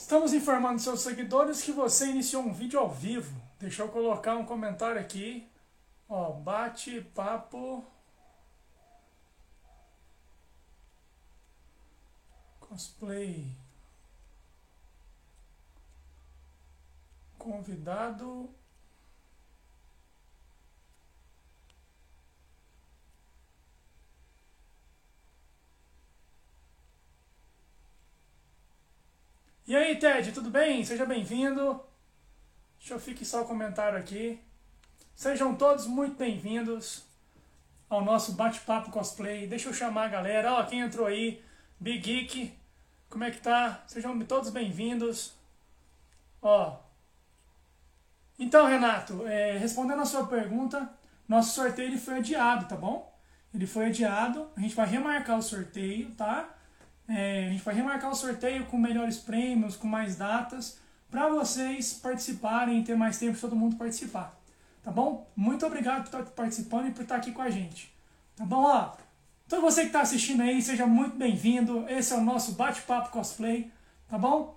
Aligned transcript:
Estamos 0.00 0.32
informando 0.32 0.80
seus 0.80 1.02
seguidores 1.02 1.62
que 1.62 1.72
você 1.72 2.06
iniciou 2.06 2.42
um 2.42 2.54
vídeo 2.54 2.80
ao 2.80 2.90
vivo. 2.90 3.38
Deixa 3.58 3.82
eu 3.82 3.88
colocar 3.90 4.34
um 4.34 4.46
comentário 4.46 4.98
aqui. 4.98 5.46
Ó, 6.08 6.32
bate-papo. 6.32 7.84
Cosplay. 12.60 13.54
Convidado 17.36 18.48
E 29.70 29.76
aí, 29.76 29.94
Ted, 29.94 30.32
tudo 30.32 30.50
bem? 30.50 30.84
Seja 30.84 31.06
bem-vindo. 31.06 31.80
Deixa 32.76 32.94
eu 32.94 32.98
fixar 32.98 33.42
o 33.42 33.46
comentário 33.46 33.96
aqui. 33.96 34.40
Sejam 35.14 35.54
todos 35.54 35.86
muito 35.86 36.18
bem-vindos 36.18 37.04
ao 37.88 38.04
nosso 38.04 38.32
bate-papo 38.32 38.90
cosplay. 38.90 39.46
Deixa 39.46 39.68
eu 39.68 39.72
chamar 39.72 40.06
a 40.06 40.08
galera. 40.08 40.54
Ó, 40.54 40.64
quem 40.64 40.80
entrou 40.80 41.06
aí? 41.06 41.40
Big 41.78 42.00
Geek. 42.00 42.52
Como 43.08 43.22
é 43.22 43.30
que 43.30 43.40
tá? 43.40 43.84
Sejam 43.86 44.18
todos 44.22 44.50
bem-vindos. 44.50 45.34
Ó. 46.42 46.76
Então, 48.40 48.66
Renato, 48.66 49.24
é, 49.24 49.56
respondendo 49.56 50.02
a 50.02 50.04
sua 50.04 50.26
pergunta, 50.26 50.92
nosso 51.28 51.54
sorteio 51.54 51.90
ele 51.90 51.98
foi 51.98 52.14
adiado, 52.14 52.66
tá 52.66 52.74
bom? 52.74 53.16
Ele 53.54 53.68
foi 53.68 53.86
adiado. 53.86 54.50
A 54.56 54.60
gente 54.60 54.74
vai 54.74 54.88
remarcar 54.88 55.38
o 55.38 55.42
sorteio, 55.42 56.10
tá? 56.16 56.56
É, 57.10 57.46
a 57.46 57.50
gente 57.50 57.62
vai 57.64 57.74
remarcar 57.74 58.08
o 58.10 58.14
sorteio 58.14 58.66
com 58.66 58.78
melhores 58.78 59.18
prêmios, 59.18 59.74
com 59.74 59.88
mais 59.88 60.14
datas, 60.14 60.78
para 61.10 61.28
vocês 61.28 61.92
participarem 61.94 62.80
e 62.80 62.84
ter 62.84 62.96
mais 62.96 63.18
tempo 63.18 63.32
para 63.32 63.40
todo 63.40 63.56
mundo 63.56 63.74
participar. 63.74 64.38
Tá 64.82 64.92
bom? 64.92 65.28
Muito 65.34 65.66
obrigado 65.66 66.08
por 66.08 66.20
estar 66.20 66.22
participando 66.32 66.88
e 66.88 66.90
por 66.92 67.02
estar 67.02 67.16
aqui 67.16 67.32
com 67.32 67.42
a 67.42 67.50
gente. 67.50 67.92
Tá 68.36 68.44
bom? 68.44 68.62
Ó, 68.62 68.92
então 69.44 69.60
você 69.60 69.80
que 69.82 69.88
está 69.88 70.02
assistindo 70.02 70.40
aí, 70.42 70.62
seja 70.62 70.86
muito 70.86 71.16
bem-vindo. 71.16 71.84
Esse 71.88 72.12
é 72.12 72.16
o 72.16 72.20
nosso 72.20 72.52
bate-papo 72.52 73.10
cosplay, 73.10 73.70
tá 74.08 74.16
bom? 74.16 74.56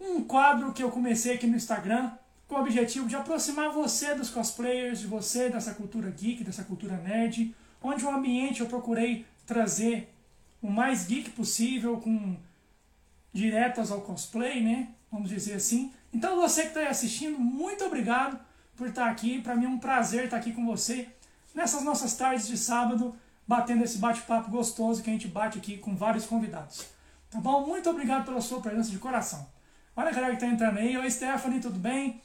Um 0.00 0.24
quadro 0.24 0.72
que 0.72 0.82
eu 0.82 0.90
comecei 0.90 1.34
aqui 1.34 1.46
no 1.46 1.56
Instagram 1.56 2.10
com 2.48 2.56
o 2.56 2.60
objetivo 2.60 3.06
de 3.06 3.14
aproximar 3.14 3.70
você 3.70 4.14
dos 4.14 4.28
cosplayers, 4.28 5.00
de 5.00 5.06
você 5.06 5.48
dessa 5.48 5.72
cultura 5.74 6.10
geek, 6.10 6.42
dessa 6.42 6.64
cultura 6.64 6.96
nerd, 6.96 7.54
onde 7.80 8.04
o 8.04 8.10
ambiente 8.10 8.60
eu 8.60 8.66
procurei 8.66 9.24
trazer 9.46 10.12
o 10.62 10.70
mais 10.70 11.06
geek 11.06 11.30
possível, 11.30 11.98
com 11.98 12.36
diretas 13.32 13.90
ao 13.90 14.00
cosplay, 14.00 14.62
né? 14.62 14.88
Vamos 15.10 15.28
dizer 15.28 15.54
assim. 15.54 15.92
Então 16.12 16.36
você 16.36 16.62
que 16.62 16.68
está 16.68 16.80
aí 16.80 16.86
assistindo, 16.86 17.38
muito 17.38 17.84
obrigado 17.84 18.38
por 18.74 18.88
estar 18.88 19.04
tá 19.04 19.10
aqui. 19.10 19.40
Para 19.40 19.54
mim 19.54 19.66
é 19.66 19.68
um 19.68 19.78
prazer 19.78 20.24
estar 20.24 20.36
tá 20.36 20.40
aqui 20.40 20.52
com 20.52 20.66
você 20.66 21.08
nessas 21.54 21.82
nossas 21.82 22.14
tardes 22.14 22.46
de 22.46 22.58
sábado, 22.58 23.14
batendo 23.48 23.82
esse 23.82 23.98
bate-papo 23.98 24.50
gostoso 24.50 25.02
que 25.02 25.08
a 25.08 25.12
gente 25.12 25.28
bate 25.28 25.58
aqui 25.58 25.78
com 25.78 25.96
vários 25.96 26.26
convidados. 26.26 26.86
Tá 27.30 27.40
bom? 27.40 27.66
Muito 27.66 27.88
obrigado 27.88 28.24
pela 28.24 28.40
sua 28.40 28.60
presença 28.60 28.90
de 28.90 28.98
coração. 28.98 29.46
Olha 29.96 30.10
a 30.10 30.12
galera 30.12 30.34
que 30.34 30.40
tá 30.40 30.46
entrando 30.46 30.78
aí. 30.78 30.96
Oi, 30.96 31.10
Stephanie, 31.10 31.60
tudo 31.60 31.78
bem? 31.78 32.20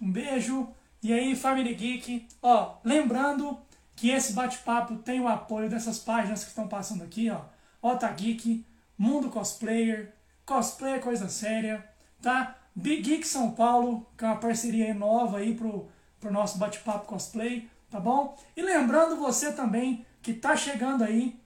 Um 0.00 0.10
beijo. 0.10 0.68
E 1.02 1.12
aí, 1.12 1.34
Family 1.34 1.74
Geek. 1.74 2.28
Ó, 2.42 2.76
lembrando 2.84 3.58
que 3.96 4.10
esse 4.10 4.32
bate-papo 4.34 4.96
tem 4.96 5.20
o 5.20 5.28
apoio 5.28 5.70
dessas 5.70 5.98
páginas 5.98 6.42
que 6.42 6.50
estão 6.50 6.68
passando 6.68 7.02
aqui, 7.02 7.30
ó. 7.30 7.40
Otageek, 7.84 8.64
Mundo 8.96 9.28
Cosplayer, 9.28 10.14
Cosplay 10.46 10.94
é 10.94 10.98
Coisa 10.98 11.28
Séria, 11.28 11.86
tá? 12.22 12.56
Big 12.74 13.02
Geek 13.02 13.28
São 13.28 13.50
Paulo, 13.50 14.06
que 14.16 14.24
é 14.24 14.28
uma 14.28 14.36
parceria 14.36 14.94
nova 14.94 15.36
aí 15.36 15.54
pro, 15.54 15.88
pro 16.18 16.32
nosso 16.32 16.56
bate-papo 16.56 17.06
cosplay, 17.06 17.68
tá 17.90 18.00
bom? 18.00 18.36
E 18.56 18.62
lembrando 18.62 19.16
você 19.16 19.52
também 19.52 20.04
que 20.22 20.32
tá 20.32 20.56
chegando 20.56 21.04
aí, 21.04 21.38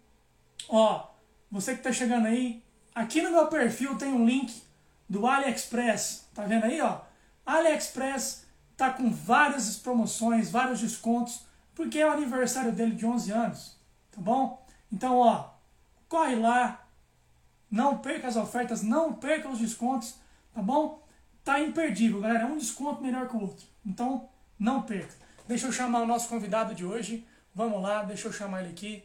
ó, 0.68 1.08
você 1.50 1.74
que 1.74 1.82
tá 1.82 1.92
chegando 1.92 2.26
aí, 2.26 2.62
aqui 2.94 3.20
no 3.20 3.32
meu 3.32 3.48
perfil 3.48 3.98
tem 3.98 4.12
um 4.12 4.24
link 4.24 4.62
do 5.08 5.26
AliExpress, 5.26 6.28
tá 6.32 6.44
vendo 6.44 6.64
aí, 6.64 6.80
ó? 6.80 7.00
AliExpress 7.44 8.46
tá 8.76 8.90
com 8.90 9.10
várias 9.10 9.76
promoções, 9.76 10.50
vários 10.50 10.80
descontos, 10.80 11.42
porque 11.74 11.98
é 11.98 12.06
o 12.06 12.12
aniversário 12.12 12.70
dele 12.70 12.94
de 12.94 13.04
11 13.04 13.32
anos, 13.32 13.76
tá 14.12 14.20
bom? 14.20 14.64
Então, 14.90 15.18
ó, 15.18 15.57
corre 16.08 16.34
lá, 16.36 16.86
não 17.70 17.98
perca 17.98 18.28
as 18.28 18.36
ofertas, 18.36 18.82
não 18.82 19.12
perca 19.12 19.48
os 19.48 19.58
descontos, 19.58 20.14
tá 20.54 20.62
bom? 20.62 21.06
Tá 21.44 21.60
imperdível, 21.60 22.20
galera, 22.20 22.46
um 22.46 22.58
desconto 22.58 23.02
melhor 23.02 23.28
que 23.28 23.36
o 23.36 23.40
outro, 23.42 23.66
então 23.84 24.28
não 24.58 24.82
perca. 24.82 25.14
Deixa 25.46 25.66
eu 25.66 25.72
chamar 25.72 26.02
o 26.02 26.06
nosso 26.06 26.28
convidado 26.28 26.74
de 26.74 26.84
hoje, 26.84 27.26
vamos 27.54 27.82
lá, 27.82 28.02
deixa 28.02 28.28
eu 28.28 28.32
chamar 28.32 28.60
ele 28.60 28.70
aqui. 28.72 29.04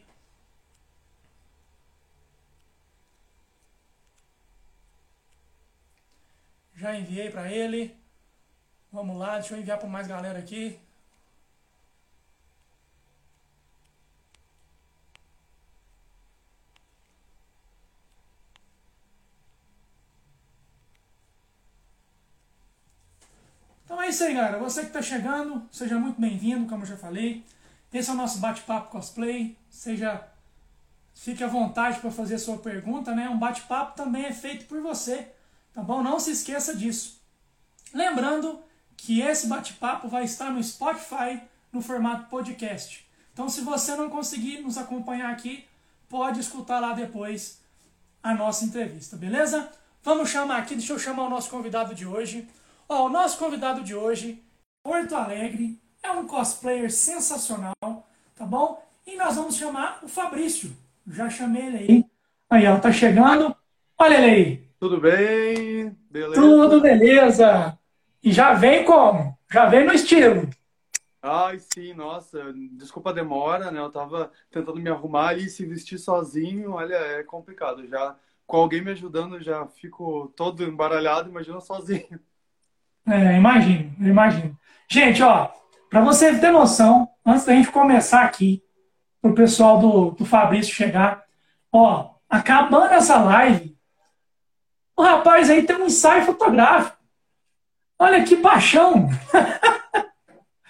Já 6.76 6.98
enviei 6.98 7.30
para 7.30 7.50
ele. 7.50 7.96
Vamos 8.92 9.16
lá, 9.16 9.38
deixa 9.38 9.54
eu 9.54 9.58
enviar 9.58 9.78
para 9.78 9.88
mais 9.88 10.06
galera 10.06 10.38
aqui. 10.38 10.78
É 24.04 24.08
isso 24.10 24.22
aí, 24.22 24.34
galera. 24.34 24.58
Você 24.58 24.82
que 24.82 24.88
está 24.88 25.00
chegando, 25.00 25.66
seja 25.72 25.98
muito 25.98 26.20
bem-vindo, 26.20 26.68
como 26.68 26.82
eu 26.82 26.86
já 26.86 26.96
falei. 26.96 27.42
Esse 27.92 28.10
é 28.10 28.12
o 28.12 28.16
nosso 28.16 28.38
bate-papo 28.38 28.90
cosplay. 28.90 29.56
Seja. 29.70 30.28
Fique 31.14 31.42
à 31.42 31.46
vontade 31.46 32.00
para 32.00 32.10
fazer 32.10 32.34
a 32.34 32.38
sua 32.38 32.58
pergunta, 32.58 33.14
né? 33.14 33.28
Um 33.28 33.38
bate-papo 33.38 33.96
também 33.96 34.24
é 34.24 34.32
feito 34.32 34.66
por 34.66 34.80
você, 34.82 35.28
tá 35.72 35.80
bom? 35.80 36.02
Não 36.02 36.18
se 36.18 36.32
esqueça 36.32 36.76
disso. 36.76 37.22
Lembrando 37.94 38.60
que 38.96 39.20
esse 39.20 39.46
bate-papo 39.46 40.08
vai 40.08 40.24
estar 40.24 40.50
no 40.50 40.62
Spotify 40.62 41.40
no 41.72 41.80
formato 41.80 42.28
podcast. 42.28 43.08
Então, 43.32 43.48
se 43.48 43.60
você 43.60 43.94
não 43.94 44.10
conseguir 44.10 44.58
nos 44.58 44.76
acompanhar 44.76 45.30
aqui, 45.30 45.64
pode 46.08 46.40
escutar 46.40 46.80
lá 46.80 46.92
depois 46.92 47.60
a 48.22 48.34
nossa 48.34 48.64
entrevista, 48.64 49.16
beleza? 49.16 49.70
Vamos 50.02 50.30
chamar 50.30 50.58
aqui, 50.58 50.74
deixa 50.74 50.92
eu 50.92 50.98
chamar 50.98 51.24
o 51.24 51.30
nosso 51.30 51.48
convidado 51.48 51.94
de 51.94 52.04
hoje. 52.04 52.46
Ó, 52.88 53.06
o 53.06 53.08
nosso 53.08 53.38
convidado 53.38 53.82
de 53.82 53.94
hoje, 53.94 54.42
Porto 54.82 55.14
Alegre, 55.14 55.80
é 56.02 56.10
um 56.10 56.26
cosplayer 56.26 56.90
sensacional, 56.90 57.74
tá 58.36 58.44
bom? 58.44 58.82
E 59.06 59.16
nós 59.16 59.36
vamos 59.36 59.56
chamar 59.56 60.00
o 60.02 60.08
Fabrício. 60.08 60.70
Já 61.06 61.30
chamei 61.30 61.66
ele 61.66 61.76
aí. 61.76 62.04
Aí, 62.50 62.66
ó, 62.66 62.78
tá 62.78 62.92
chegando. 62.92 63.54
Olha 63.98 64.16
ele 64.16 64.26
aí. 64.26 64.68
Tudo 64.78 65.00
bem? 65.00 65.96
Beleza? 66.10 66.40
Tudo 66.40 66.80
beleza. 66.80 67.78
E 68.22 68.32
já 68.32 68.52
vem 68.52 68.84
como? 68.84 69.36
Já 69.50 69.66
vem 69.66 69.86
no 69.86 69.92
estilo. 69.92 70.48
Ai, 71.22 71.58
sim, 71.58 71.94
nossa, 71.94 72.52
desculpa 72.72 73.08
a 73.08 73.14
demora, 73.14 73.70
né? 73.70 73.80
Eu 73.80 73.90
tava 73.90 74.30
tentando 74.50 74.78
me 74.78 74.90
arrumar 74.90 75.28
ali, 75.28 75.48
se 75.48 75.64
vestir 75.64 75.98
sozinho, 75.98 76.72
olha, 76.72 76.96
é 76.96 77.22
complicado. 77.22 77.86
Já 77.88 78.14
com 78.46 78.58
alguém 78.58 78.82
me 78.82 78.90
ajudando, 78.90 79.40
já 79.40 79.66
fico 79.66 80.30
todo 80.36 80.62
embaralhado, 80.62 81.30
imagina 81.30 81.60
sozinho. 81.60 82.20
É, 83.06 83.36
imagino, 83.36 83.94
imagino. 84.00 84.58
Gente, 84.88 85.22
ó, 85.22 85.50
para 85.90 86.00
você 86.00 86.38
ter 86.38 86.50
noção, 86.50 87.08
antes 87.24 87.44
da 87.44 87.54
gente 87.54 87.70
começar 87.70 88.24
aqui, 88.24 88.62
pro 89.20 89.34
pessoal 89.34 89.78
do, 89.78 90.10
do 90.10 90.24
Fabrício 90.24 90.74
chegar, 90.74 91.24
ó, 91.72 92.14
acabando 92.28 92.92
essa 92.92 93.18
live, 93.18 93.74
o 94.96 95.02
rapaz 95.02 95.50
aí 95.50 95.62
tem 95.62 95.76
um 95.76 95.86
ensaio 95.86 96.24
fotográfico. 96.24 96.98
Olha 97.98 98.24
que 98.24 98.36
paixão! 98.36 99.08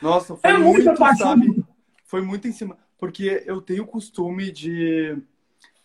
Nossa, 0.00 0.36
foi 0.38 0.50
é 0.50 0.58
muito, 0.58 0.84
muita 0.84 0.94
paixão. 0.94 1.28
Sabe? 1.28 1.64
Foi 2.04 2.22
muito 2.22 2.46
em 2.46 2.52
cima. 2.52 2.78
Porque 2.98 3.42
eu 3.44 3.60
tenho 3.60 3.84
o 3.84 3.88
costume 3.88 4.50
de, 4.50 5.18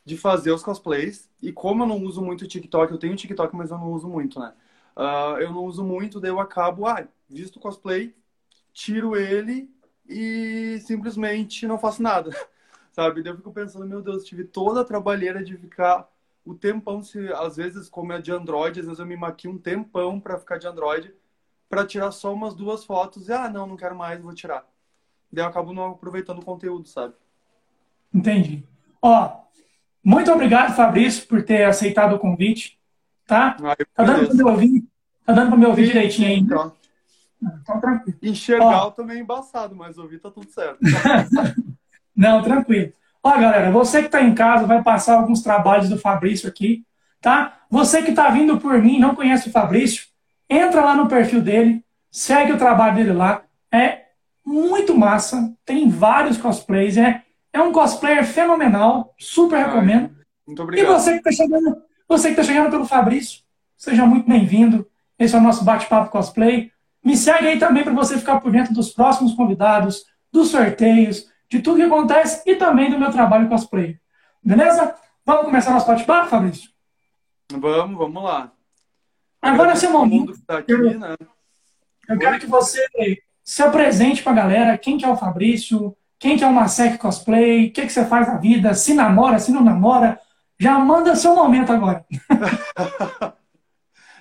de 0.05 0.15
fazer 0.17 0.51
os 0.51 0.63
cosplays. 0.63 1.29
E 1.41 1.51
como 1.51 1.83
eu 1.83 1.87
não 1.87 2.03
uso 2.03 2.21
muito 2.21 2.47
TikTok, 2.47 2.91
eu 2.91 2.99
tenho 2.99 3.15
TikTok, 3.15 3.55
mas 3.55 3.71
eu 3.71 3.77
não 3.77 3.91
uso 3.91 4.07
muito, 4.07 4.39
né? 4.39 4.53
Uh, 4.99 5.39
eu 5.39 5.53
não 5.53 5.63
uso 5.63 5.81
muito, 5.81 6.19
daí 6.19 6.29
eu 6.29 6.41
acabo, 6.41 6.85
ah, 6.85 7.07
visto 7.29 7.55
o 7.55 7.59
cosplay, 7.61 8.13
tiro 8.73 9.15
ele 9.15 9.73
e 10.05 10.77
simplesmente 10.81 11.65
não 11.65 11.79
faço 11.79 12.03
nada, 12.03 12.31
sabe? 12.91 13.23
Daí 13.23 13.31
eu 13.31 13.37
fico 13.37 13.53
pensando, 13.53 13.85
meu 13.85 14.01
Deus, 14.01 14.25
tive 14.25 14.43
toda 14.43 14.81
a 14.81 14.83
trabalheira 14.83 15.41
de 15.41 15.55
ficar 15.55 16.05
o 16.43 16.53
tempão, 16.53 17.01
se 17.01 17.31
às 17.31 17.55
vezes, 17.55 17.87
como 17.87 18.11
é 18.11 18.19
de 18.19 18.29
Android, 18.33 18.81
às 18.81 18.87
vezes 18.87 18.99
eu 18.99 19.05
me 19.05 19.15
maquio 19.15 19.51
um 19.51 19.57
tempão 19.57 20.19
para 20.19 20.37
ficar 20.37 20.57
de 20.57 20.67
Android, 20.67 21.13
para 21.69 21.85
tirar 21.85 22.11
só 22.11 22.33
umas 22.33 22.53
duas 22.53 22.83
fotos 22.83 23.29
e, 23.29 23.31
ah, 23.31 23.49
não, 23.49 23.65
não 23.65 23.77
quero 23.77 23.95
mais, 23.95 24.21
vou 24.21 24.33
tirar. 24.33 24.67
Daí 25.31 25.45
eu 25.45 25.47
acabo 25.47 25.71
não 25.71 25.91
aproveitando 25.91 26.39
o 26.39 26.45
conteúdo, 26.45 26.89
sabe? 26.89 27.13
Entendi. 28.13 28.67
Ó, 29.01 29.31
muito 30.03 30.29
obrigado, 30.29 30.75
Fabrício, 30.75 31.25
por 31.25 31.41
ter 31.41 31.63
aceitado 31.63 32.15
o 32.15 32.19
convite 32.19 32.79
tá? 33.29 33.55
Ah, 33.63 33.75
tá 33.93 34.03
dando 34.03 34.35
para 34.35 34.51
ouvir? 34.51 34.88
Tá 35.29 35.33
dando 35.33 35.49
pra 35.49 35.57
me 35.57 35.65
ouvir 35.67 35.85
sim, 35.85 35.91
direitinho? 35.91 36.31
Então. 36.39 36.73
então, 37.39 37.79
tranquilo. 37.79 38.17
Enxergar 38.19 38.87
Ó, 38.87 38.89
também 38.89 39.17
é 39.17 39.19
embaçado, 39.19 39.75
mas 39.75 39.99
ouvir 39.99 40.17
tá 40.17 40.31
tudo 40.31 40.49
certo. 40.49 40.79
Não, 42.17 42.41
tranquilo. 42.41 42.91
Ó, 43.21 43.37
galera, 43.37 43.69
você 43.69 43.99
que 43.99 44.07
está 44.07 44.23
em 44.23 44.33
casa 44.33 44.65
vai 44.65 44.81
passar 44.81 45.17
alguns 45.17 45.43
trabalhos 45.43 45.87
do 45.87 45.99
Fabrício 45.99 46.49
aqui, 46.49 46.83
tá? 47.21 47.59
Você 47.69 48.01
que 48.01 48.09
está 48.09 48.31
vindo 48.31 48.57
por 48.57 48.81
mim 48.81 48.97
não 48.97 49.13
conhece 49.13 49.49
o 49.49 49.51
Fabrício, 49.51 50.07
entra 50.49 50.83
lá 50.83 50.95
no 50.95 51.07
perfil 51.07 51.43
dele, 51.43 51.85
segue 52.09 52.53
o 52.53 52.57
trabalho 52.57 52.95
dele 52.95 53.13
lá. 53.13 53.43
É 53.71 54.05
muito 54.43 54.97
massa, 54.97 55.53
tem 55.63 55.87
vários 55.87 56.39
cosplays, 56.39 56.97
é, 56.97 57.21
é 57.53 57.61
um 57.61 57.71
cosplayer 57.71 58.25
fenomenal, 58.25 59.13
super 59.19 59.59
Ai, 59.59 59.65
recomendo. 59.65 60.09
Muito 60.47 60.63
obrigado. 60.63 60.87
E 60.87 60.91
você 60.91 61.11
que 61.11 61.29
está 61.29 61.31
chegando, 61.31 61.77
você 62.07 62.29
que 62.31 62.35
tá 62.35 62.43
chegando 62.43 62.71
pelo 62.71 62.87
Fabrício, 62.87 63.41
seja 63.77 64.07
muito 64.07 64.27
bem-vindo. 64.27 64.89
Esse 65.19 65.35
é 65.35 65.37
o 65.37 65.41
nosso 65.41 65.65
bate-papo 65.65 66.09
cosplay. 66.09 66.71
Me 67.03 67.17
segue 67.17 67.47
aí 67.47 67.59
também 67.59 67.83
para 67.83 67.93
você 67.93 68.17
ficar 68.17 68.39
por 68.39 68.51
dentro 68.51 68.73
dos 68.73 68.91
próximos 68.91 69.33
convidados, 69.33 70.05
dos 70.31 70.49
sorteios, 70.49 71.27
de 71.49 71.59
tudo 71.59 71.77
que 71.77 71.83
acontece 71.83 72.41
e 72.45 72.55
também 72.55 72.89
do 72.89 72.97
meu 72.97 73.11
trabalho 73.11 73.49
cosplay. 73.49 73.99
Beleza? 74.41 74.95
Vamos 75.25 75.45
começar 75.45 75.71
nosso 75.71 75.87
bate-papo, 75.87 76.29
Fabrício? 76.29 76.69
Vamos, 77.51 77.97
vamos 77.97 78.23
lá. 78.23 78.51
Agora, 79.41 79.75
seu 79.75 79.91
momento. 79.91 80.33
Tá 80.45 80.59
aqui, 80.59 80.71
eu, 80.71 80.99
né? 80.99 81.15
eu 82.07 82.17
quero 82.17 82.39
que 82.39 82.45
você 82.45 82.85
se 83.43 83.63
apresente 83.63 84.21
para 84.21 84.31
a 84.31 84.35
galera. 84.35 84.77
Quem 84.77 84.97
que 84.97 85.05
é 85.05 85.09
o 85.09 85.17
Fabrício? 85.17 85.95
Quem 86.19 86.37
que 86.37 86.43
é 86.43 86.47
o 86.47 86.53
Masek 86.53 86.97
Cosplay? 86.97 87.67
O 87.67 87.71
que, 87.71 87.83
que 87.83 87.91
você 87.91 88.05
faz 88.05 88.27
na 88.27 88.37
vida? 88.37 88.73
Se 88.73 88.93
namora, 88.93 89.39
se 89.39 89.51
não 89.51 89.63
namora? 89.63 90.19
Já 90.59 90.77
manda 90.77 91.15
seu 91.15 91.33
momento 91.33 91.71
agora. 91.71 92.05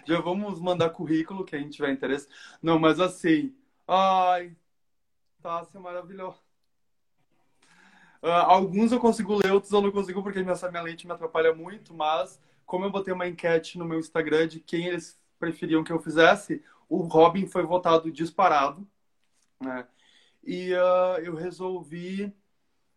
Já 0.09 0.23
vamos 0.23 0.59
mandar 0.59 0.89
currículo, 0.89 1.45
quem 1.45 1.69
tiver 1.69 1.93
interesse. 1.93 2.27
Não, 2.63 2.79
mas 2.79 2.99
assim. 2.99 3.55
Ai, 3.87 4.57
tá, 5.43 5.67
é 5.75 5.79
maravilhoso. 5.79 6.41
Uh, 8.23 8.29
alguns 8.47 8.91
eu 8.91 8.99
consigo 8.99 9.35
ler, 9.35 9.53
outros 9.53 9.71
eu 9.71 9.83
não 9.83 9.93
consigo 9.93 10.23
porque 10.23 10.43
minha, 10.43 10.55
minha 10.71 10.83
lente 10.83 11.07
me 11.07 11.13
atrapalha 11.13 11.55
muito, 11.55 11.93
mas 11.93 12.41
como 12.65 12.87
eu 12.87 12.91
botei 12.91 13.13
uma 13.13 13.29
enquete 13.29 13.77
no 13.77 13.85
meu 13.85 13.99
Instagram 13.99 14.49
de 14.49 14.61
quem 14.61 14.87
eles 14.87 15.21
preferiam 15.39 15.85
que 15.85 15.93
eu 15.93 16.01
fizesse, 16.01 16.65
o 16.89 17.03
Robin 17.03 17.47
foi 17.47 17.63
votado 17.65 18.11
disparado, 18.11 18.89
né? 19.61 19.87
E 20.43 20.73
uh, 20.73 21.21
eu 21.23 21.35
resolvi 21.35 22.35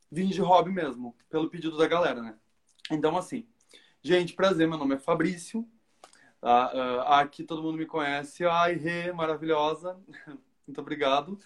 vir 0.10 0.28
de 0.28 0.40
Robin 0.40 0.72
mesmo, 0.72 1.14
pelo 1.30 1.50
pedido 1.50 1.78
da 1.78 1.88
galera, 1.90 2.22
né? 2.22 2.36
Então, 2.90 3.18
assim, 3.18 3.46
gente, 4.02 4.34
prazer, 4.34 4.66
meu 4.66 4.78
nome 4.78 4.96
é 4.96 4.98
Fabrício. 5.00 5.68
Tá? 6.42 6.74
Uh, 6.74 7.02
aqui 7.14 7.44
todo 7.44 7.62
mundo 7.62 7.78
me 7.78 7.86
conhece. 7.86 8.46
Ai, 8.46 8.74
Rê, 8.76 9.12
maravilhosa. 9.14 10.00
Muito 10.68 10.82
obrigado. 10.82 11.40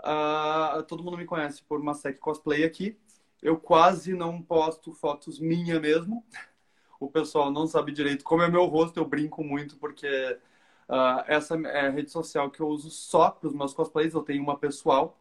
Uh, 0.00 0.82
todo 0.84 1.02
mundo 1.02 1.16
me 1.16 1.24
conhece 1.24 1.62
por 1.64 1.82
Masek 1.82 2.18
Cosplay 2.20 2.64
aqui. 2.64 2.98
Eu 3.42 3.58
quase 3.58 4.14
não 4.14 4.42
posto 4.42 4.92
fotos 4.92 5.38
minha 5.40 5.80
mesmo. 5.80 6.24
O 7.00 7.10
pessoal 7.10 7.50
não 7.50 7.66
sabe 7.66 7.92
direito 7.92 8.24
como 8.24 8.42
é 8.42 8.50
meu 8.50 8.64
rosto, 8.66 8.98
eu 8.98 9.04
brinco 9.04 9.44
muito 9.44 9.76
porque 9.76 10.08
uh, 10.88 11.22
essa 11.26 11.54
é 11.68 11.88
a 11.88 11.90
rede 11.90 12.10
social 12.10 12.50
que 12.50 12.60
eu 12.60 12.68
uso 12.68 12.90
só 12.90 13.30
para 13.30 13.48
os 13.48 13.54
meus 13.54 13.74
cosplays. 13.74 14.14
Eu 14.14 14.22
tenho 14.22 14.42
uma 14.42 14.58
pessoal, 14.58 15.18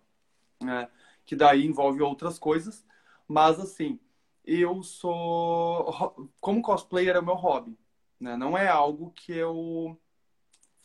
né, 0.64 0.90
que 1.26 1.36
daí 1.36 1.66
envolve 1.66 2.02
outras 2.02 2.40
coisas. 2.40 2.86
Mas 3.28 3.60
assim, 3.60 4.00
eu 4.46 4.84
sou. 4.84 6.28
Como 6.42 6.62
cosplayer 6.62 7.16
é 7.16 7.20
o 7.20 7.26
meu 7.26 7.36
hobby. 7.36 7.78
Né? 8.20 8.36
Não 8.38 8.58
é 8.58 8.68
algo 8.68 9.12
que 9.12 9.34
eu 9.34 9.98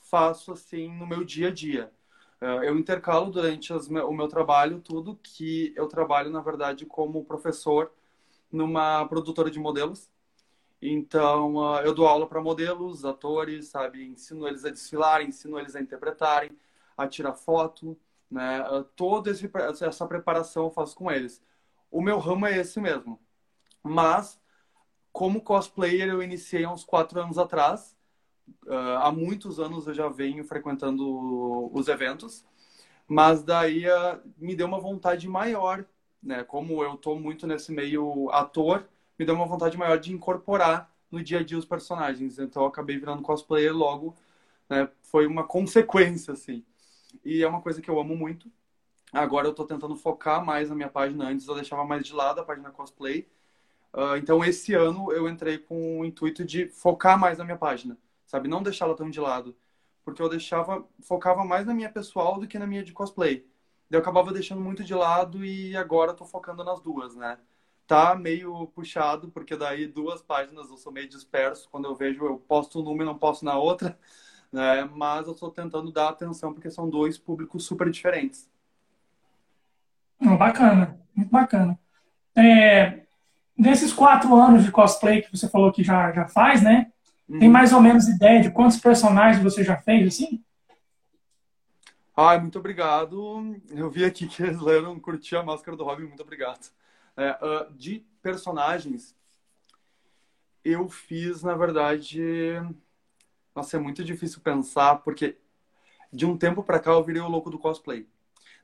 faço 0.00 0.53
assim 0.53 0.93
no 0.97 1.06
meu 1.06 1.25
dia 1.25 1.49
a 1.49 1.53
dia. 1.53 1.93
Eh, 2.41 2.69
eu 2.69 2.79
intercalo 2.79 3.31
durante 3.31 3.73
as, 3.73 3.88
o 3.88 4.12
meu 4.12 4.29
trabalho 4.29 4.81
tudo 4.81 5.17
que 5.23 5.73
eu 5.77 5.87
trabalho, 5.88 6.31
na 6.31 6.41
verdade, 6.41 6.87
como 6.87 7.25
professor 7.25 7.93
numa 8.53 9.06
produtora 9.09 9.50
de 9.50 9.59
modelos. 9.61 10.11
Então, 10.82 11.77
eh, 11.79 11.87
eu 11.87 11.94
dou 11.94 12.06
aula 12.09 12.27
para 12.29 12.41
modelos, 12.43 13.05
atores, 13.05 13.69
sabe? 13.69 14.05
Ensino 14.06 14.49
eles 14.49 14.65
a 14.65 14.71
desfilarem, 14.71 15.29
ensino 15.29 15.59
eles 15.59 15.76
a 15.76 15.81
interpretarem, 15.81 16.53
a 16.97 17.06
tirar 17.09 17.35
foto, 17.35 17.97
né? 18.31 18.61
Eh, 18.61 18.85
toda 18.97 19.31
essa 19.31 20.06
preparação 20.06 20.65
eu 20.65 20.71
faço 20.71 20.97
com 20.97 21.11
eles. 21.11 21.43
O 21.91 22.03
meu 22.03 22.19
ramo 22.19 22.47
é 22.47 22.59
esse 22.59 22.81
mesmo. 22.81 23.21
Mas, 23.83 24.39
como 25.12 25.43
cosplayer, 25.43 26.09
eu 26.09 26.23
iniciei 26.23 26.65
há 26.65 26.73
uns 26.73 26.85
quatro 26.85 27.21
anos 27.21 27.39
atrás 27.39 27.97
uh, 28.67 28.99
há 29.03 29.12
muitos 29.12 29.61
anos 29.61 29.87
eu 29.87 29.95
já 29.95 30.09
venho 30.09 30.45
frequentando 30.45 31.71
os 31.75 31.89
eventos, 31.89 32.45
mas 33.07 33.43
daí 33.43 33.87
uh, 33.87 34.21
me 34.39 34.55
deu 34.55 34.67
uma 34.67 34.81
vontade 34.81 35.29
maior, 35.29 35.85
né? 36.23 36.45
Como 36.45 36.83
eu 36.85 36.97
tô 36.97 37.17
muito 37.17 37.47
nesse 37.47 37.73
meio 37.73 38.31
ator, 38.31 38.89
me 39.19 39.25
deu 39.25 39.35
uma 39.35 39.47
vontade 39.47 39.77
maior 39.77 39.99
de 39.99 40.12
incorporar 40.12 40.93
no 41.11 41.23
dia 41.23 41.41
a 41.41 41.45
dia 41.45 41.59
os 41.59 41.65
personagens. 41.65 42.39
Então 42.39 42.62
eu 42.62 42.69
acabei 42.69 42.99
virando 42.99 43.23
cosplayer 43.23 43.75
logo, 43.75 44.17
né? 44.69 44.89
Foi 45.03 45.27
uma 45.27 45.45
consequência, 45.45 46.33
assim. 46.33 46.65
E 47.25 47.43
é 47.43 47.49
uma 47.49 47.61
coisa 47.62 47.81
que 47.83 47.91
eu 47.91 47.99
amo 48.01 48.17
muito. 48.17 48.51
Agora 49.12 49.49
eu 49.49 49.55
tô 49.55 49.65
tentando 49.67 49.97
focar 49.97 50.45
mais 50.45 50.69
na 50.71 50.77
minha 50.77 50.89
página. 50.89 51.29
Antes 51.29 51.47
eu 51.49 51.55
deixava 51.55 51.85
mais 51.85 52.05
de 52.05 52.12
lado 52.12 52.41
a 52.41 52.45
página 52.45 52.71
cosplay. 52.71 53.29
Uh, 53.92 54.16
então 54.16 54.44
esse 54.44 54.72
ano 54.75 55.12
eu 55.12 55.28
entrei 55.28 55.58
com 55.58 56.00
o 56.00 56.04
intuito 56.04 56.44
de 56.44 56.69
focar 56.69 57.19
mais 57.19 57.38
na 57.38 57.44
minha 57.44 57.56
página 57.56 57.98
sabe? 58.31 58.48
Não 58.48 58.62
deixá-la 58.62 58.94
tão 58.94 59.10
de 59.10 59.20
lado. 59.20 59.56
Porque 60.04 60.22
eu 60.22 60.28
deixava, 60.28 60.87
focava 61.02 61.44
mais 61.44 61.66
na 61.66 61.75
minha 61.75 61.90
pessoal 61.90 62.38
do 62.38 62.46
que 62.46 62.58
na 62.58 62.66
minha 62.66 62.82
de 62.82 62.92
cosplay. 62.92 63.46
Eu 63.90 63.98
acabava 63.98 64.32
deixando 64.32 64.60
muito 64.60 64.84
de 64.84 64.94
lado 64.94 65.44
e 65.44 65.76
agora 65.76 66.14
tô 66.14 66.25
focando 66.25 66.64
nas 66.64 66.81
duas, 66.81 67.16
né? 67.16 67.38
Tá 67.87 68.14
meio 68.14 68.69
puxado, 68.69 69.31
porque 69.31 69.56
daí 69.56 69.87
duas 69.87 70.22
páginas 70.22 70.70
eu 70.70 70.76
sou 70.76 70.92
meio 70.92 71.08
disperso. 71.08 71.69
Quando 71.70 71.87
eu 71.87 71.94
vejo, 71.94 72.25
eu 72.25 72.38
posto 72.38 72.82
numa 72.82 73.02
e 73.02 73.06
não 73.06 73.19
posto 73.19 73.44
na 73.44 73.58
outra, 73.58 73.98
né? 74.52 74.84
Mas 74.84 75.26
eu 75.26 75.34
tô 75.34 75.50
tentando 75.50 75.92
dar 75.92 76.08
atenção 76.10 76.52
porque 76.54 76.70
são 76.70 76.88
dois 76.88 77.19
públicos 77.19 77.64
super 77.64 77.90
diferentes. 77.90 78.48
Bacana, 80.20 81.00
muito 81.14 81.31
bacana. 81.31 81.78
É, 82.37 83.06
nesses 83.61 83.93
quatro 83.93 84.35
anos 84.35 84.65
de 84.65 84.73
cosplay 84.73 85.21
que 85.21 85.31
você 85.31 85.49
falou 85.49 85.71
que 85.71 85.85
já, 85.85 86.11
já 86.12 86.27
faz, 86.27 86.62
né? 86.62 86.91
Tem 87.29 87.47
uhum. 87.47 87.53
mais 87.53 87.73
ou 87.73 87.81
menos 87.81 88.09
ideia 88.09 88.40
de 88.40 88.50
quantos 88.50 88.79
personagens 88.81 89.43
você 89.43 89.62
já 89.62 89.76
fez, 89.76 90.09
assim? 90.09 90.43
Ai, 92.17 92.40
muito 92.40 92.59
obrigado. 92.59 93.57
Eu 93.69 93.90
vi 93.90 94.05
aqui 94.05 94.26
que 94.26 94.43
eles 94.43 94.61
leram 94.61 94.99
curtir 94.99 95.37
a 95.37 95.43
máscara 95.43 95.76
do 95.76 95.85
Robin, 95.85 96.05
muito 96.05 96.23
obrigado. 96.23 96.71
É, 97.17 97.31
uh, 97.33 97.73
de 97.75 98.05
personagens, 98.23 99.14
eu 100.64 100.88
fiz, 100.88 101.43
na 101.43 101.55
verdade. 101.55 102.21
Nossa, 103.55 103.76
é 103.76 103.81
muito 103.81 104.02
difícil 104.02 104.40
pensar, 104.40 104.97
porque 104.97 105.37
de 106.12 106.25
um 106.25 106.37
tempo 106.37 106.62
para 106.62 106.81
cá 106.81 106.93
eu 106.93 107.05
virei 107.05 107.21
o 107.21 107.29
louco 107.29 107.50
do 107.50 107.59
cosplay. 107.59 108.09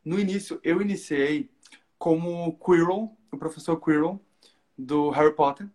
No 0.04 0.18
início, 0.18 0.58
eu 0.64 0.80
iniciei 0.80 1.50
como 1.98 2.58
Quirrell, 2.58 3.16
o 3.30 3.38
professor 3.38 3.80
Quirrell, 3.80 4.20
do 4.76 5.10
Harry 5.10 5.34
Potter 5.34 5.68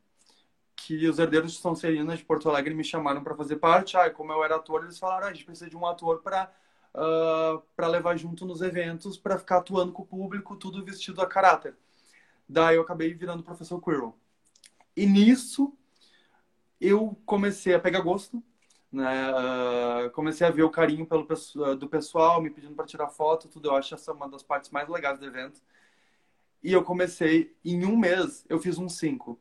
que 0.85 1.07
os 1.07 1.19
herdeiros 1.19 1.53
de 1.53 1.59
Sonserina 1.59 2.15
de 2.17 2.23
Porto 2.23 2.49
Alegre 2.49 2.73
me 2.73 2.83
chamaram 2.83 3.23
para 3.23 3.35
fazer 3.35 3.57
parte. 3.57 3.95
Ah, 3.97 4.09
como 4.09 4.31
eu 4.31 4.43
era 4.43 4.55
ator, 4.55 4.83
eles 4.83 4.97
falaram: 4.97 5.27
ah, 5.27 5.29
a 5.29 5.33
gente 5.33 5.45
precisa 5.45 5.69
de 5.69 5.77
um 5.77 5.85
ator 5.85 6.21
para 6.21 6.51
uh, 6.95 7.57
ah, 7.57 7.61
para 7.75 7.87
levar 7.87 8.17
junto 8.17 8.45
nos 8.45 8.61
eventos, 8.61 9.17
para 9.17 9.37
ficar 9.37 9.57
atuando 9.57 9.91
com 9.91 10.03
o 10.03 10.05
público, 10.05 10.55
tudo 10.55 10.83
vestido 10.83 11.21
a 11.21 11.27
caráter. 11.27 11.75
Daí 12.47 12.75
eu 12.75 12.81
acabei 12.81 13.13
virando 13.13 13.43
professor 13.43 13.81
Quirrell. 13.81 14.15
E 14.95 15.05
nisso 15.05 15.73
eu 16.79 17.17
comecei 17.25 17.73
a 17.75 17.79
pegar 17.79 18.01
gosto, 18.01 18.43
né? 18.91 19.31
Uh, 20.07 20.11
comecei 20.11 20.45
a 20.47 20.51
ver 20.51 20.63
o 20.63 20.69
carinho 20.69 21.05
pelo 21.05 21.27
do 21.75 21.87
pessoal, 21.87 22.41
me 22.41 22.49
pedindo 22.49 22.75
para 22.75 22.85
tirar 22.85 23.07
foto, 23.07 23.47
tudo. 23.47 23.69
Eu 23.69 23.75
acho 23.75 23.93
essa 23.95 24.11
uma 24.13 24.27
das 24.27 24.43
partes 24.43 24.71
mais 24.71 24.89
legais 24.89 25.19
do 25.19 25.25
evento. 25.25 25.61
E 26.63 26.71
eu 26.71 26.83
comecei, 26.83 27.55
em 27.65 27.85
um 27.85 27.97
mês, 27.97 28.45
eu 28.47 28.59
fiz 28.59 28.77
uns 28.77 28.97
cinco. 28.97 29.39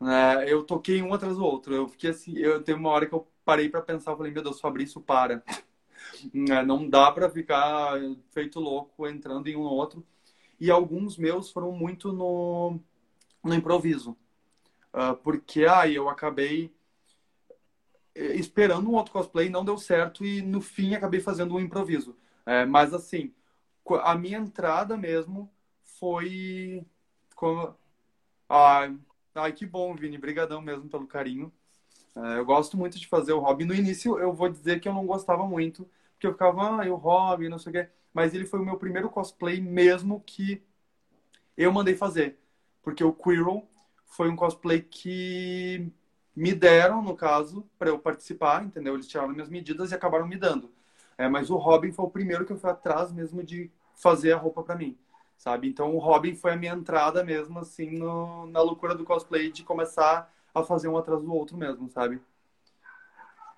Né? 0.00 0.44
Eu 0.50 0.64
toquei 0.64 1.02
um 1.02 1.14
atrás 1.14 1.36
do 1.36 1.44
outro. 1.44 1.74
Eu 1.74 1.88
fiquei 1.88 2.10
assim, 2.10 2.36
eu 2.36 2.62
teve 2.62 2.78
uma 2.78 2.90
hora 2.90 3.06
que 3.06 3.14
eu 3.14 3.26
parei 3.44 3.68
para 3.68 3.82
pensar, 3.82 4.12
eu 4.12 4.16
falei, 4.16 4.32
meu 4.32 4.42
Deus, 4.42 4.60
Fabrício, 4.60 5.00
para. 5.00 5.42
Né? 6.34 6.62
Não 6.62 6.88
dá 6.88 7.12
para 7.12 7.30
ficar 7.30 7.92
feito 8.30 8.58
louco 8.58 9.06
entrando 9.06 9.46
em 9.48 9.56
um 9.56 9.60
outro. 9.60 10.04
E 10.58 10.70
alguns 10.70 11.16
meus 11.16 11.50
foram 11.50 11.72
muito 11.72 12.12
no, 12.12 12.80
no 13.44 13.54
improviso. 13.54 14.16
Uh, 14.92 15.14
porque 15.22 15.66
aí 15.66 15.94
eu 15.94 16.08
acabei 16.08 16.74
eh, 18.14 18.34
esperando 18.34 18.90
um 18.90 18.94
outro 18.94 19.12
cosplay, 19.12 19.48
não 19.48 19.64
deu 19.64 19.78
certo 19.78 20.24
e 20.24 20.42
no 20.42 20.60
fim 20.60 20.94
acabei 20.94 21.20
fazendo 21.20 21.54
um 21.54 21.60
improviso. 21.60 22.16
É, 22.44 22.64
mas 22.66 22.92
assim, 22.92 23.32
a 24.02 24.14
minha 24.14 24.38
entrada 24.38 24.96
mesmo 24.96 25.50
foi 26.00 26.84
como. 27.36 27.76
Ah, 28.48 28.88
Ai, 29.34 29.52
que 29.52 29.66
bom, 29.66 29.94
Vini. 29.94 30.18
Brigadão 30.18 30.60
mesmo 30.60 30.88
pelo 30.88 31.06
carinho. 31.06 31.52
É, 32.16 32.38
eu 32.38 32.44
gosto 32.44 32.76
muito 32.76 32.98
de 32.98 33.06
fazer 33.08 33.32
o 33.32 33.40
Robin. 33.40 33.64
No 33.64 33.74
início, 33.74 34.18
eu 34.18 34.32
vou 34.32 34.48
dizer 34.48 34.80
que 34.80 34.88
eu 34.88 34.94
não 34.94 35.06
gostava 35.06 35.46
muito, 35.46 35.88
porque 36.14 36.26
eu 36.26 36.32
ficava, 36.32 36.82
ah, 36.82 36.92
o 36.92 36.96
Robin, 36.96 37.48
não 37.48 37.58
sei 37.58 37.70
o 37.70 37.72
quê. 37.74 37.88
Mas 38.12 38.34
ele 38.34 38.46
foi 38.46 38.60
o 38.60 38.64
meu 38.64 38.76
primeiro 38.78 39.10
cosplay 39.10 39.60
mesmo 39.60 40.20
que 40.26 40.62
eu 41.56 41.72
mandei 41.72 41.94
fazer. 41.96 42.38
Porque 42.82 43.04
o 43.04 43.12
Quirrell 43.12 43.68
foi 44.06 44.28
um 44.28 44.36
cosplay 44.36 44.82
que 44.82 45.92
me 46.34 46.54
deram, 46.54 47.02
no 47.02 47.16
caso, 47.16 47.68
para 47.78 47.90
eu 47.90 47.98
participar, 47.98 48.64
entendeu? 48.64 48.94
Eles 48.94 49.06
tiraram 49.08 49.30
minhas 49.30 49.48
medidas 49.48 49.92
e 49.92 49.94
acabaram 49.94 50.26
me 50.26 50.36
dando. 50.36 50.72
É, 51.18 51.28
mas 51.28 51.50
o 51.50 51.56
Robin 51.56 51.92
foi 51.92 52.04
o 52.06 52.10
primeiro 52.10 52.46
que 52.46 52.52
eu 52.52 52.58
fui 52.58 52.70
atrás 52.70 53.12
mesmo 53.12 53.42
de 53.42 53.70
fazer 53.94 54.32
a 54.32 54.38
roupa 54.38 54.62
para 54.62 54.76
mim, 54.76 54.96
sabe? 55.40 55.66
Então 55.66 55.94
o 55.94 55.98
Robin 55.98 56.34
foi 56.34 56.52
a 56.52 56.56
minha 56.56 56.74
entrada 56.74 57.24
mesmo, 57.24 57.60
assim, 57.60 57.98
no, 57.98 58.46
na 58.48 58.60
loucura 58.60 58.94
do 58.94 59.04
cosplay 59.04 59.50
de 59.50 59.64
começar 59.64 60.30
a 60.54 60.62
fazer 60.62 60.86
um 60.86 60.98
atrás 60.98 61.22
do 61.22 61.32
outro 61.32 61.56
mesmo, 61.56 61.88
sabe? 61.88 62.20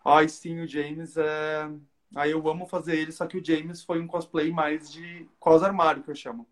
Ai, 0.05 0.29
sim, 0.29 0.61
o 0.61 0.67
James 0.67 1.17
é. 1.17 1.69
Aí 2.15 2.31
eu 2.31 2.49
amo 2.49 2.67
fazer 2.67 2.97
ele, 2.97 3.11
só 3.11 3.27
que 3.27 3.37
o 3.37 3.45
James 3.45 3.83
foi 3.83 4.01
um 4.01 4.07
cosplay 4.07 4.53
mais 4.53 4.93
de 4.93 5.29
cos 5.41 5.61
armário, 5.65 6.05
que 6.05 6.11
eu 6.11 6.15
chamo. 6.15 6.47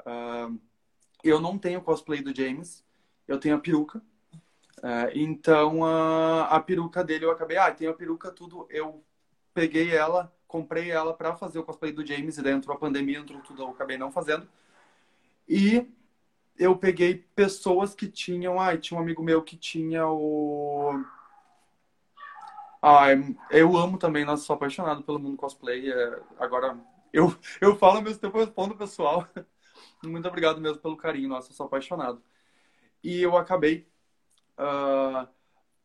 Uh, 0.00 0.58
eu 1.22 1.38
não 1.38 1.58
tenho 1.58 1.82
cosplay 1.82 2.22
do 2.22 2.34
James, 2.34 2.82
eu 3.28 3.38
tenho 3.38 3.56
a 3.56 3.60
peruca. 3.60 3.98
Uh, 4.78 5.12
então 5.14 5.84
a, 5.84 6.44
a 6.44 6.60
peruca 6.60 7.04
dele 7.04 7.26
eu 7.26 7.30
acabei, 7.30 7.58
ah, 7.58 7.70
tem 7.70 7.88
a 7.88 7.92
peruca, 7.92 8.30
tudo. 8.30 8.66
Eu 8.70 9.04
peguei 9.52 9.94
ela, 9.94 10.32
comprei 10.46 10.90
ela 10.90 11.14
para 11.14 11.34
fazer 11.36 11.58
o 11.58 11.64
cosplay 11.64 11.92
do 11.92 12.06
James, 12.06 12.38
e 12.38 12.42
dentro 12.42 12.72
da 12.72 12.78
pandemia, 12.78 13.18
entrou 13.18 13.40
tudo, 13.42 13.62
eu 13.62 13.68
acabei 13.68 13.98
não 13.98 14.12
fazendo. 14.12 14.48
E 15.48 15.86
eu 16.58 16.76
peguei 16.76 17.24
pessoas 17.34 17.94
que 17.94 18.08
tinham, 18.08 18.60
ah, 18.60 18.76
tinha 18.76 18.98
um 18.98 19.02
amigo 19.02 19.22
meu 19.22 19.42
que 19.42 19.56
tinha 19.56 20.06
o 20.06 21.04
ah, 22.86 23.06
eu 23.50 23.74
amo 23.78 23.96
também, 23.96 24.26
nossa, 24.26 24.44
sou 24.44 24.54
apaixonado 24.56 25.02
pelo 25.02 25.18
mundo 25.18 25.38
cosplay. 25.38 25.90
É, 25.90 26.20
agora, 26.38 26.78
eu, 27.14 27.34
eu 27.58 27.74
falo 27.76 27.96
ao 27.96 28.02
mesmo 28.02 28.20
tempo, 28.20 28.36
eu 28.36 28.44
respondo 28.44 28.76
pessoal. 28.76 29.26
Muito 30.04 30.28
obrigado 30.28 30.60
mesmo 30.60 30.78
pelo 30.80 30.94
carinho, 30.94 31.30
nossa, 31.30 31.54
sou 31.54 31.64
apaixonado. 31.64 32.22
E 33.02 33.22
eu 33.22 33.38
acabei 33.38 33.88
uh, 34.58 35.26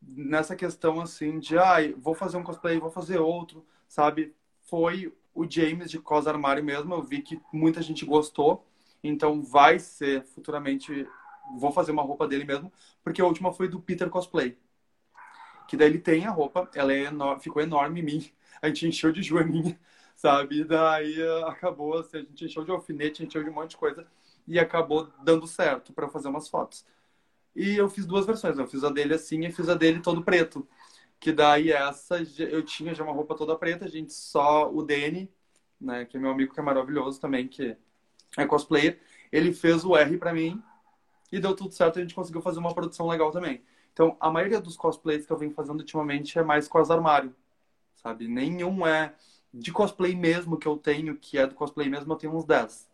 nessa 0.02 0.58
questão 0.58 1.00
assim 1.00 1.40
de, 1.40 1.58
ah, 1.58 1.78
vou 1.98 2.14
fazer 2.14 2.36
um 2.36 2.44
cosplay, 2.44 2.78
vou 2.78 2.92
fazer 2.92 3.18
outro, 3.18 3.66
sabe? 3.88 4.36
Foi 4.70 5.14
o 5.34 5.50
James 5.50 5.90
de 5.90 6.00
Cos 6.00 6.28
Armário 6.28 6.64
mesmo, 6.64 6.94
eu 6.94 7.02
vi 7.02 7.22
que 7.22 7.42
muita 7.54 7.82
gente 7.82 8.06
gostou, 8.06 8.66
então 9.04 9.42
vai 9.42 9.80
ser 9.80 10.24
futuramente, 10.26 11.08
vou 11.58 11.72
fazer 11.72 11.92
uma 11.92 12.04
roupa 12.04 12.28
dele 12.28 12.46
mesmo, 12.46 12.72
porque 13.04 13.22
a 13.22 13.26
última 13.26 13.54
foi 13.54 13.68
do 13.68 13.80
Peter 13.80 14.10
Cosplay. 14.10 14.58
Que 15.68 15.78
daí 15.78 15.88
ele 15.88 16.00
tem 16.00 16.26
a 16.26 16.32
roupa, 16.32 16.70
ela 16.74 16.94
é 16.94 17.10
ficou 17.40 17.62
enorme 17.62 18.02
em 18.02 18.04
mim, 18.04 18.32
a 18.62 18.68
gente 18.68 18.88
encheu 18.88 19.12
de 19.12 19.22
joaninha, 19.22 19.80
sabe? 20.16 20.64
Daí 20.64 21.22
uh, 21.22 21.46
acabou, 21.46 21.98
assim, 22.00 22.18
a 22.18 22.22
gente 22.22 22.46
encheu 22.46 22.64
de 22.66 22.72
alfinete, 22.72 23.24
encheu 23.24 23.44
de 23.44 23.50
um 23.50 23.54
monte 23.54 23.72
de 23.72 23.78
coisa, 23.78 24.06
e 24.48 24.60
acabou 24.60 25.10
dando 25.24 25.48
certo 25.48 25.94
para 25.94 26.10
fazer 26.10 26.28
umas 26.28 26.50
fotos. 26.50 26.86
E 27.56 27.76
eu 27.76 27.90
fiz 27.90 28.06
duas 28.06 28.26
versões. 28.26 28.58
Eu 28.58 28.68
fiz 28.68 28.84
a 28.84 28.90
dele 28.90 29.14
assim 29.14 29.46
e 29.46 29.52
fiz 29.52 29.70
a 29.70 29.76
dele 29.76 30.00
todo 30.02 30.24
preto. 30.24 30.68
Que 31.20 31.32
daí 31.32 31.72
essa 31.72 32.18
eu 32.40 32.64
tinha 32.64 32.94
já 32.94 33.04
uma 33.04 33.14
roupa 33.14 33.36
toda 33.36 33.58
preta, 33.58 33.88
gente 33.88 34.14
só 34.14 34.72
o 34.72 34.82
Dani, 34.82 35.30
né, 35.80 36.06
que 36.06 36.18
é 36.18 36.20
meu 36.20 36.32
amigo 36.32 36.54
que 36.54 36.60
é 36.60 36.64
maravilhoso 36.64 37.20
também, 37.20 37.48
que 37.48 37.76
é 38.38 38.46
cosplayer, 38.46 39.00
ele 39.32 39.54
fez 39.54 39.84
o 39.84 39.96
R 39.96 40.18
para 40.18 40.34
mim 40.34 40.62
e 41.32 41.40
deu 41.40 41.56
tudo 41.56 41.74
certo, 41.74 42.00
a 42.00 42.02
gente 42.02 42.16
conseguiu 42.16 42.42
fazer 42.42 42.60
uma 42.60 42.74
produção 42.74 43.08
legal 43.08 43.32
também. 43.32 43.62
Então, 43.94 44.16
a 44.20 44.32
maioria 44.32 44.62
dos 44.62 44.78
cosplays 44.78 45.26
que 45.26 45.32
eu 45.32 45.38
venho 45.38 45.52
fazendo 45.52 45.80
ultimamente 45.80 46.38
é 46.40 46.44
mais 46.44 46.68
com 46.68 46.78
as 46.78 46.90
armário, 46.90 47.36
sabe? 47.96 48.28
Nenhum 48.28 48.86
é 48.88 49.14
de 49.54 49.72
cosplay 49.72 50.16
mesmo 50.16 50.58
que 50.58 50.68
eu 50.68 50.78
tenho, 50.78 51.18
que 51.18 51.38
é 51.38 51.46
do 51.46 51.56
cosplay 51.56 51.90
mesmo, 51.90 52.14
eu 52.14 52.18
tenho 52.18 52.36
uns 52.36 52.46
10. 52.46 52.90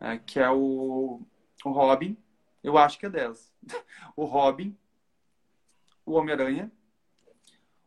É, 0.00 0.18
que 0.18 0.40
é 0.40 0.50
o, 0.50 1.20
o 1.64 1.70
Robin, 1.70 2.16
eu 2.62 2.78
acho 2.78 2.98
que 2.98 3.06
é 3.06 3.10
10. 3.10 3.52
o 4.16 4.24
Robin, 4.24 4.76
o 6.04 6.12
Homem-Aranha, 6.12 6.72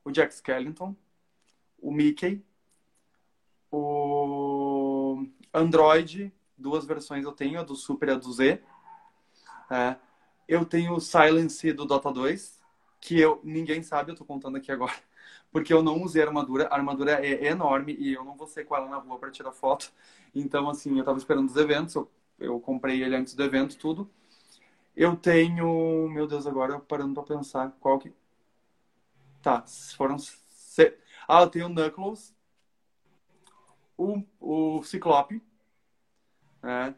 o 0.05 0.11
Jack 0.11 0.33
Skellington, 0.33 0.95
o 1.79 1.91
Mickey, 1.91 2.41
o 3.71 5.25
Android, 5.53 6.31
duas 6.57 6.85
versões 6.85 7.25
eu 7.25 7.31
tenho, 7.33 7.59
a 7.59 7.63
do 7.63 7.75
Super 7.75 8.09
e 8.09 8.11
a 8.11 8.15
do 8.15 8.31
Z. 8.31 8.61
É, 9.69 9.95
eu 10.47 10.63
tenho 10.65 10.93
o 10.93 11.01
Silence 11.01 11.73
do 11.73 11.85
Dota 11.85 12.11
2, 12.11 12.61
que 13.01 13.19
eu 13.19 13.41
ninguém 13.43 13.83
sabe, 13.83 14.11
eu 14.11 14.15
tô 14.15 14.23
contando 14.25 14.57
aqui 14.57 14.71
agora, 14.71 14.93
porque 15.51 15.73
eu 15.73 15.83
não 15.83 16.01
usei 16.03 16.21
a 16.23 16.27
armadura. 16.27 16.67
A 16.67 16.75
armadura 16.75 17.25
é 17.25 17.47
enorme 17.47 17.95
e 17.99 18.13
eu 18.13 18.23
não 18.23 18.35
vou 18.35 18.47
ser 18.47 18.65
com 18.65 18.75
ela 18.75 18.87
na 18.87 18.97
rua 18.97 19.17
para 19.19 19.31
tirar 19.31 19.51
foto. 19.51 19.91
Então, 20.33 20.69
assim, 20.69 20.97
eu 20.97 21.03
tava 21.03 21.17
esperando 21.17 21.49
os 21.49 21.55
eventos, 21.55 21.95
eu, 21.95 22.09
eu 22.39 22.59
comprei 22.59 23.03
ele 23.03 23.15
antes 23.15 23.33
do 23.33 23.43
evento, 23.43 23.77
tudo. 23.77 24.09
Eu 24.95 25.15
tenho. 25.15 26.09
Meu 26.09 26.27
Deus, 26.27 26.47
agora 26.47 26.79
parando 26.79 27.13
pra 27.13 27.23
pensar 27.37 27.71
qual 27.79 27.99
que. 27.99 28.13
Tá, 29.45 29.63
foram. 29.95 30.17
Se... 30.17 30.97
Ah, 31.27 31.41
eu 31.41 31.49
tenho 31.51 31.67
o 31.67 31.69
Knuckles, 31.69 32.35
o, 33.95 34.23
o 34.39 34.83
Ciclope. 34.83 35.39
Né? 36.63 36.95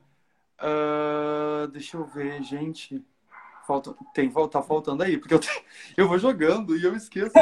Uh, 0.58 1.68
deixa 1.68 1.98
eu 1.98 2.06
ver, 2.06 2.42
gente. 2.42 3.06
Falta, 3.66 3.94
tem, 4.14 4.32
tá 4.50 4.62
faltando 4.62 5.04
aí, 5.04 5.18
porque 5.18 5.34
eu, 5.34 5.42
eu 5.98 6.08
vou 6.08 6.18
jogando 6.18 6.78
e 6.78 6.86
eu 6.86 6.96
esqueço. 6.96 7.34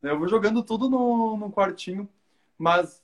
eu 0.00 0.16
vou 0.16 0.28
jogando 0.28 0.62
tudo 0.62 0.88
no, 0.88 1.36
no 1.36 1.50
quartinho, 1.50 2.08
mas 2.56 3.02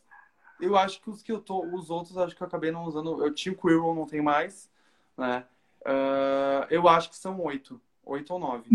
eu 0.60 0.76
acho 0.76 1.02
que 1.02 1.10
os 1.10 1.24
que 1.24 1.32
eu 1.32 1.40
tô, 1.40 1.66
os 1.74 1.90
outros 1.90 2.16
acho 2.16 2.36
que 2.36 2.42
eu 2.44 2.46
acabei 2.46 2.70
não 2.70 2.84
usando. 2.84 3.20
Eu 3.20 3.34
tinha 3.34 3.52
o 3.52 3.58
Quirrell, 3.58 3.96
não 3.96 4.06
tem 4.06 4.22
mais, 4.22 4.70
né? 5.18 5.44
Uh, 5.80 6.70
eu 6.70 6.88
acho 6.88 7.10
que 7.10 7.16
são 7.16 7.40
oito. 7.40 7.80
Oito 8.04 8.32
ou 8.32 8.38
nove. 8.38 8.70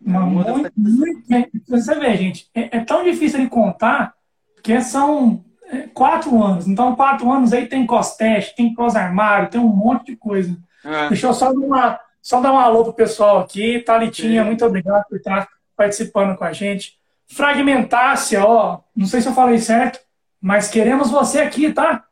Muito, 0.00 0.52
muito 0.76 1.28
bem. 1.28 1.50
Você 1.68 1.94
vê, 1.94 2.16
gente, 2.16 2.48
é, 2.54 2.78
é, 2.78 2.80
tão 2.84 3.04
difícil 3.04 3.40
de 3.40 3.48
contar 3.48 4.14
que 4.62 4.80
são 4.80 5.44
é, 5.70 5.88
quatro 5.88 6.42
anos. 6.42 6.66
Então, 6.66 6.94
quatro 6.94 7.30
anos 7.30 7.52
aí 7.52 7.66
tem 7.66 7.86
costeste, 7.86 8.56
tem 8.56 8.74
cos-armário, 8.74 9.50
tem 9.50 9.60
um 9.60 9.68
monte 9.68 10.06
de 10.06 10.16
coisa. 10.16 10.56
É. 10.84 11.08
Deixa 11.08 11.26
eu 11.26 11.34
só 11.34 11.52
dar, 11.52 11.58
uma, 11.58 12.00
só 12.22 12.40
dar 12.40 12.52
um 12.52 12.58
alô 12.58 12.84
pro 12.84 12.92
pessoal 12.92 13.40
aqui. 13.40 13.80
Thalitinha, 13.80 14.44
muito 14.44 14.64
obrigado 14.64 15.04
por 15.08 15.16
estar 15.16 15.48
participando 15.76 16.36
com 16.36 16.44
a 16.44 16.52
gente. 16.52 16.98
Fragmentácia, 17.26 18.44
ó, 18.44 18.80
não 18.96 19.06
sei 19.06 19.20
se 19.20 19.28
eu 19.28 19.34
falei 19.34 19.58
certo, 19.58 20.00
mas 20.40 20.68
queremos 20.68 21.10
você 21.10 21.40
aqui, 21.40 21.72
tá? 21.72 22.04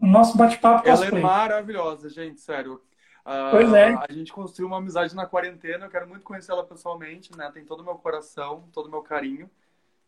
O 0.00 0.06
nosso 0.06 0.36
bate-papo 0.36 0.88
Ela 0.88 1.06
é 1.06 1.10
maravilhosa, 1.12 2.08
gente, 2.08 2.40
sério. 2.40 2.80
Uh, 3.24 3.50
pois 3.50 3.72
é. 3.72 3.94
A 4.08 4.12
gente 4.12 4.32
construiu 4.32 4.68
uma 4.68 4.78
amizade 4.78 5.14
na 5.14 5.26
quarentena. 5.26 5.86
Eu 5.86 5.90
quero 5.90 6.08
muito 6.08 6.22
conhecer 6.22 6.52
ela 6.52 6.64
pessoalmente, 6.64 7.36
né? 7.36 7.50
Tem 7.52 7.64
todo 7.64 7.80
o 7.80 7.84
meu 7.84 7.94
coração, 7.94 8.64
todo 8.72 8.86
o 8.86 8.90
meu 8.90 9.02
carinho. 9.02 9.50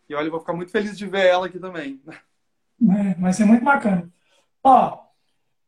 E 0.09 0.15
olha, 0.15 0.27
eu 0.27 0.31
vou 0.31 0.41
ficar 0.41 0.53
muito 0.53 0.71
feliz 0.71 0.97
de 0.97 1.07
ver 1.07 1.27
ela 1.27 1.47
aqui 1.47 1.59
também. 1.59 2.01
É, 2.09 3.15
vai 3.15 3.33
ser 3.33 3.45
muito 3.45 3.65
bacana. 3.65 4.09
Ó, 4.63 4.99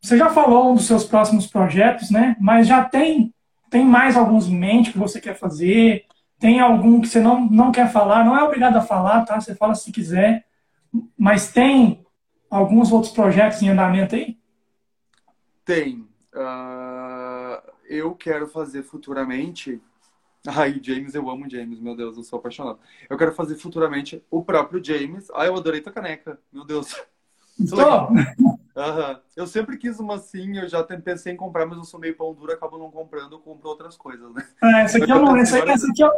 você 0.00 0.18
já 0.18 0.28
falou 0.28 0.70
um 0.70 0.74
dos 0.74 0.86
seus 0.86 1.04
próximos 1.04 1.46
projetos, 1.46 2.10
né? 2.10 2.36
Mas 2.38 2.66
já 2.66 2.84
tem 2.84 3.32
tem 3.70 3.84
mais 3.84 4.16
alguns 4.16 4.46
em 4.46 4.56
mente 4.56 4.92
que 4.92 4.98
você 4.98 5.20
quer 5.20 5.34
fazer? 5.34 6.06
Tem 6.38 6.60
algum 6.60 7.00
que 7.00 7.08
você 7.08 7.20
não, 7.20 7.48
não 7.48 7.72
quer 7.72 7.90
falar? 7.90 8.24
Não 8.24 8.36
é 8.36 8.42
obrigado 8.42 8.76
a 8.76 8.82
falar, 8.82 9.24
tá? 9.24 9.40
Você 9.40 9.54
fala 9.54 9.74
se 9.74 9.92
quiser. 9.92 10.46
Mas 11.16 11.52
tem 11.52 12.06
alguns 12.50 12.92
outros 12.92 13.12
projetos 13.12 13.60
em 13.60 13.68
andamento 13.68 14.14
aí? 14.14 14.38
Tem. 15.64 16.06
Uh, 16.34 16.87
eu 17.88 18.14
quero 18.14 18.46
fazer 18.46 18.82
futuramente. 18.82 19.80
Ai, 20.46 20.78
James, 20.82 21.14
eu 21.14 21.28
amo 21.28 21.50
James, 21.50 21.80
meu 21.80 21.96
Deus, 21.96 22.16
eu 22.16 22.22
sou 22.22 22.38
apaixonado. 22.38 22.78
Eu 23.08 23.18
quero 23.18 23.32
fazer 23.32 23.56
futuramente 23.56 24.24
o 24.30 24.42
próprio 24.42 24.82
James. 24.82 25.28
Ai, 25.34 25.48
eu 25.48 25.56
adorei 25.56 25.80
tua 25.80 25.92
caneca, 25.92 26.38
meu 26.52 26.64
Deus. 26.64 26.94
Uhum. 27.60 29.20
Eu 29.34 29.48
sempre 29.48 29.76
quis 29.76 29.98
uma 29.98 30.14
assim, 30.14 30.58
eu 30.58 30.68
já 30.68 30.84
pensei 30.84 31.32
em 31.32 31.36
comprar, 31.36 31.66
mas 31.66 31.76
eu 31.76 31.82
sou 31.82 31.98
meio 31.98 32.14
pão 32.14 32.32
duro, 32.32 32.52
acabo 32.52 32.78
não 32.78 32.88
comprando, 32.88 33.32
eu 33.32 33.40
compro 33.40 33.68
outras 33.68 33.96
coisas, 33.96 34.32
né? 34.32 34.46
É, 34.62 34.82
essa 34.82 34.98
aqui 34.98 35.10
eu, 35.10 35.20
não, 35.20 35.34
essa, 35.36 35.58
essa, 35.58 35.90
aqui 35.90 36.00
eu, 36.00 36.12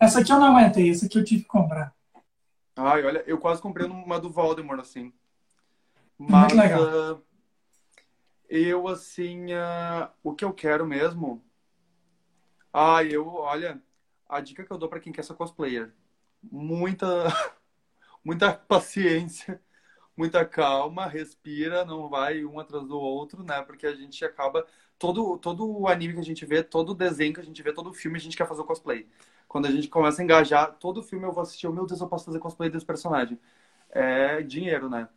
essa 0.00 0.20
aqui 0.20 0.32
eu 0.32 0.40
não 0.40 0.56
aguentei, 0.56 0.90
essa 0.90 1.04
aqui 1.04 1.18
eu 1.18 1.24
tive 1.24 1.42
que 1.42 1.48
comprar. 1.48 1.92
Ai, 2.74 3.04
olha, 3.04 3.22
eu 3.26 3.36
quase 3.36 3.60
comprei 3.60 3.86
uma 3.86 4.18
do 4.18 4.30
Voldemort, 4.30 4.80
assim. 4.80 5.12
Mas, 6.18 6.52
Muito 6.52 6.56
legal. 6.56 6.82
Uh, 6.82 7.22
eu, 8.48 8.88
assim, 8.88 9.52
uh, 9.52 10.10
o 10.22 10.34
que 10.34 10.44
eu 10.44 10.52
quero 10.52 10.86
mesmo. 10.86 11.42
Ah, 12.72 13.02
eu, 13.04 13.26
olha, 13.34 13.82
a 14.28 14.40
dica 14.40 14.64
que 14.64 14.70
eu 14.72 14.78
dou 14.78 14.88
para 14.88 15.00
quem 15.00 15.12
quer 15.12 15.24
ser 15.24 15.34
cosplayer: 15.34 15.92
muita, 16.42 17.06
muita 18.24 18.52
paciência, 18.54 19.60
muita 20.16 20.44
calma, 20.46 21.06
respira, 21.06 21.84
não 21.84 22.08
vai 22.08 22.44
um 22.44 22.60
atrás 22.60 22.86
do 22.86 22.98
outro, 22.98 23.42
né? 23.44 23.62
Porque 23.62 23.86
a 23.86 23.94
gente 23.94 24.24
acaba 24.24 24.66
todo 24.98 25.38
todo 25.38 25.86
anime 25.88 26.14
que 26.14 26.20
a 26.20 26.24
gente 26.24 26.46
vê, 26.46 26.62
todo 26.62 26.90
o 26.90 26.94
desenho 26.94 27.34
que 27.34 27.40
a 27.40 27.44
gente 27.44 27.62
vê, 27.62 27.72
todo 27.72 27.92
filme 27.92 28.18
a 28.18 28.20
gente 28.20 28.36
quer 28.36 28.48
fazer 28.48 28.62
o 28.62 28.64
cosplay. 28.64 29.08
Quando 29.48 29.66
a 29.66 29.70
gente 29.70 29.88
começa 29.88 30.22
a 30.22 30.24
engajar, 30.24 30.74
todo 30.78 31.02
filme 31.02 31.26
eu 31.26 31.32
vou 31.32 31.42
assistir, 31.42 31.68
meu 31.70 31.86
Deus, 31.86 32.00
eu 32.00 32.08
posso 32.08 32.26
fazer 32.26 32.38
cosplay 32.40 32.70
desse 32.70 32.86
personagem. 32.86 33.38
É 33.90 34.42
dinheiro, 34.42 34.88
né? 34.90 35.08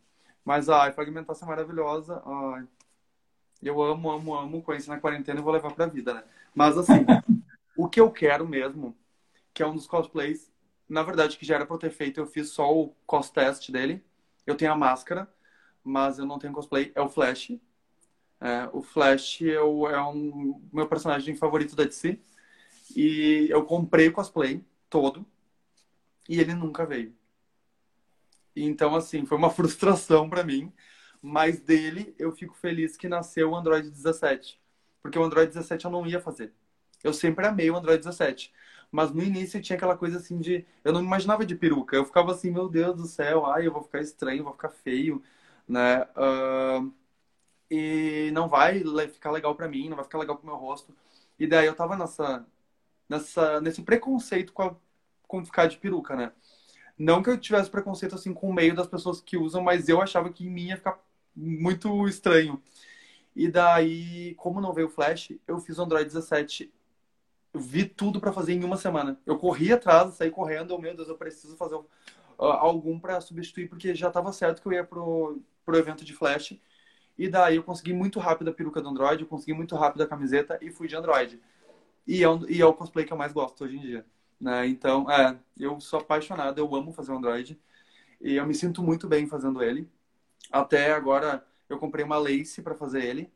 Mas 0.44 0.68
ai, 0.68 0.92
fragmentação 0.92 1.48
maravilhosa. 1.48 2.22
Ai, 2.26 2.66
eu 3.68 3.82
amo, 3.82 4.10
amo, 4.10 4.34
amo. 4.34 4.62
Conheci 4.62 4.88
na 4.88 5.00
quarentena 5.00 5.40
e 5.40 5.42
vou 5.42 5.52
levar 5.52 5.72
pra 5.72 5.86
vida, 5.86 6.14
né? 6.14 6.24
Mas 6.54 6.76
assim, 6.76 7.04
o 7.76 7.88
que 7.88 8.00
eu 8.00 8.10
quero 8.10 8.46
mesmo, 8.46 8.96
que 9.54 9.62
é 9.62 9.66
um 9.66 9.74
dos 9.74 9.86
cosplays, 9.86 10.50
na 10.88 11.02
verdade, 11.02 11.38
que 11.38 11.46
já 11.46 11.54
era 11.56 11.66
pra 11.66 11.74
eu 11.74 11.80
ter 11.80 11.90
feito, 11.90 12.20
eu 12.20 12.26
fiz 12.26 12.50
só 12.50 12.72
o 12.72 12.94
cos 13.06 13.30
test 13.30 13.70
dele 13.70 14.04
eu 14.46 14.56
tenho 14.56 14.72
a 14.72 14.76
máscara, 14.76 15.28
mas 15.84 16.18
eu 16.18 16.26
não 16.26 16.38
tenho 16.38 16.52
cosplay. 16.52 16.92
É 16.94 17.00
o 17.00 17.08
Flash. 17.08 17.52
É, 18.40 18.68
o 18.72 18.82
Flash 18.82 19.40
eu, 19.42 19.88
é 19.88 20.02
um 20.02 20.60
meu 20.72 20.88
personagem 20.88 21.34
favorito 21.36 21.76
da 21.76 21.84
DC. 21.84 22.18
E 22.96 23.46
eu 23.50 23.64
comprei 23.64 24.08
o 24.08 24.12
cosplay 24.12 24.64
todo 24.90 25.24
e 26.28 26.40
ele 26.40 26.54
nunca 26.54 26.84
veio. 26.84 27.14
Então, 28.54 28.94
assim, 28.94 29.24
foi 29.24 29.38
uma 29.38 29.50
frustração 29.50 30.28
para 30.28 30.44
mim. 30.44 30.72
Mas 31.22 31.60
dele 31.60 32.14
eu 32.18 32.32
fico 32.32 32.54
feliz 32.54 32.96
que 32.96 33.08
nasceu 33.08 33.50
o 33.50 33.56
Android 33.56 33.88
17. 33.90 34.60
Porque 35.02 35.18
o 35.18 35.24
Android 35.24 35.48
17 35.52 35.84
eu 35.84 35.90
não 35.90 36.06
ia 36.06 36.20
fazer. 36.20 36.52
Eu 37.04 37.12
sempre 37.12 37.46
amei 37.46 37.70
o 37.70 37.76
Android 37.76 37.98
17. 37.98 38.52
Mas 38.90 39.10
no 39.12 39.22
início 39.22 39.62
tinha 39.62 39.76
aquela 39.76 39.96
coisa 39.96 40.18
assim 40.18 40.38
de. 40.38 40.66
Eu 40.84 40.92
não 40.92 41.00
me 41.00 41.06
imaginava 41.06 41.46
de 41.46 41.54
peruca. 41.56 41.96
Eu 41.96 42.04
ficava 42.04 42.32
assim, 42.32 42.50
meu 42.50 42.68
Deus 42.68 42.96
do 42.96 43.06
céu, 43.06 43.46
ai, 43.46 43.66
eu 43.66 43.72
vou 43.72 43.82
ficar 43.82 44.00
estranho, 44.00 44.44
vou 44.44 44.52
ficar 44.52 44.68
feio, 44.70 45.22
né? 45.66 46.02
Uh, 46.16 46.92
e 47.70 48.30
não 48.32 48.48
vai 48.48 48.82
ficar 49.08 49.30
legal 49.32 49.54
para 49.56 49.68
mim, 49.68 49.88
não 49.88 49.96
vai 49.96 50.04
ficar 50.04 50.18
legal 50.18 50.36
pro 50.36 50.46
meu 50.46 50.56
rosto. 50.56 50.94
E 51.38 51.46
daí 51.46 51.66
eu 51.66 51.74
tava 51.74 51.96
nessa, 51.96 52.46
nessa, 53.08 53.60
nesse 53.60 53.82
preconceito 53.82 54.52
com, 54.52 54.62
a, 54.62 54.76
com 55.28 55.44
ficar 55.44 55.66
de 55.66 55.78
peruca, 55.78 56.16
né? 56.16 56.32
Não 56.98 57.22
que 57.22 57.30
eu 57.30 57.38
tivesse 57.38 57.70
preconceito 57.70 58.14
assim 58.14 58.34
com 58.34 58.50
o 58.50 58.54
meio 58.54 58.74
das 58.74 58.86
pessoas 58.86 59.20
que 59.20 59.36
usam, 59.36 59.62
mas 59.62 59.88
eu 59.88 60.00
achava 60.02 60.30
que 60.32 60.46
em 60.46 60.50
mim 60.50 60.68
ia 60.68 60.76
ficar 60.76 61.00
muito 61.34 62.06
estranho. 62.08 62.62
E 63.34 63.48
daí, 63.48 64.34
como 64.36 64.60
não 64.60 64.72
veio 64.72 64.88
o 64.88 64.90
Flash, 64.90 65.32
eu 65.46 65.58
fiz 65.58 65.78
o 65.78 65.82
Android 65.82 66.04
17 66.04 66.72
vi 67.54 67.84
tudo 67.84 68.20
para 68.20 68.32
fazer 68.32 68.54
em 68.54 68.64
uma 68.64 68.76
semana. 68.76 69.18
Eu 69.26 69.38
corri 69.38 69.72
atrás, 69.72 70.14
saí 70.14 70.30
correndo, 70.30 70.78
meu 70.78 70.94
Deus, 70.96 71.08
eu 71.08 71.16
preciso 71.16 71.56
fazer 71.56 71.76
uh, 71.76 71.86
algum 72.38 72.98
para 72.98 73.20
substituir, 73.20 73.68
porque 73.68 73.94
já 73.94 74.08
estava 74.08 74.32
certo 74.32 74.62
que 74.62 74.68
eu 74.68 74.72
ia 74.72 74.84
pro, 74.84 75.40
pro 75.64 75.76
evento 75.76 76.04
de 76.04 76.14
Flash. 76.14 76.58
E 77.18 77.28
daí 77.28 77.56
eu 77.56 77.62
consegui 77.62 77.92
muito 77.92 78.18
rápido 78.18 78.48
a 78.48 78.54
peruca 78.54 78.80
do 78.80 78.88
Android, 78.88 79.22
eu 79.22 79.28
consegui 79.28 79.52
muito 79.52 79.76
rápido 79.76 80.02
a 80.02 80.06
camiseta 80.06 80.58
e 80.62 80.70
fui 80.70 80.88
de 80.88 80.96
Android. 80.96 81.40
E 82.06 82.24
é, 82.24 82.28
e 82.48 82.60
é 82.60 82.66
o 82.66 82.74
cosplay 82.74 83.04
que 83.04 83.12
eu 83.12 83.16
mais 83.16 83.32
gosto 83.32 83.64
hoje 83.64 83.76
em 83.76 83.80
dia. 83.80 84.06
Né? 84.40 84.66
Então, 84.66 85.10
é, 85.10 85.38
eu 85.58 85.78
sou 85.80 86.00
apaixonado, 86.00 86.58
eu 86.58 86.74
amo 86.74 86.92
fazer 86.92 87.12
o 87.12 87.16
Android. 87.16 87.60
E 88.20 88.34
eu 88.36 88.46
me 88.46 88.54
sinto 88.54 88.82
muito 88.82 89.06
bem 89.06 89.26
fazendo 89.26 89.62
ele. 89.62 89.88
Até 90.50 90.92
agora 90.92 91.44
eu 91.68 91.78
comprei 91.78 92.04
uma 92.04 92.18
lace 92.18 92.62
para 92.62 92.74
fazer 92.74 93.04
ele 93.04 93.32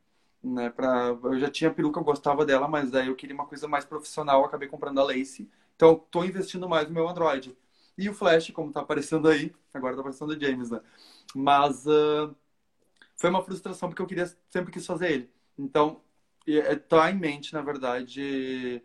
né? 0.46 0.70
Pra, 0.70 1.16
eu 1.24 1.38
já 1.38 1.50
tinha 1.50 1.70
peruca, 1.72 1.98
eu 2.00 2.04
gostava 2.04 2.44
dela, 2.44 2.68
mas 2.68 2.90
daí 2.90 3.08
eu 3.08 3.16
queria 3.16 3.34
uma 3.34 3.46
coisa 3.46 3.66
mais 3.66 3.84
profissional, 3.84 4.44
acabei 4.44 4.68
comprando 4.68 5.00
a 5.00 5.04
Lace. 5.04 5.50
Então, 5.74 5.90
eu 5.90 5.96
tô 5.96 6.24
investindo 6.24 6.68
mais 6.68 6.88
no 6.88 6.94
meu 6.94 7.08
Android. 7.08 7.56
E 7.98 8.08
o 8.08 8.14
Flash, 8.14 8.50
como 8.50 8.72
tá 8.72 8.80
aparecendo 8.80 9.28
aí, 9.28 9.54
agora 9.72 9.94
tá 9.94 10.00
aparecendo 10.00 10.30
o 10.30 10.40
James, 10.40 10.70
né? 10.70 10.80
Mas 11.34 11.86
uh, 11.86 12.34
foi 13.16 13.30
uma 13.30 13.42
frustração 13.42 13.88
porque 13.88 14.02
eu 14.02 14.06
queria 14.06 14.26
sempre 14.50 14.72
quis 14.72 14.86
fazer 14.86 15.10
ele. 15.10 15.30
Então, 15.58 16.00
é, 16.46 16.76
tá 16.76 17.10
em 17.10 17.18
mente, 17.18 17.52
na 17.52 17.62
verdade. 17.62 18.82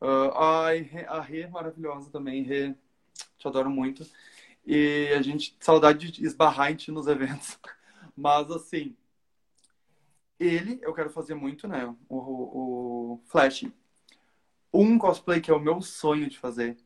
Uh, 0.00 0.30
a 0.34 1.20
Rê 1.20 1.42
é 1.42 1.48
maravilhosa 1.48 2.10
também, 2.10 2.42
Rê, 2.42 2.74
te 3.38 3.48
adoro 3.48 3.70
muito. 3.70 4.06
E 4.70 5.14
a 5.14 5.22
gente, 5.22 5.56
saudade 5.58 6.10
de 6.10 6.26
esbarrar 6.26 6.70
em 6.70 6.76
ti 6.76 6.92
nos 6.92 7.06
eventos. 7.06 7.58
Mas, 8.14 8.50
assim, 8.50 8.94
ele, 10.38 10.78
eu 10.82 10.92
quero 10.92 11.08
fazer 11.08 11.34
muito, 11.34 11.66
né? 11.66 11.86
O, 12.06 13.14
o 13.14 13.20
Flash. 13.24 13.64
Um 14.70 14.98
cosplay 14.98 15.40
que 15.40 15.50
é 15.50 15.54
o 15.54 15.58
meu 15.58 15.80
sonho 15.80 16.28
de 16.28 16.38
fazer, 16.38 16.76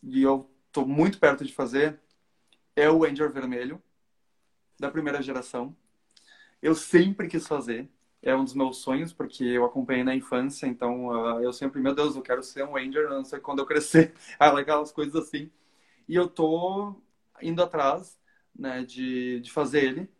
e 0.00 0.22
eu 0.22 0.48
tô 0.70 0.86
muito 0.86 1.18
perto 1.18 1.44
de 1.44 1.52
fazer, 1.52 2.00
é 2.76 2.88
o 2.88 3.02
Ranger 3.02 3.32
Vermelho, 3.32 3.82
da 4.78 4.88
primeira 4.88 5.20
geração. 5.20 5.76
Eu 6.62 6.76
sempre 6.76 7.26
quis 7.26 7.48
fazer. 7.48 7.90
É 8.22 8.36
um 8.36 8.44
dos 8.44 8.54
meus 8.54 8.76
sonhos, 8.78 9.12
porque 9.12 9.42
eu 9.42 9.64
acompanhei 9.64 10.04
na 10.04 10.14
infância, 10.14 10.68
então 10.68 11.08
uh, 11.08 11.42
eu 11.42 11.52
sempre, 11.52 11.80
meu 11.80 11.96
Deus, 11.96 12.14
eu 12.14 12.22
quero 12.22 12.44
ser 12.44 12.64
um 12.64 12.74
Ranger, 12.74 13.10
não 13.10 13.24
sei 13.24 13.40
quando 13.40 13.58
eu 13.58 13.66
crescer. 13.66 14.14
Aquelas 14.38 14.92
coisas 14.92 15.16
assim. 15.16 15.50
E 16.08 16.14
eu 16.14 16.28
tô 16.28 16.94
indo 17.40 17.62
atrás, 17.62 18.18
né, 18.54 18.84
de, 18.84 19.40
de 19.40 19.50
fazer 19.50 19.84
ele 19.84 20.10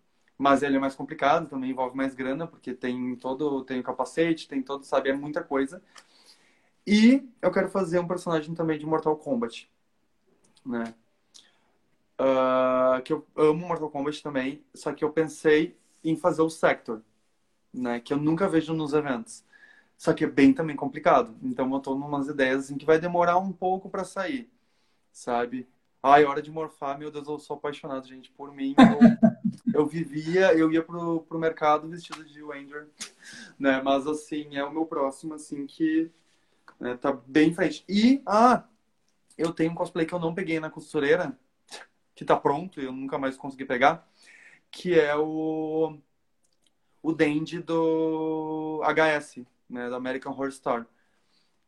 mas 0.42 0.60
ele 0.64 0.76
é 0.76 0.80
mais 0.80 0.96
complicado, 0.96 1.48
também 1.48 1.70
envolve 1.70 1.96
mais 1.96 2.16
grana, 2.16 2.48
porque 2.48 2.74
tem 2.74 3.14
todo, 3.14 3.64
tem 3.64 3.78
o 3.78 3.82
capacete, 3.84 4.48
tem 4.48 4.60
todo, 4.60 4.84
sabe, 4.84 5.08
é 5.08 5.12
muita 5.12 5.40
coisa. 5.40 5.80
E 6.84 7.28
eu 7.40 7.52
quero 7.52 7.68
fazer 7.68 8.00
um 8.00 8.08
personagem 8.08 8.52
também 8.52 8.76
de 8.76 8.84
Mortal 8.84 9.16
Kombat, 9.16 9.70
né? 10.66 10.92
Uh, 12.20 13.00
que 13.02 13.12
eu 13.12 13.24
amo 13.36 13.68
Mortal 13.68 13.88
Kombat 13.88 14.20
também, 14.20 14.64
só 14.74 14.92
que 14.92 15.04
eu 15.04 15.12
pensei 15.12 15.76
em 16.02 16.16
fazer 16.16 16.42
o 16.42 16.50
Sector, 16.50 17.00
né? 17.72 18.00
Que 18.00 18.12
eu 18.12 18.18
nunca 18.18 18.48
vejo 18.48 18.74
nos 18.74 18.92
eventos. 18.94 19.44
Só 19.96 20.12
que 20.12 20.24
é 20.24 20.26
bem 20.28 20.52
também 20.52 20.74
complicado. 20.74 21.36
Então 21.40 21.72
eu 21.72 21.80
tô 21.80 21.94
numas 21.94 22.26
ideias 22.26 22.64
assim 22.64 22.76
que 22.76 22.84
vai 22.84 22.98
demorar 22.98 23.38
um 23.38 23.52
pouco 23.52 23.88
para 23.88 24.04
sair, 24.04 24.50
sabe? 25.12 25.68
Ai, 26.04 26.24
hora 26.24 26.42
de 26.42 26.50
morfar, 26.50 26.98
meu 26.98 27.12
Deus, 27.12 27.28
eu 27.28 27.38
sou 27.38 27.54
apaixonado, 27.56 28.08
gente, 28.08 28.28
por 28.32 28.52
mim. 28.52 28.74
Eu, 28.76 29.72
eu 29.82 29.86
vivia, 29.86 30.52
eu 30.52 30.72
ia 30.72 30.82
pro, 30.82 31.20
pro 31.20 31.38
mercado 31.38 31.88
vestido 31.88 32.24
de 32.24 32.42
Ranger, 32.42 32.88
né? 33.56 33.80
Mas, 33.80 34.04
assim, 34.08 34.56
é 34.56 34.64
o 34.64 34.72
meu 34.72 34.84
próximo, 34.84 35.34
assim, 35.34 35.64
que 35.64 36.10
né, 36.80 36.96
tá 36.96 37.12
bem 37.12 37.50
em 37.50 37.54
frente. 37.54 37.84
E, 37.88 38.20
ah, 38.26 38.64
eu 39.38 39.52
tenho 39.52 39.70
um 39.70 39.76
cosplay 39.76 40.04
que 40.04 40.12
eu 40.12 40.18
não 40.18 40.34
peguei 40.34 40.58
na 40.58 40.70
costureira, 40.70 41.38
que 42.16 42.24
tá 42.24 42.36
pronto 42.36 42.80
e 42.80 42.84
eu 42.84 42.92
nunca 42.92 43.16
mais 43.16 43.36
consegui 43.36 43.64
pegar, 43.64 44.04
que 44.72 44.98
é 44.98 45.14
o, 45.16 45.96
o 47.00 47.12
Dandy 47.12 47.60
do 47.60 48.82
HS, 48.84 49.46
né? 49.70 49.88
Da 49.88 49.98
American 49.98 50.32
Horror 50.32 50.48
Story. 50.48 50.84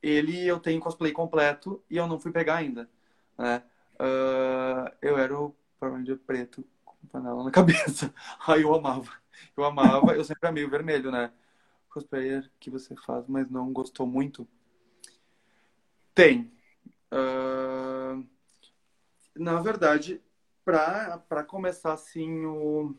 Ele 0.03 0.45
eu 0.45 0.59
tenho 0.59 0.81
cosplay 0.81 1.13
completo 1.13 1.81
e 1.89 1.97
eu 1.97 2.09
não 2.09 2.19
fui 2.19 2.33
pegar 2.33 2.57
ainda, 2.57 2.91
né? 3.39 3.63
Uh, 3.95 4.91
eu 5.01 5.19
era 5.19 5.39
o 5.39 5.55
Power 5.79 5.95
Ranger 5.95 6.19
preto 6.19 6.65
com 6.85 6.95
panela 7.07 7.45
na 7.45 7.51
cabeça. 7.53 8.13
Aí 8.47 8.63
eu 8.63 8.75
amava. 8.75 9.13
Eu 9.57 9.65
amava, 9.65 10.15
eu 10.15 10.25
sempre 10.25 10.49
amei 10.49 10.65
o 10.65 10.71
vermelho, 10.71 11.11
né? 11.11 11.33
Cosplayer 11.91 12.51
que 12.59 12.71
você 12.71 12.95
faz, 12.97 13.25
mas 13.29 13.49
não 13.51 13.73
gostou 13.73 14.07
muito? 14.07 14.47
Tem. 16.15 16.53
Uh, 17.13 18.27
na 19.35 19.61
verdade, 19.61 20.21
pra, 20.65 21.45
começar 21.47 21.93
assim, 21.93 22.45
o, 22.47 22.95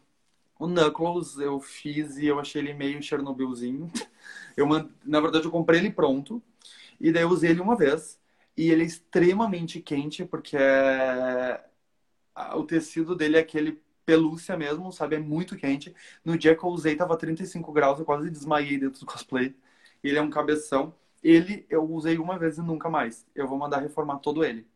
o 0.59 0.67
Knuckles 0.67 1.37
eu 1.37 1.59
fiz 1.59 2.17
e 2.17 2.27
eu 2.27 2.39
achei 2.39 2.61
ele 2.61 2.73
meio 2.73 3.01
Chernobylzinho. 3.01 3.91
Eu, 4.57 4.65
na 5.03 5.19
verdade, 5.19 5.43
eu 5.43 5.51
comprei 5.51 5.81
ele 5.81 5.91
pronto. 5.91 6.41
E 6.97 7.11
daí 7.11 7.23
eu 7.23 7.29
usei 7.29 7.49
ele 7.49 7.59
uma 7.59 7.75
vez. 7.75 8.17
E 8.57 8.69
ele 8.71 8.83
é 8.83 8.85
extremamente 8.85 9.81
quente, 9.81 10.25
porque 10.25 10.57
é... 10.57 11.63
o 12.55 12.63
tecido 12.63 13.15
dele 13.15 13.37
é 13.37 13.39
aquele 13.41 13.81
pelúcia 14.05 14.55
mesmo, 14.57 14.91
sabe? 14.91 15.15
É 15.15 15.19
muito 15.19 15.55
quente. 15.57 15.93
No 16.23 16.37
dia 16.37 16.55
que 16.55 16.63
eu 16.63 16.69
usei, 16.69 16.95
tava 16.95 17.17
35 17.17 17.71
graus, 17.71 17.99
eu 17.99 18.05
quase 18.05 18.29
desmaiei 18.29 18.77
dentro 18.79 18.99
do 18.99 19.05
cosplay. 19.05 19.55
Ele 20.03 20.17
é 20.17 20.21
um 20.21 20.29
cabeção. 20.29 20.93
Ele 21.23 21.65
eu 21.69 21.83
usei 21.91 22.17
uma 22.17 22.37
vez 22.37 22.57
e 22.57 22.61
nunca 22.61 22.89
mais. 22.89 23.25
Eu 23.35 23.47
vou 23.47 23.57
mandar 23.57 23.79
reformar 23.79 24.19
todo 24.19 24.43
ele, 24.43 24.67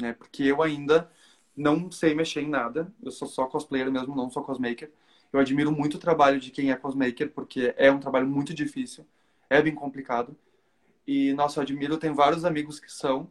né? 0.00 0.12
Porque 0.14 0.42
eu 0.44 0.62
ainda 0.62 1.10
não 1.56 1.90
sei 1.90 2.14
mexer 2.14 2.40
em 2.42 2.48
nada. 2.48 2.92
Eu 3.02 3.10
sou 3.10 3.28
só 3.28 3.46
cosplayer 3.46 3.90
mesmo, 3.90 4.14
não 4.16 4.30
sou 4.30 4.42
cosmaker. 4.42 4.90
Eu 5.32 5.40
admiro 5.40 5.70
muito 5.72 5.94
o 5.96 6.00
trabalho 6.00 6.40
de 6.40 6.50
quem 6.50 6.70
é 6.70 6.76
cosmaker, 6.76 7.30
porque 7.32 7.74
é 7.76 7.90
um 7.92 8.00
trabalho 8.00 8.26
muito 8.26 8.54
difícil, 8.54 9.06
é 9.50 9.60
bem 9.60 9.74
complicado. 9.74 10.34
E, 11.08 11.32
nossa, 11.32 11.58
eu 11.58 11.62
admiro, 11.62 11.96
tenho 11.96 12.14
vários 12.14 12.44
amigos 12.44 12.78
que 12.78 12.92
são. 12.92 13.30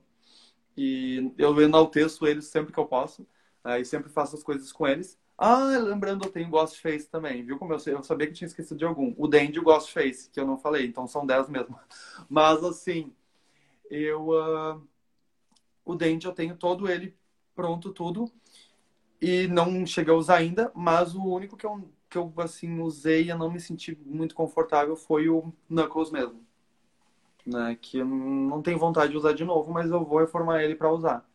E 0.76 1.32
eu 1.38 1.62
enalteço 1.62 2.26
eles 2.26 2.48
sempre 2.48 2.74
que 2.74 2.80
eu 2.80 2.88
posso. 2.88 3.28
Né, 3.64 3.82
e 3.82 3.86
sempre 3.86 4.10
faço 4.10 4.36
as 4.36 4.44
coisas 4.44 4.72
com 4.72 4.88
eles. 4.88 5.20
Ah, 5.38 5.66
lembrando, 5.78 6.26
eu 6.26 6.32
tenho 6.32 6.50
Ghostface 6.50 7.08
também, 7.08 7.46
viu? 7.46 7.60
Como 7.60 7.72
eu, 7.74 7.80
eu 7.86 8.04
sabia 8.04 8.26
que 8.28 8.34
tinha 8.34 8.48
esquecido 8.48 8.80
de 8.80 8.86
algum. 8.86 9.14
O 9.16 9.28
Dandy 9.28 9.58
e 9.58 9.60
o 9.60 9.64
Ghostface, 9.64 10.32
que 10.32 10.40
eu 10.40 10.48
não 10.48 10.58
falei, 10.58 10.88
então 10.88 11.08
são 11.08 11.24
10 11.26 11.50
mesmo. 11.50 11.80
Mas, 12.30 12.64
assim, 12.64 13.14
eu. 13.92 14.30
Uh... 14.30 14.88
O 15.86 15.96
Dandy 15.96 16.26
eu 16.28 16.34
tenho 16.34 16.58
todo 16.58 16.90
ele 16.90 17.16
pronto, 17.56 17.94
tudo. 17.94 18.32
e 19.22 19.48
não 19.48 19.86
cheguei 19.86 20.14
a 20.14 20.18
usar 20.18 20.38
ainda, 20.38 20.72
mas 20.76 21.16
o 21.16 21.24
único 21.26 21.58
que 21.58 21.66
eu, 21.66 21.90
que 22.10 22.18
eu 22.18 22.34
assim, 22.38 22.80
usei 22.82 23.26
e 23.26 23.30
eu 23.30 23.38
não 23.38 23.52
me 23.52 23.60
senti 23.60 23.96
muito 24.06 24.36
confortável 24.36 24.96
foi 24.96 25.30
o 25.30 25.54
Knuckles 25.70 26.12
mesmo. 26.12 26.47
Né? 27.48 27.78
Que 27.82 28.04
não 28.04 28.62
tenho 28.62 28.78
vontade 28.78 29.12
de 29.12 29.18
usar 29.18 29.34
de 29.34 29.46
novo, 29.46 29.72
mas 29.72 29.90
eu 29.90 30.04
vou 30.04 30.20
reformar 30.20 30.64
ele 30.64 30.76
para 30.76 30.92
usar. 30.92 31.26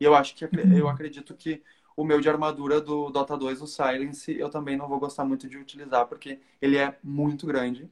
E 0.00 0.04
eu 0.04 0.14
acho 0.14 0.34
que 0.34 0.48
eu 0.74 0.88
acredito 0.88 1.34
que 1.34 1.62
o 1.94 2.02
meu 2.04 2.18
de 2.18 2.30
armadura 2.30 2.80
do 2.80 3.10
Dota 3.10 3.36
2, 3.36 3.60
o 3.60 3.66
Silence, 3.66 4.32
eu 4.38 4.48
também 4.48 4.74
não 4.76 4.88
vou 4.88 4.98
gostar 4.98 5.24
muito 5.24 5.46
de 5.46 5.58
utilizar, 5.58 6.06
porque 6.06 6.40
ele 6.62 6.78
é 6.78 6.96
muito 7.04 7.46
grande. 7.46 7.90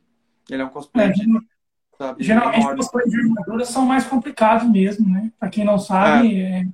Ele 0.48 0.62
é 0.62 0.64
um 0.64 0.70
cosplay. 0.70 1.08
É, 1.08 1.12
de, 1.12 1.26
sabe, 1.98 2.24
geralmente 2.24 2.66
os 2.66 2.76
cosplays 2.76 3.10
de 3.10 3.20
armadura 3.20 3.64
são 3.66 3.84
mais 3.84 4.06
complicados 4.06 4.66
mesmo, 4.70 5.06
né? 5.06 5.30
Pra 5.38 5.50
quem 5.50 5.62
não 5.64 5.78
sabe, 5.78 6.40
é. 6.40 6.60
É, 6.60 6.66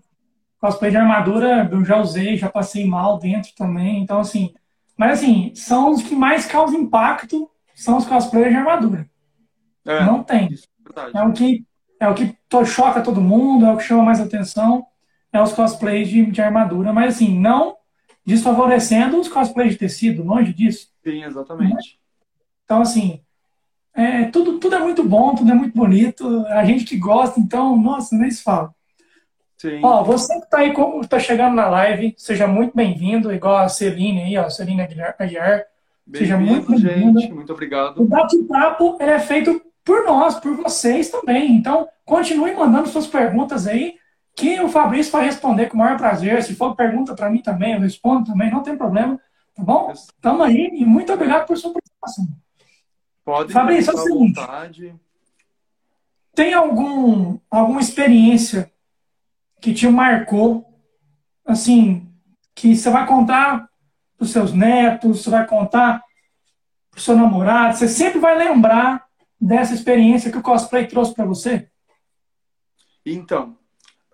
cosplay 0.61 0.93
de 0.93 0.97
armadura 0.97 1.69
eu 1.73 1.85
já 1.85 2.01
usei, 2.01 2.37
já 2.37 2.49
passei 2.49 2.87
mal 2.87 3.19
dentro 3.19 3.53
também. 3.57 4.01
Então, 4.01 4.21
assim. 4.21 4.55
Mas 4.97 5.19
assim, 5.19 5.53
são 5.57 5.91
os 5.91 6.03
que 6.03 6.15
mais 6.15 6.47
causam 6.47 6.83
impacto, 6.83 7.51
são 7.75 7.97
os 7.97 8.07
cosplays 8.07 8.51
de 8.51 8.57
armadura. 8.57 9.11
É, 9.85 10.05
não 10.05 10.23
tem. 10.23 10.49
É, 11.15 11.19
é 11.19 11.23
o 11.23 11.33
que 11.33 11.65
é 12.01 12.09
o 12.09 12.15
que 12.15 12.37
choca 12.67 13.01
todo 13.01 13.21
mundo, 13.21 13.67
é 13.67 13.73
o 13.73 13.77
que 13.77 13.85
chama 13.85 14.03
mais 14.03 14.21
atenção 14.21 14.87
é 15.35 15.43
os 15.43 15.53
cosplays 15.53 16.09
de, 16.09 16.25
de 16.27 16.41
armadura, 16.41 16.93
mas 16.93 17.17
assim, 17.17 17.37
não 17.37 17.77
desfavorecendo 18.25 19.19
os 19.19 19.29
cosplays 19.29 19.73
de 19.73 19.79
tecido, 19.79 20.23
longe 20.23 20.55
disso. 20.55 20.89
Sim, 21.03 21.25
exatamente. 21.25 21.99
Então, 22.65 22.81
assim, 22.81 23.21
é, 23.93 24.27
tudo, 24.27 24.59
tudo 24.59 24.77
é 24.77 24.79
muito 24.79 25.03
bom, 25.03 25.35
tudo 25.35 25.51
é 25.51 25.55
muito 25.55 25.77
bonito. 25.77 26.47
A 26.47 26.65
gente 26.65 26.85
que 26.85 26.97
gosta, 26.97 27.41
então, 27.41 27.77
nossa, 27.77 28.17
nem 28.17 28.31
se 28.31 28.43
fala. 28.45 28.73
Sim. 29.59 29.81
Ó, 29.83 30.05
você 30.05 30.33
que 30.39 30.45
está 30.45 30.59
aí, 30.59 30.73
está 31.03 31.19
chegando 31.19 31.57
na 31.57 31.69
live, 31.69 32.15
seja 32.17 32.47
muito 32.47 32.75
bem-vindo, 32.75 33.33
igual 33.33 33.57
a 33.57 33.69
Celine 33.69 34.23
aí, 34.23 34.39
ó, 34.39 34.49
Celine 34.49 34.83
Aguiar. 34.83 35.65
Seja 36.15 36.39
muito 36.39 36.71
bem-vindo. 36.71 37.19
gente. 37.19 37.33
Muito 37.33 37.53
obrigado. 37.53 38.01
O 38.01 38.05
bate-papo 38.05 38.99
é 39.01 39.19
feito 39.19 39.61
por 39.85 40.05
nós, 40.05 40.37
por 40.41 40.57
vocês 40.57 41.11
também. 41.11 41.55
Então, 41.55 41.89
continue 42.05 42.55
mandando 42.55 42.89
suas 42.89 43.07
perguntas 43.07 43.67
aí 43.67 43.97
que 44.35 44.61
o 44.61 44.69
Fabrício 44.69 45.13
vai 45.13 45.25
responder 45.25 45.67
com 45.67 45.77
o 45.77 45.79
maior 45.79 45.97
prazer. 45.97 46.43
Se 46.43 46.55
for 46.55 46.75
pergunta 46.75 47.15
para 47.15 47.31
mim 47.31 47.41
também, 47.41 47.75
eu 47.75 47.81
respondo 47.81 48.33
também, 48.33 48.51
não 48.51 48.63
tem 48.63 48.77
problema. 48.77 49.21
Tá 49.55 49.63
bom? 49.63 49.93
Estamos 49.93 50.41
aí 50.41 50.71
e 50.73 50.85
muito 50.85 51.13
obrigado 51.13 51.47
por 51.47 51.57
sua 51.57 51.73
participação. 51.73 52.27
Pode 53.25 53.53
Fabrício, 53.53 53.93
é 53.93 53.95
o 53.95 53.99
seguinte. 53.99 54.41
Vontade. 54.41 54.95
Tem 56.35 56.53
algum, 56.53 57.39
alguma 57.49 57.81
experiência 57.81 58.73
que 59.61 59.73
te 59.73 59.89
marcou, 59.89 60.67
assim, 61.47 62.13
que 62.55 62.75
você 62.75 62.91
vai 62.91 63.07
contar 63.07 63.69
para 64.17 64.25
os 64.25 64.31
seus 64.31 64.53
netos, 64.53 65.23
você 65.23 65.31
vai 65.31 65.47
contar 65.47 66.03
para 66.91 66.99
o 66.99 67.01
seu 67.01 67.17
namorado, 67.17 67.77
você 67.77 67.89
sempre 67.89 68.19
vai 68.19 68.37
lembrar 68.37 69.05
dessa 69.41 69.75
experiência 69.75 70.31
que 70.31 70.39
o 70.39 70.43
cosplay 70.43 70.87
trouxe 70.87 71.15
para 71.15 71.25
você? 71.25 71.69
Então, 73.05 73.59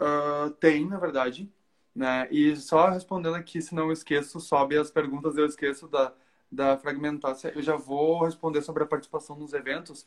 Uh, 0.00 0.50
tem, 0.52 0.86
na 0.88 0.98
verdade. 0.98 1.52
Né? 1.94 2.26
E 2.30 2.56
só 2.56 2.88
respondendo 2.88 3.34
aqui, 3.34 3.60
se 3.60 3.74
não 3.74 3.92
esqueço, 3.92 4.40
sobe 4.40 4.78
as 4.78 4.90
perguntas, 4.90 5.36
eu 5.36 5.44
esqueço 5.44 5.86
da, 5.88 6.12
da 6.50 6.78
fragmentácia. 6.78 7.52
Eu 7.54 7.62
já 7.62 7.76
vou 7.76 8.24
responder 8.24 8.62
sobre 8.62 8.82
a 8.82 8.86
participação 8.86 9.36
nos 9.36 9.52
eventos, 9.52 10.06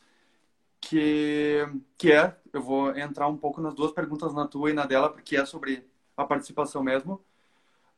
que, 0.81 1.67
que 1.97 2.11
é, 2.11 2.35
eu 2.51 2.61
vou 2.61 2.95
entrar 2.97 3.27
um 3.27 3.37
pouco 3.37 3.61
nas 3.61 3.73
duas 3.75 3.91
perguntas, 3.91 4.33
na 4.33 4.47
tua 4.47 4.71
e 4.71 4.73
na 4.73 4.85
dela, 4.85 5.09
porque 5.09 5.37
é 5.37 5.45
sobre 5.45 5.87
a 6.17 6.25
participação 6.25 6.83
mesmo. 6.83 7.23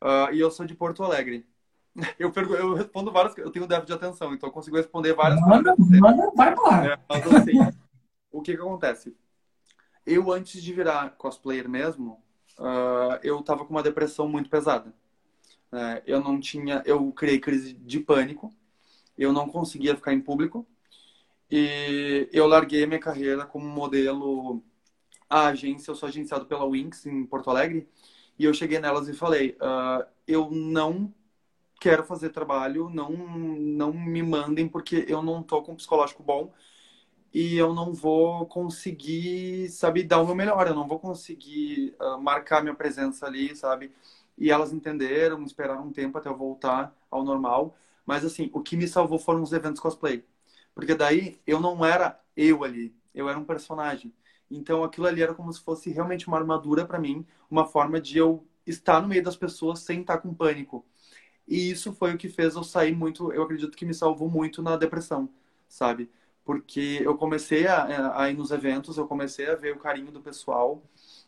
Uh, 0.02 0.32
e 0.32 0.40
eu 0.40 0.50
sou 0.50 0.66
de 0.66 0.74
Porto 0.74 1.02
Alegre. 1.02 1.46
Eu, 2.18 2.30
pergunto, 2.30 2.60
eu 2.60 2.74
respondo 2.74 3.10
várias, 3.10 3.36
eu 3.38 3.50
tenho 3.50 3.66
déficit 3.66 3.86
de 3.86 3.92
atenção, 3.94 4.34
então 4.34 4.50
eu 4.50 4.52
consigo 4.52 4.76
responder 4.76 5.14
várias 5.14 5.40
manda, 5.40 5.74
coisas. 5.74 5.98
Manda, 5.98 6.30
vai 6.36 6.54
lá. 6.54 6.86
É, 6.92 6.98
mas 7.08 7.26
assim, 7.32 7.58
o 8.30 8.42
que 8.42 8.54
que 8.54 8.60
acontece? 8.60 9.16
eu, 10.06 10.30
antes 10.32 10.62
de 10.62 10.72
virar 10.72 11.10
cosplayer 11.16 11.68
mesmo, 11.68 12.22
uh, 12.58 13.18
eu 13.22 13.42
tava 13.42 13.64
com 13.64 13.74
uma 13.74 13.82
depressão 13.82 14.28
muito 14.28 14.48
pesada. 14.48 14.94
Uh, 15.72 16.00
eu 16.06 16.22
não 16.22 16.38
tinha... 16.38 16.80
Eu 16.86 17.10
criei 17.12 17.40
crise 17.40 17.72
de 17.72 17.98
pânico. 17.98 18.54
Eu 19.18 19.32
não 19.32 19.48
conseguia 19.48 19.96
ficar 19.96 20.12
em 20.12 20.20
público. 20.20 20.64
E 21.50 22.28
eu 22.32 22.46
larguei 22.46 22.84
a 22.84 22.86
minha 22.86 23.00
carreira 23.00 23.44
como 23.44 23.66
modelo 23.66 24.62
a 25.28 25.48
agência. 25.48 25.90
Eu 25.90 25.96
sou 25.96 26.08
agenciado 26.08 26.46
pela 26.46 26.70
Winx 26.70 27.04
em 27.06 27.26
Porto 27.26 27.50
Alegre. 27.50 27.88
E 28.38 28.44
eu 28.44 28.54
cheguei 28.54 28.78
nelas 28.78 29.08
e 29.08 29.14
falei, 29.14 29.56
uh, 29.60 30.06
eu 30.26 30.50
não 30.52 31.12
quero 31.80 32.04
fazer 32.04 32.30
trabalho, 32.30 32.88
não, 32.90 33.10
não 33.10 33.92
me 33.92 34.22
mandem 34.22 34.68
porque 34.68 35.04
eu 35.08 35.22
não 35.22 35.42
tô 35.42 35.62
com 35.62 35.72
um 35.72 35.76
psicológico 35.76 36.22
bom 36.22 36.52
e 37.32 37.56
eu 37.56 37.74
não 37.74 37.92
vou 37.92 38.46
conseguir, 38.46 39.68
sabe, 39.70 40.02
dar 40.02 40.20
o 40.20 40.26
meu 40.26 40.34
melhor, 40.34 40.66
eu 40.66 40.74
não 40.74 40.88
vou 40.88 40.98
conseguir 40.98 41.94
uh, 42.00 42.18
marcar 42.20 42.62
minha 42.62 42.74
presença 42.74 43.26
ali, 43.26 43.54
sabe? 43.54 43.92
E 44.38 44.50
elas 44.50 44.72
entenderam, 44.72 45.42
esperaram 45.44 45.86
um 45.86 45.92
tempo 45.92 46.16
até 46.18 46.28
eu 46.28 46.36
voltar 46.36 46.94
ao 47.10 47.24
normal. 47.24 47.76
Mas, 48.06 48.24
assim, 48.24 48.50
o 48.54 48.62
que 48.62 48.76
me 48.76 48.88
salvou 48.88 49.18
foram 49.18 49.42
os 49.42 49.52
eventos 49.52 49.80
cosplay. 49.80 50.24
Porque 50.74 50.94
daí 50.94 51.40
eu 51.46 51.60
não 51.60 51.84
era 51.84 52.20
eu 52.36 52.64
ali, 52.64 52.94
eu 53.14 53.28
era 53.28 53.38
um 53.38 53.44
personagem. 53.44 54.12
Então 54.50 54.84
aquilo 54.84 55.06
ali 55.06 55.22
era 55.22 55.34
como 55.34 55.52
se 55.52 55.60
fosse 55.60 55.90
realmente 55.90 56.28
uma 56.28 56.38
armadura 56.38 56.86
para 56.86 56.98
mim, 56.98 57.26
uma 57.50 57.66
forma 57.66 58.00
de 58.00 58.18
eu 58.18 58.46
estar 58.66 59.00
no 59.00 59.08
meio 59.08 59.22
das 59.22 59.36
pessoas 59.36 59.80
sem 59.80 60.00
estar 60.00 60.18
com 60.18 60.34
pânico. 60.34 60.84
E 61.48 61.70
isso 61.70 61.92
foi 61.92 62.14
o 62.14 62.18
que 62.18 62.28
fez 62.28 62.54
eu 62.56 62.64
sair 62.64 62.94
muito, 62.94 63.32
eu 63.32 63.42
acredito 63.42 63.76
que 63.76 63.84
me 63.86 63.94
salvou 63.94 64.28
muito 64.28 64.62
na 64.62 64.76
depressão, 64.76 65.28
sabe? 65.68 66.10
porque 66.46 67.00
eu 67.04 67.16
comecei 67.16 67.66
a, 67.66 68.22
a, 68.22 68.30
ir 68.30 68.34
nos 68.36 68.52
eventos, 68.52 68.96
eu 68.96 69.06
comecei 69.06 69.50
a 69.50 69.56
ver 69.56 69.74
o 69.74 69.78
carinho 69.80 70.12
do 70.12 70.20
pessoal, 70.20 70.80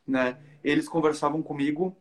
né? 0.06 0.38
Eles 0.62 0.88
conversavam 0.88 1.42
comigo, 1.42 1.94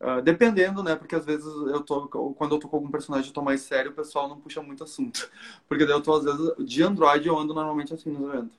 uh, 0.00 0.22
dependendo, 0.22 0.80
né? 0.80 0.94
Porque 0.94 1.16
às 1.16 1.26
vezes 1.26 1.46
eu 1.46 1.80
tô, 1.80 2.06
quando 2.36 2.54
eu 2.54 2.60
tô 2.60 2.68
com 2.68 2.76
algum 2.76 2.90
personagem 2.90 3.28
eu 3.28 3.34
tô 3.34 3.42
mais 3.42 3.62
sério, 3.62 3.90
o 3.90 3.94
pessoal 3.94 4.28
não 4.28 4.40
puxa 4.40 4.62
muito 4.62 4.84
assunto. 4.84 5.28
Porque 5.68 5.84
daí 5.84 5.94
eu 5.96 6.00
tô, 6.00 6.14
às 6.14 6.24
vezes, 6.24 6.54
de 6.60 6.82
Android 6.84 7.26
eu 7.26 7.36
ando 7.36 7.52
normalmente 7.52 7.92
assim 7.92 8.10
nos 8.10 8.32
eventos. 8.32 8.56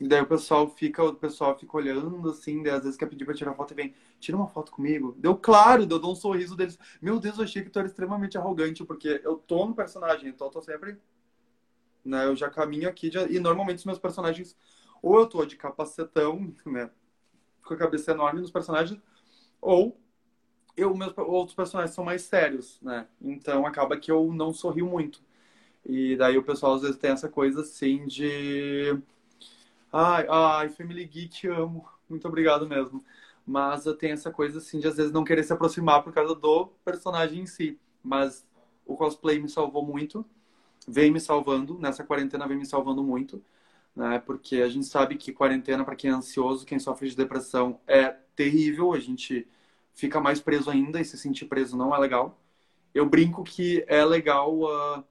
E 0.00 0.08
daí 0.08 0.20
o 0.20 0.26
pessoal 0.26 0.68
fica, 0.68 1.04
o 1.04 1.14
pessoal 1.14 1.56
fica 1.58 1.76
olhando 1.76 2.28
assim, 2.30 2.62
daí 2.62 2.72
às 2.72 2.82
vezes 2.82 2.96
quer 2.98 3.06
pedir 3.06 3.24
pra 3.24 3.34
tirar 3.34 3.54
foto 3.54 3.72
e 3.72 3.76
vem, 3.76 3.94
tira 4.20 4.36
uma 4.36 4.48
foto 4.48 4.72
comigo. 4.72 5.14
Deu 5.18 5.36
claro, 5.36 5.82
eu 5.82 5.86
dou 5.86 6.12
um 6.12 6.16
sorriso 6.16 6.56
deles. 6.56 6.78
Meu 7.00 7.20
Deus, 7.20 7.38
eu 7.38 7.44
achei 7.44 7.62
que 7.62 7.70
tu 7.70 7.78
era 7.78 7.88
extremamente 7.88 8.36
arrogante, 8.36 8.84
porque 8.84 9.20
eu 9.24 9.36
tô 9.36 9.66
no 9.66 9.74
personagem, 9.74 10.28
então 10.28 10.48
eu 10.48 10.50
tô 10.50 10.60
sempre 10.60 10.98
né? 12.04 12.26
Eu 12.26 12.36
já 12.36 12.50
caminho 12.50 12.88
aqui 12.88 13.08
de... 13.10 13.18
e 13.18 13.40
normalmente 13.40 13.78
os 13.78 13.84
meus 13.84 13.98
personagens 13.98 14.56
ou 15.02 15.18
eu 15.18 15.26
tô 15.26 15.44
de 15.44 15.56
capacetão, 15.56 16.54
né, 16.66 16.90
com 17.64 17.74
a 17.74 17.76
cabeça 17.76 18.12
enorme 18.12 18.40
nos 18.40 18.50
personagens, 18.50 19.00
ou 19.60 19.98
eu 20.76 20.94
meus 20.96 21.16
outros 21.18 21.54
personagens 21.54 21.94
são 21.94 22.04
mais 22.04 22.22
sérios, 22.22 22.80
né? 22.82 23.06
Então 23.20 23.66
acaba 23.66 23.96
que 23.98 24.10
eu 24.10 24.32
não 24.32 24.52
sorrio 24.52 24.86
muito. 24.86 25.22
E 25.86 26.16
daí 26.16 26.38
o 26.38 26.42
pessoal 26.42 26.74
às 26.74 26.82
vezes 26.82 26.98
tem 26.98 27.10
essa 27.10 27.28
coisa 27.28 27.62
assim 27.62 28.06
de 28.06 28.98
ai, 29.94 30.26
ai, 30.28 30.68
Family 30.70 31.04
Geek 31.06 31.46
amo. 31.48 31.88
Muito 32.08 32.26
obrigado 32.28 32.66
mesmo. 32.68 33.04
Mas 33.46 33.84
tenho 33.98 34.14
essa 34.14 34.30
coisa 34.30 34.58
assim 34.58 34.78
de 34.80 34.88
às 34.88 34.96
vezes 34.96 35.12
não 35.12 35.24
querer 35.24 35.42
se 35.44 35.52
aproximar 35.52 36.02
por 36.02 36.12
causa 36.12 36.34
do 36.34 36.66
personagem 36.84 37.42
em 37.42 37.46
si. 37.46 37.78
Mas 38.02 38.46
o 38.86 38.96
cosplay 38.96 39.38
me 39.40 39.48
salvou 39.48 39.84
muito 39.84 40.24
vem 40.86 41.10
me 41.10 41.20
salvando, 41.20 41.78
nessa 41.78 42.04
quarentena 42.04 42.46
vem 42.46 42.56
me 42.56 42.66
salvando 42.66 43.02
muito, 43.02 43.42
né? 43.94 44.18
Porque 44.20 44.56
a 44.56 44.68
gente 44.68 44.86
sabe 44.86 45.16
que 45.16 45.32
quarentena, 45.32 45.84
para 45.84 45.96
quem 45.96 46.10
é 46.10 46.14
ansioso, 46.14 46.66
quem 46.66 46.78
sofre 46.78 47.08
de 47.08 47.16
depressão, 47.16 47.80
é 47.86 48.08
terrível, 48.36 48.92
a 48.92 49.00
gente 49.00 49.46
fica 49.94 50.20
mais 50.20 50.40
preso 50.40 50.70
ainda 50.70 51.00
e 51.00 51.04
se 51.04 51.16
sentir 51.18 51.46
preso 51.46 51.76
não 51.76 51.94
é 51.94 51.98
legal. 51.98 52.40
Eu 52.94 53.06
brinco 53.08 53.44
que 53.44 53.84
é 53.88 54.04
legal, 54.04 54.54
uh, 54.60 55.04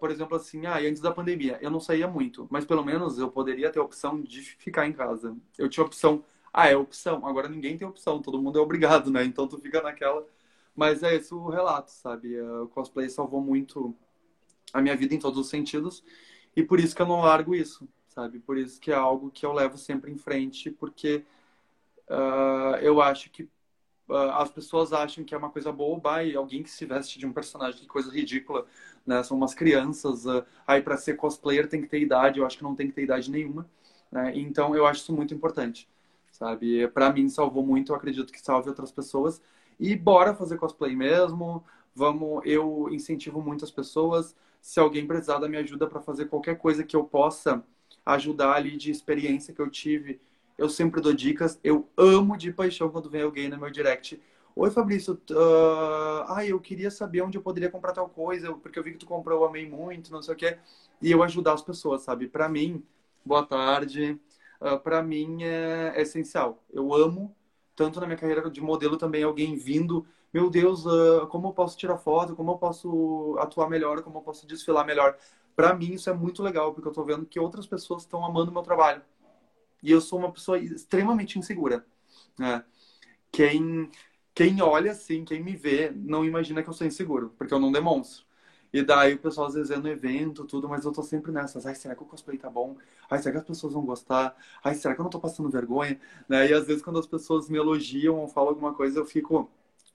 por 0.00 0.10
exemplo, 0.10 0.36
assim, 0.36 0.66
ah, 0.66 0.78
antes 0.78 1.00
da 1.00 1.12
pandemia, 1.12 1.58
eu 1.60 1.70
não 1.70 1.80
saía 1.80 2.08
muito, 2.08 2.46
mas 2.50 2.64
pelo 2.64 2.84
menos 2.84 3.18
eu 3.18 3.30
poderia 3.30 3.70
ter 3.70 3.78
a 3.78 3.82
opção 3.82 4.20
de 4.20 4.40
ficar 4.40 4.86
em 4.86 4.92
casa. 4.92 5.36
Eu 5.58 5.68
tinha 5.68 5.84
opção, 5.84 6.24
ah, 6.52 6.68
é 6.68 6.76
opção, 6.76 7.26
agora 7.26 7.48
ninguém 7.48 7.76
tem 7.76 7.86
opção, 7.86 8.22
todo 8.22 8.40
mundo 8.40 8.58
é 8.58 8.62
obrigado, 8.62 9.10
né? 9.10 9.24
Então 9.24 9.46
tu 9.46 9.58
fica 9.58 9.82
naquela. 9.82 10.26
Mas 10.74 11.02
é 11.02 11.14
esse 11.14 11.32
o 11.34 11.48
relato, 11.48 11.90
sabe? 11.90 12.40
Uh, 12.40 12.64
o 12.64 12.68
cosplay 12.68 13.08
salvou 13.08 13.40
muito 13.40 13.94
a 14.72 14.80
minha 14.80 14.96
vida 14.96 15.14
em 15.14 15.18
todos 15.18 15.38
os 15.38 15.48
sentidos. 15.48 16.02
E 16.56 16.62
por 16.62 16.80
isso 16.80 16.94
que 16.94 17.02
eu 17.02 17.06
não 17.06 17.20
largo 17.20 17.54
isso, 17.54 17.88
sabe? 18.08 18.38
Por 18.40 18.58
isso 18.58 18.80
que 18.80 18.90
é 18.90 18.94
algo 18.94 19.30
que 19.30 19.46
eu 19.46 19.52
levo 19.52 19.76
sempre 19.78 20.10
em 20.10 20.18
frente, 20.18 20.70
porque 20.70 21.24
uh, 22.08 22.76
eu 22.80 23.00
acho 23.00 23.30
que 23.30 23.44
uh, 24.08 24.14
as 24.34 24.50
pessoas 24.50 24.92
acham 24.92 25.24
que 25.24 25.34
é 25.34 25.38
uma 25.38 25.50
coisa 25.50 25.72
boba 25.72 26.22
e 26.24 26.36
alguém 26.36 26.62
que 26.62 26.70
se 26.70 26.86
veste 26.86 27.18
de 27.18 27.26
um 27.26 27.32
personagem, 27.32 27.80
que 27.80 27.86
coisa 27.86 28.10
ridícula, 28.10 28.66
né? 29.06 29.22
São 29.22 29.36
umas 29.36 29.54
crianças, 29.54 30.26
uh, 30.26 30.44
aí 30.66 30.82
para 30.82 30.96
ser 30.96 31.14
cosplayer 31.14 31.68
tem 31.68 31.82
que 31.82 31.88
ter 31.88 32.00
idade, 32.00 32.38
eu 32.38 32.46
acho 32.46 32.58
que 32.58 32.64
não 32.64 32.74
tem 32.74 32.88
que 32.88 32.92
ter 32.94 33.02
idade 33.02 33.30
nenhuma, 33.30 33.68
né? 34.10 34.32
Então 34.36 34.74
eu 34.74 34.86
acho 34.86 35.00
isso 35.02 35.12
muito 35.14 35.34
importante, 35.34 35.88
sabe? 36.30 36.86
Para 36.88 37.12
mim 37.12 37.28
salvou 37.28 37.64
muito, 37.64 37.92
eu 37.92 37.96
acredito 37.96 38.32
que 38.32 38.40
salve 38.40 38.68
outras 38.68 38.92
pessoas. 38.92 39.40
E 39.78 39.96
bora 39.96 40.34
fazer 40.34 40.56
cosplay 40.56 40.94
mesmo. 40.94 41.64
Vamos, 41.94 42.42
eu 42.44 42.88
incentivo 42.90 43.40
muitas 43.40 43.70
pessoas. 43.70 44.34
Se 44.60 44.80
alguém 44.80 45.06
precisar 45.06 45.38
da 45.38 45.48
minha 45.48 45.60
ajuda 45.60 45.86
para 45.86 46.00
fazer 46.00 46.26
qualquer 46.26 46.56
coisa 46.56 46.84
que 46.84 46.96
eu 46.96 47.04
possa 47.04 47.62
ajudar 48.06 48.54
ali 48.54 48.76
de 48.76 48.90
experiência 48.90 49.54
que 49.54 49.60
eu 49.60 49.70
tive, 49.70 50.20
eu 50.56 50.68
sempre 50.68 51.00
dou 51.00 51.12
dicas. 51.12 51.58
Eu 51.62 51.88
amo 51.96 52.36
de 52.36 52.52
paixão 52.52 52.88
quando 52.90 53.10
vem 53.10 53.22
alguém 53.22 53.48
no 53.48 53.58
meu 53.58 53.70
direct. 53.70 54.20
Oi, 54.56 54.70
Fabrício. 54.70 55.14
Uh... 55.30 56.24
Ah, 56.28 56.44
eu 56.46 56.60
queria 56.60 56.90
saber 56.90 57.22
onde 57.22 57.36
eu 57.36 57.42
poderia 57.42 57.70
comprar 57.70 57.92
tal 57.92 58.08
coisa, 58.08 58.52
porque 58.54 58.78
eu 58.78 58.82
vi 58.82 58.92
que 58.92 58.98
tu 58.98 59.06
comprou, 59.06 59.40
eu 59.40 59.48
amei 59.48 59.68
muito, 59.68 60.12
não 60.12 60.22
sei 60.22 60.34
o 60.34 60.36
quê. 60.36 60.58
E 61.02 61.10
eu 61.10 61.22
ajudar 61.22 61.54
as 61.54 61.62
pessoas, 61.62 62.02
sabe? 62.02 62.28
Para 62.28 62.48
mim, 62.48 62.84
boa 63.24 63.44
tarde. 63.44 64.20
Uh, 64.60 64.78
para 64.78 65.02
mim 65.02 65.42
é, 65.42 65.92
é 65.96 66.02
essencial. 66.02 66.62
Eu 66.72 66.94
amo, 66.94 67.34
tanto 67.74 68.00
na 68.00 68.06
minha 68.06 68.16
carreira 68.18 68.48
de 68.48 68.60
modelo 68.60 68.96
também, 68.96 69.24
alguém 69.24 69.56
vindo. 69.56 70.06
Meu 70.32 70.48
Deus, 70.48 70.86
uh, 70.86 71.26
como 71.28 71.48
eu 71.48 71.52
posso 71.52 71.76
tirar 71.76 71.98
foto? 71.98 72.36
Como 72.36 72.52
eu 72.52 72.58
posso 72.58 73.36
atuar 73.40 73.68
melhor? 73.68 74.02
Como 74.02 74.18
eu 74.18 74.22
posso 74.22 74.46
desfilar 74.46 74.86
melhor? 74.86 75.16
Para 75.56 75.74
mim, 75.74 75.92
isso 75.94 76.08
é 76.10 76.12
muito 76.12 76.42
legal, 76.42 76.72
porque 76.72 76.88
eu 76.88 76.92
tô 76.92 77.04
vendo 77.04 77.26
que 77.26 77.40
outras 77.40 77.66
pessoas 77.66 78.02
estão 78.02 78.24
amando 78.24 78.50
o 78.50 78.54
meu 78.54 78.62
trabalho. 78.62 79.02
E 79.82 79.90
eu 79.90 80.00
sou 80.00 80.18
uma 80.18 80.32
pessoa 80.32 80.58
extremamente 80.58 81.38
insegura. 81.38 81.84
Né? 82.38 82.64
Quem, 83.30 83.90
quem 84.34 84.60
olha 84.62 84.92
assim, 84.92 85.24
quem 85.24 85.42
me 85.42 85.54
vê, 85.56 85.90
não 85.90 86.24
imagina 86.24 86.62
que 86.62 86.68
eu 86.68 86.72
sou 86.74 86.86
inseguro, 86.86 87.30
porque 87.38 87.54
eu 87.54 87.60
não 87.60 87.70
demonstro. 87.72 88.24
E 88.72 88.82
daí 88.82 89.14
o 89.14 89.18
pessoal 89.18 89.46
às 89.46 89.54
vezes 89.54 89.70
é 89.70 89.76
no 89.78 89.88
evento, 89.88 90.44
tudo, 90.44 90.68
mas 90.68 90.84
eu 90.84 90.92
tô 90.92 91.02
sempre 91.02 91.30
nessas. 91.30 91.64
Ai, 91.64 91.74
será 91.76 91.94
que 91.94 92.02
o 92.02 92.06
cosplay 92.06 92.36
tá 92.36 92.50
bom? 92.50 92.76
Ai, 93.08 93.18
será 93.20 93.32
que 93.32 93.38
as 93.38 93.44
pessoas 93.44 93.72
vão 93.72 93.84
gostar? 93.86 94.36
Ai, 94.64 94.74
será 94.74 94.94
que 94.94 95.00
eu 95.00 95.04
não 95.04 95.10
tô 95.10 95.20
passando 95.20 95.48
vergonha? 95.48 96.00
Né? 96.28 96.48
E 96.48 96.52
às 96.52 96.66
vezes 96.66 96.82
quando 96.82 96.98
as 96.98 97.06
pessoas 97.06 97.48
me 97.48 97.56
elogiam 97.56 98.18
ou 98.18 98.26
falam 98.28 98.50
alguma 98.50 98.74
coisa, 98.74 98.98
eu 98.98 99.06
fico, 99.06 99.48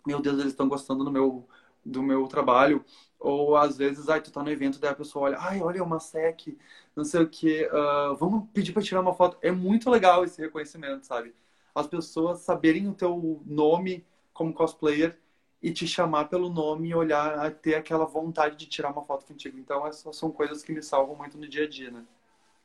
meu 0.06 0.22
Deus, 0.22 0.40
eles 0.40 0.52
estão 0.52 0.68
gostando 0.70 1.04
do 1.04 1.12
meu, 1.12 1.46
do 1.86 2.02
meu 2.02 2.26
trabalho. 2.28 2.84
Ou 3.20 3.58
às 3.58 3.78
vezes, 3.78 4.08
ai, 4.10 4.22
tu 4.22 4.32
tá 4.32 4.42
no 4.42 4.50
evento, 4.50 4.80
daí 4.80 4.92
a 4.92 4.96
pessoa 4.96 5.26
olha, 5.26 5.38
ai, 5.40 5.62
olha, 5.62 5.84
uma 5.84 6.00
sec, 6.00 6.58
não 6.96 7.04
sei 7.04 7.22
o 7.22 7.30
que, 7.30 7.66
uh, 7.68 8.16
vamos 8.16 8.48
pedir 8.54 8.72
pra 8.72 8.82
tirar 8.82 9.02
uma 9.02 9.14
foto. 9.14 9.38
É 9.42 9.52
muito 9.52 9.90
legal 9.90 10.24
esse 10.24 10.40
reconhecimento, 10.42 11.06
sabe? 11.06 11.36
As 11.76 11.86
pessoas 11.88 12.40
saberem 12.40 12.88
o 12.88 12.94
teu 12.94 13.42
nome 13.46 14.06
como 14.40 14.54
cosplayer 14.54 15.20
e 15.62 15.70
te 15.70 15.86
chamar 15.86 16.30
pelo 16.30 16.50
nome 16.50 16.88
e 16.88 16.96
olhar, 16.96 17.52
ter 17.56 17.76
aquela 17.76 18.06
vontade 18.06 18.56
de 18.56 18.66
tirar 18.66 18.90
uma 18.90 19.04
foto 19.04 19.26
contigo. 19.26 19.60
Então, 19.60 19.86
essas 19.86 20.16
são 20.16 20.32
coisas 20.32 20.64
que 20.64 20.72
me 20.72 20.82
salvam 20.82 21.14
muito 21.18 21.38
no 21.38 21.46
dia 21.46 21.66
a 21.66 21.70
dia, 21.70 21.92
né? 21.92 22.06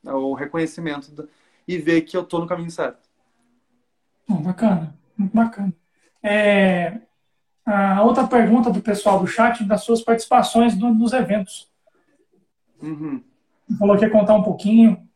O 0.04 0.34
reconhecimento 0.34 1.10
do... 1.10 1.28
e 1.66 1.76
ver 1.76 2.02
que 2.02 2.16
eu 2.16 2.24
tô 2.24 2.38
no 2.38 2.46
caminho 2.46 2.70
certo. 2.70 3.08
bacana, 4.28 4.96
muito 5.18 5.34
bacana. 5.34 5.74
É, 6.22 7.00
a 7.66 8.04
outra 8.04 8.24
pergunta 8.28 8.70
do 8.70 8.80
pessoal 8.80 9.18
do 9.18 9.26
chat, 9.26 9.64
das 9.64 9.82
suas 9.82 10.00
participações 10.00 10.76
do, 10.76 10.94
nos 10.94 11.12
eventos. 11.12 11.68
Uhum. 12.80 13.20
Falou 13.76 13.98
que 13.98 14.04
ia 14.04 14.10
contar 14.10 14.36
um 14.36 14.44
pouquinho. 14.44 15.08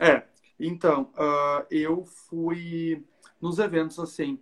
É, 0.00 0.24
então, 0.58 1.12
uh, 1.14 1.64
eu 1.70 2.04
fui 2.04 3.06
nos 3.40 3.60
eventos 3.60 4.00
assim. 4.00 4.40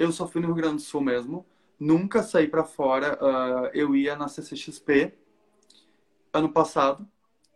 Eu 0.00 0.10
só 0.10 0.26
fui 0.26 0.40
no 0.40 0.46
Rio 0.46 0.56
Grande 0.56 0.76
do 0.76 0.80
Sul 0.80 1.02
mesmo. 1.02 1.44
Nunca 1.78 2.22
saí 2.22 2.48
para 2.48 2.64
fora. 2.64 3.18
Uh, 3.22 3.70
eu 3.74 3.94
ia 3.94 4.16
na 4.16 4.28
CCXP 4.28 5.12
ano 6.32 6.50
passado 6.50 7.06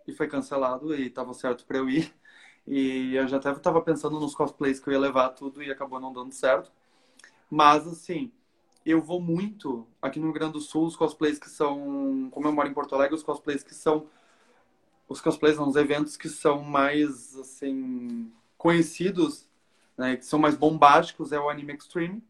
e 0.07 0.13
foi 0.13 0.29
cancelado 0.29 0.95
e 0.95 1.07
estava 1.07 1.33
certo 1.33 1.65
para 1.65 1.79
eu 1.79 1.89
ir. 1.89 2.15
E 2.67 3.15
eu 3.15 3.27
já 3.27 3.39
até 3.39 3.51
estava 3.51 3.81
pensando 3.81 4.21
nos 4.21 4.35
cosplays 4.35 4.79
que 4.79 4.91
eu 4.91 4.93
ia 4.93 5.01
levar 5.01 5.31
tudo 5.31 5.63
e 5.63 5.71
acabou 5.71 5.99
não 5.99 6.13
dando 6.13 6.33
certo. 6.33 6.71
Mas 7.49 7.87
assim, 7.87 8.31
eu 8.85 9.01
vou 9.01 9.23
muito 9.23 9.87
aqui 10.03 10.19
no 10.19 10.27
Rio 10.27 10.35
Grande 10.35 10.53
do 10.53 10.61
Sul, 10.61 10.85
os 10.85 10.97
cosplays 10.97 11.39
que 11.39 11.49
são, 11.49 12.29
como 12.31 12.47
eu 12.47 12.53
moro 12.53 12.69
em 12.69 12.75
Porto 12.75 12.95
Alegre, 12.95 13.15
os 13.15 13.23
cosplays 13.23 13.63
que 13.63 13.75
são 13.75 14.07
os 15.09 15.19
cosplays 15.19 15.57
são 15.57 15.67
os 15.67 15.77
eventos 15.77 16.15
que 16.15 16.29
são 16.29 16.63
mais 16.63 17.37
assim 17.39 18.31
conhecidos, 18.59 19.49
né, 19.97 20.17
que 20.17 20.27
são 20.27 20.39
mais 20.39 20.57
bombásticos 20.57 21.33
é 21.33 21.41
o 21.41 21.49
Anime 21.49 21.75
Extreme 21.75 22.23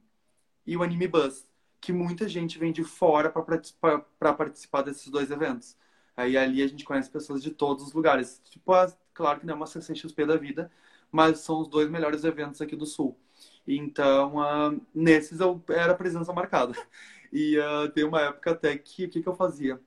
e 0.67 0.77
o 0.77 0.83
Anime 0.83 1.09
Buzz, 1.09 1.47
que 1.81 1.93
muita 1.93 2.29
gente 2.29 2.59
vem 2.59 2.73
de 2.73 2.85
fora 2.85 3.31
para 3.31 3.43
participar, 3.43 4.01
participar 4.19 4.83
desses 4.83 5.09
dois 5.11 5.31
eventos. 5.31 5.77
Aí 6.17 6.37
ali 6.37 6.63
a 6.63 6.67
gente 6.67 6.85
conhece 6.85 7.11
pessoas 7.11 7.43
de 7.43 7.51
todos 7.51 7.85
os 7.89 7.93
lugares. 7.93 8.41
Tipo, 8.51 8.73
claro 9.13 9.41
que 9.41 9.47
não 9.47 9.55
é 9.55 9.57
uma 9.57 9.67
CCXP 9.67 10.27
da 10.27 10.37
vida, 10.37 10.71
mas 11.11 11.41
são 11.41 11.61
os 11.61 11.69
dois 11.69 11.91
melhores 11.91 12.25
eventos 12.25 12.61
aqui 12.61 12.77
do 12.77 12.87
Sul. 12.87 13.19
Então, 13.67 14.37
uh, 14.37 14.81
nesses 14.95 15.41
eu 15.41 15.63
era 15.69 15.95
presença 15.95 16.33
marcada. 16.33 16.75
E 17.37 17.59
uh, 17.59 17.91
tem 17.91 18.05
uma 18.05 18.21
época 18.21 18.53
até 18.53 18.79
que 18.79 19.07
o 19.07 19.11
que, 19.11 19.21
que 19.21 19.29
eu 19.29 19.35
fazia? 19.35 19.81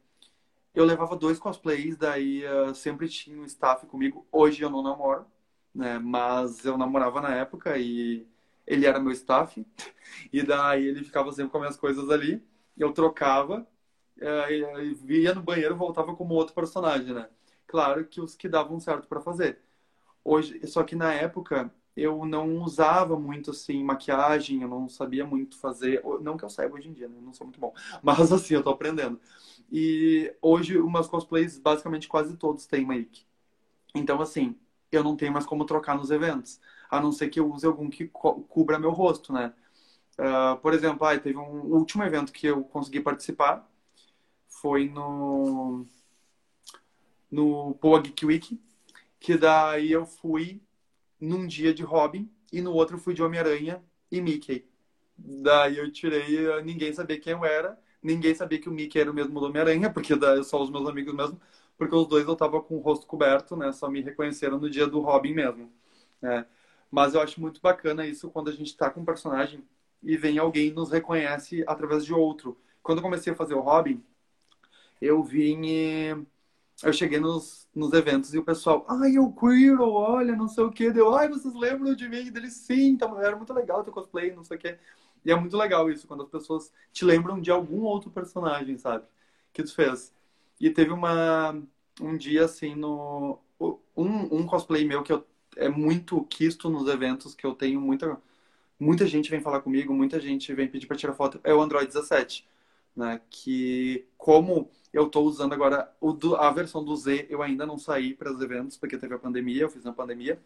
Eu 0.75 0.85
levava 0.85 1.15
dois 1.15 1.39
cosplays, 1.39 1.97
daí 1.97 2.43
uh, 2.45 2.75
sempre 2.75 3.07
tinha 3.09 3.39
um 3.39 3.45
staff 3.45 3.85
comigo. 3.87 4.27
Hoje 4.31 4.61
eu 4.63 4.69
não 4.69 4.83
namoro, 4.83 5.25
né? 5.73 5.97
Mas 5.99 6.65
eu 6.65 6.77
namorava 6.77 7.21
na 7.21 7.35
época 7.35 7.77
e 7.77 8.27
ele 8.67 8.85
era 8.85 8.99
meu 8.99 9.11
staff. 9.13 9.65
E 10.33 10.41
daí 10.43 10.85
ele 10.87 11.03
ficava 11.03 11.31
sempre 11.33 11.51
com 11.51 11.57
as 11.57 11.61
minhas 11.61 11.77
coisas 11.77 12.09
ali. 12.09 12.41
Eu 12.77 12.93
trocava, 12.93 13.67
uh, 14.21 14.81
e, 15.09 15.21
ia 15.21 15.33
no 15.35 15.41
banheiro 15.41 15.75
voltava 15.75 16.15
como 16.15 16.33
outro 16.33 16.55
personagem, 16.55 17.13
né? 17.13 17.29
Claro 17.67 18.05
que 18.07 18.21
os 18.21 18.35
que 18.35 18.47
davam 18.49 18.79
certo 18.79 19.07
para 19.07 19.19
fazer. 19.21 19.59
Hoje, 20.23 20.65
só 20.67 20.83
que 20.83 20.95
na 20.95 21.13
época 21.13 21.71
eu 21.95 22.25
não 22.25 22.57
usava 22.61 23.17
muito 23.19 23.51
assim 23.51 23.83
maquiagem, 23.83 24.61
eu 24.61 24.67
não 24.67 24.87
sabia 24.89 25.25
muito 25.25 25.57
fazer, 25.57 26.03
não 26.21 26.37
que 26.37 26.45
eu 26.45 26.49
saiba 26.49 26.75
hoje 26.75 26.89
em 26.89 26.93
dia, 26.93 27.07
né? 27.07 27.17
Eu 27.17 27.21
não 27.21 27.33
sou 27.33 27.47
muito 27.47 27.59
bom, 27.59 27.73
mas 28.03 28.31
assim, 28.31 28.53
eu 28.55 28.63
tô 28.63 28.69
aprendendo. 28.69 29.19
E 29.71 30.33
hoje 30.41 30.77
umas 30.77 31.07
cosplays 31.07 31.57
basicamente 31.59 32.07
quase 32.07 32.37
todos 32.37 32.65
têm 32.67 32.85
make. 32.85 33.25
Então 33.95 34.21
assim, 34.21 34.55
eu 34.91 35.03
não 35.03 35.15
tenho 35.17 35.33
mais 35.33 35.45
como 35.45 35.65
trocar 35.65 35.97
nos 35.97 36.11
eventos, 36.11 36.59
a 36.89 36.99
não 37.01 37.11
ser 37.11 37.29
que 37.29 37.39
eu 37.39 37.51
use 37.51 37.65
algum 37.65 37.89
que 37.89 38.07
co 38.07 38.41
cubra 38.43 38.79
meu 38.79 38.91
rosto, 38.91 39.33
né? 39.33 39.53
Uh, 40.19 40.57
por 40.61 40.73
exemplo, 40.73 41.05
ah, 41.05 41.17
teve 41.19 41.37
um 41.37 41.75
último 41.75 42.03
evento 42.03 42.33
que 42.33 42.47
eu 42.47 42.63
consegui 42.63 42.99
participar, 42.99 43.69
foi 44.49 44.89
no 44.89 45.85
no 47.29 47.75
Poa 47.75 48.01
Geek 48.01 48.25
Week, 48.25 48.59
que 49.19 49.37
daí 49.37 49.91
eu 49.91 50.05
fui 50.05 50.61
num 51.19 51.45
dia 51.45 51.73
de 51.73 51.83
Robin 51.83 52.29
e 52.51 52.61
no 52.61 52.73
outro 52.73 52.97
fui 52.97 53.13
de 53.13 53.23
Homem-Aranha 53.23 53.83
e 54.11 54.21
Mickey. 54.21 54.65
Daí 55.17 55.77
eu 55.77 55.91
tirei, 55.91 56.61
ninguém 56.63 56.93
sabia 56.93 57.19
quem 57.19 57.33
eu 57.33 57.43
era, 57.45 57.79
ninguém 58.01 58.33
sabia 58.35 58.59
que 58.59 58.69
o 58.69 58.71
Mickey 58.71 58.99
era 58.99 59.11
o 59.11 59.13
mesmo 59.13 59.39
do 59.39 59.45
Homem-Aranha, 59.47 59.89
porque 59.91 60.15
daí 60.15 60.43
só 60.43 60.61
os 60.61 60.69
meus 60.69 60.87
amigos 60.87 61.13
mesmo, 61.13 61.39
porque 61.77 61.95
os 61.95 62.07
dois 62.07 62.27
eu 62.27 62.35
tava 62.35 62.61
com 62.61 62.75
o 62.77 62.79
rosto 62.79 63.05
coberto, 63.05 63.55
né? 63.55 63.71
Só 63.71 63.89
me 63.89 64.01
reconheceram 64.01 64.59
no 64.59 64.69
dia 64.69 64.87
do 64.87 64.99
Robin 64.99 65.33
mesmo. 65.33 65.71
Né? 66.21 66.45
Mas 66.91 67.13
eu 67.13 67.21
acho 67.21 67.41
muito 67.41 67.61
bacana 67.61 68.05
isso 68.05 68.29
quando 68.29 68.49
a 68.49 68.53
gente 68.53 68.75
tá 68.75 68.89
com 68.89 69.01
um 69.01 69.05
personagem 69.05 69.63
e 70.01 70.15
vem 70.15 70.37
alguém 70.37 70.67
e 70.67 70.73
nos 70.73 70.91
reconhece 70.91 71.63
através 71.67 72.05
de 72.05 72.13
outro. 72.13 72.57
Quando 72.81 72.99
eu 72.99 73.03
comecei 73.03 73.33
a 73.33 73.35
fazer 73.35 73.55
o 73.55 73.61
Robin, 73.61 74.03
eu 75.01 75.23
vim 75.23 75.61
eu 76.83 76.93
cheguei 76.93 77.19
nos, 77.19 77.67
nos 77.73 77.91
eventos 77.93 78.33
e 78.33 78.37
o 78.37 78.43
pessoal, 78.43 78.85
ai, 78.87 79.17
o 79.17 79.31
Queero, 79.33 79.89
olha, 79.89 80.35
não 80.35 80.47
sei 80.47 80.63
o 80.63 80.71
que, 80.71 80.91
deu, 80.91 81.13
ai, 81.15 81.27
vocês 81.27 81.53
lembram 81.55 81.95
de 81.95 82.07
mim? 82.07 82.31
Dele, 82.31 82.51
sim, 82.51 82.89
então, 82.89 83.19
era 83.19 83.35
muito 83.35 83.51
legal 83.53 83.83
teu 83.83 83.91
cosplay, 83.91 84.31
não 84.31 84.43
sei 84.43 84.57
o 84.57 84.59
que. 84.59 84.77
E 85.25 85.31
é 85.31 85.35
muito 85.35 85.57
legal 85.57 85.89
isso, 85.89 86.07
quando 86.07 86.23
as 86.23 86.29
pessoas 86.29 86.71
te 86.91 87.03
lembram 87.03 87.41
de 87.41 87.49
algum 87.49 87.81
outro 87.81 88.11
personagem, 88.11 88.77
sabe? 88.77 89.05
Que 89.51 89.63
tu 89.63 89.73
fez. 89.73 90.13
E 90.59 90.69
teve 90.69 90.91
uma, 90.91 91.59
um 91.99 92.15
dia, 92.15 92.45
assim, 92.45 92.75
no... 92.75 93.39
Um, 93.59 94.41
um 94.41 94.45
cosplay 94.45 94.85
meu 94.85 95.01
que 95.01 95.11
eu, 95.11 95.25
é 95.57 95.69
muito 95.69 96.21
quisto 96.25 96.69
nos 96.69 96.87
eventos, 96.87 97.35
que 97.35 97.45
eu 97.45 97.53
tenho 97.53 97.81
muita... 97.81 98.17
Muita 98.79 99.07
gente 99.07 99.31
vem 99.31 99.41
falar 99.41 99.61
comigo, 99.61 99.91
muita 99.91 100.19
gente 100.19 100.53
vem 100.53 100.67
pedir 100.67 100.85
para 100.85 100.95
tirar 100.95 101.13
foto, 101.13 101.39
é 101.43 101.51
o 101.51 101.59
Android 101.59 101.87
17 101.87 102.47
né? 102.97 103.21
Que 103.29 104.05
como 104.17 104.69
eu 104.91 105.05
estou 105.05 105.25
usando 105.25 105.53
agora 105.53 105.93
do, 106.19 106.35
a 106.35 106.51
versão 106.51 106.83
do 106.83 106.95
Z, 106.95 107.27
eu 107.29 107.43
ainda 107.43 107.65
não 107.65 107.77
saí 107.77 108.15
para 108.15 108.33
os 108.33 108.41
eventos 108.41 108.75
porque 108.75 108.97
teve 108.97 109.13
a 109.13 109.19
pandemia, 109.19 109.61
eu 109.61 109.69
fiz 109.69 109.83
na 109.83 109.93
pandemia, 109.93 110.41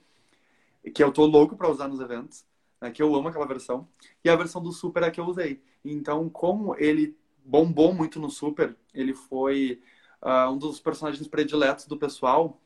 que 0.93 1.01
eu 1.01 1.09
estou 1.09 1.25
louco 1.25 1.55
para 1.55 1.69
usar 1.69 1.87
nos 1.87 2.01
eventos, 2.01 2.43
né? 2.81 2.91
Que 2.91 3.01
eu 3.01 3.15
amo 3.15 3.29
aquela 3.29 3.45
versão. 3.45 3.87
E 4.23 4.29
a 4.29 4.35
versão 4.35 4.61
do 4.61 4.73
Super 4.73 5.03
é 5.03 5.07
a 5.07 5.11
que 5.11 5.19
eu 5.19 5.25
usei. 5.25 5.61
Então, 5.85 6.29
como 6.29 6.75
ele 6.75 7.17
bombou 7.45 7.93
muito 7.93 8.19
no 8.19 8.29
Super, 8.29 8.75
ele 8.93 9.13
foi 9.13 9.81
uh, 10.21 10.51
um 10.51 10.57
dos 10.57 10.79
personagens 10.79 11.25
prediletos 11.27 11.85
do 11.85 11.97
pessoal. 11.97 12.60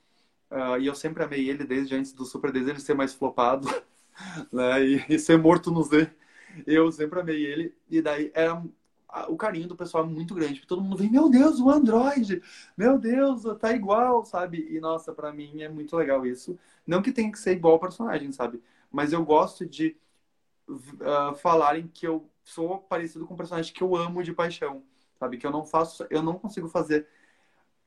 Uh, 0.56 0.80
e 0.80 0.88
eu 0.88 0.96
sempre 0.96 1.22
amei 1.22 1.50
ele 1.50 1.66
desde 1.66 1.96
antes 1.96 2.14
do 2.14 2.24
Super, 2.24 2.50
desde 2.50 2.72
ele 2.72 2.80
ser 2.80 2.94
mais 2.94 3.14
flopado, 3.14 3.68
né? 4.52 4.86
E, 4.86 5.06
e 5.10 5.20
ser 5.20 5.38
morto 5.38 5.70
no 5.70 5.84
Z. 5.84 6.10
Eu 6.66 6.90
sempre 6.94 7.20
amei 7.20 7.46
ele. 7.46 7.76
E 7.90 8.02
daí 8.02 8.32
era 8.34 8.64
o 9.30 9.38
carinho 9.38 9.68
do 9.68 9.76
pessoal 9.76 10.04
é 10.04 10.08
muito 10.08 10.36
grande, 10.36 10.66
todo 10.68 10.82
mundo 10.82 10.98
vem, 10.98 11.10
meu 11.10 11.30
Deus, 11.30 11.60
o 11.60 11.70
Android, 11.70 12.42
meu 12.76 12.98
Deus, 13.00 13.44
tá 13.60 13.72
igual, 13.72 14.26
sabe? 14.26 14.68
E 14.70 14.80
nossa, 14.80 15.14
para 15.14 15.32
mim 15.32 15.62
é 15.62 15.70
muito 15.70 15.96
legal 15.96 16.26
isso. 16.26 16.58
Não 16.86 17.02
que 17.02 17.12
tenha 17.12 17.32
que 17.32 17.40
ser 17.40 17.54
igual 17.54 17.74
ao 17.74 17.80
personagem, 17.80 18.32
sabe? 18.32 18.62
Mas 18.92 19.14
eu 19.14 19.24
gosto 19.24 19.66
de 19.66 19.96
uh, 20.70 21.36
falarem 21.36 21.88
que 21.88 22.06
eu 22.08 22.30
sou 22.44 22.80
parecido 22.80 23.26
com 23.26 23.34
um 23.34 23.38
personagem 23.38 23.74
que 23.74 23.82
eu 23.82 23.96
amo 23.96 24.24
de 24.24 24.34
paixão, 24.34 24.84
sabe? 25.20 25.38
Que 25.38 25.48
eu 25.48 25.52
não 25.52 25.66
faço, 25.66 26.06
eu 26.10 26.22
não 26.22 26.38
consigo 26.38 26.68
fazer. 26.68 27.08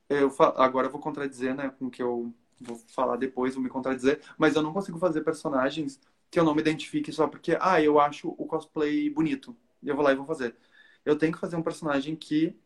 Eu, 0.09 0.35
agora 0.57 0.87
eu 0.87 0.90
vou 0.90 1.00
contradizer, 1.00 1.54
né, 1.54 1.70
com 1.78 1.87
o 1.87 1.90
que 1.90 2.02
eu 2.02 2.33
vou 2.61 2.77
falar 2.88 3.16
depois, 3.16 3.55
vou 3.55 3.62
me 3.62 3.68
contradizer, 3.68 4.21
mas 4.37 4.57
eu 4.57 4.62
não 4.62 4.73
consigo 4.73 4.99
fazer 4.99 5.23
personagens 5.23 6.01
que 6.31 6.38
eu 6.38 6.44
não 6.44 6.55
me 6.55 6.61
identifique 6.61 7.12
só 7.12 7.27
porque, 7.27 7.57
ah, 7.61 7.81
eu 7.83 7.99
acho 8.01 8.29
o 8.37 8.47
cosplay 8.47 9.09
bonito. 9.11 9.57
Eu 9.83 9.94
vou 9.94 10.05
lá 10.05 10.12
e 10.12 10.16
vou 10.16 10.27
fazer. 10.27 10.57
Eu 11.05 11.16
tenho 11.16 11.33
que 11.33 11.38
fazer 11.38 11.57
um 11.57 11.62
personagem 11.62 12.14
que 12.16 12.57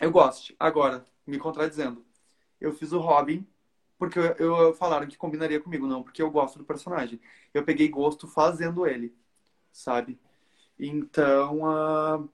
eu 0.00 0.10
goste. 0.10 0.56
Agora, 0.58 1.04
me 1.26 1.38
contradizendo, 1.38 2.04
eu 2.60 2.72
fiz 2.72 2.92
o 2.92 2.98
Robin 2.98 3.46
porque 4.02 4.18
eu, 4.18 4.34
eu 4.36 4.74
falaram 4.74 5.06
que 5.06 5.16
combinaria 5.16 5.60
comigo, 5.60 5.86
não, 5.86 6.02
porque 6.02 6.20
eu 6.20 6.28
gosto 6.28 6.58
do 6.58 6.64
personagem. 6.64 7.20
Eu 7.54 7.64
peguei 7.64 7.88
gosto 7.88 8.26
fazendo 8.26 8.84
ele, 8.84 9.14
sabe? 9.72 10.18
Então, 10.76 11.60
uh, 11.60 12.28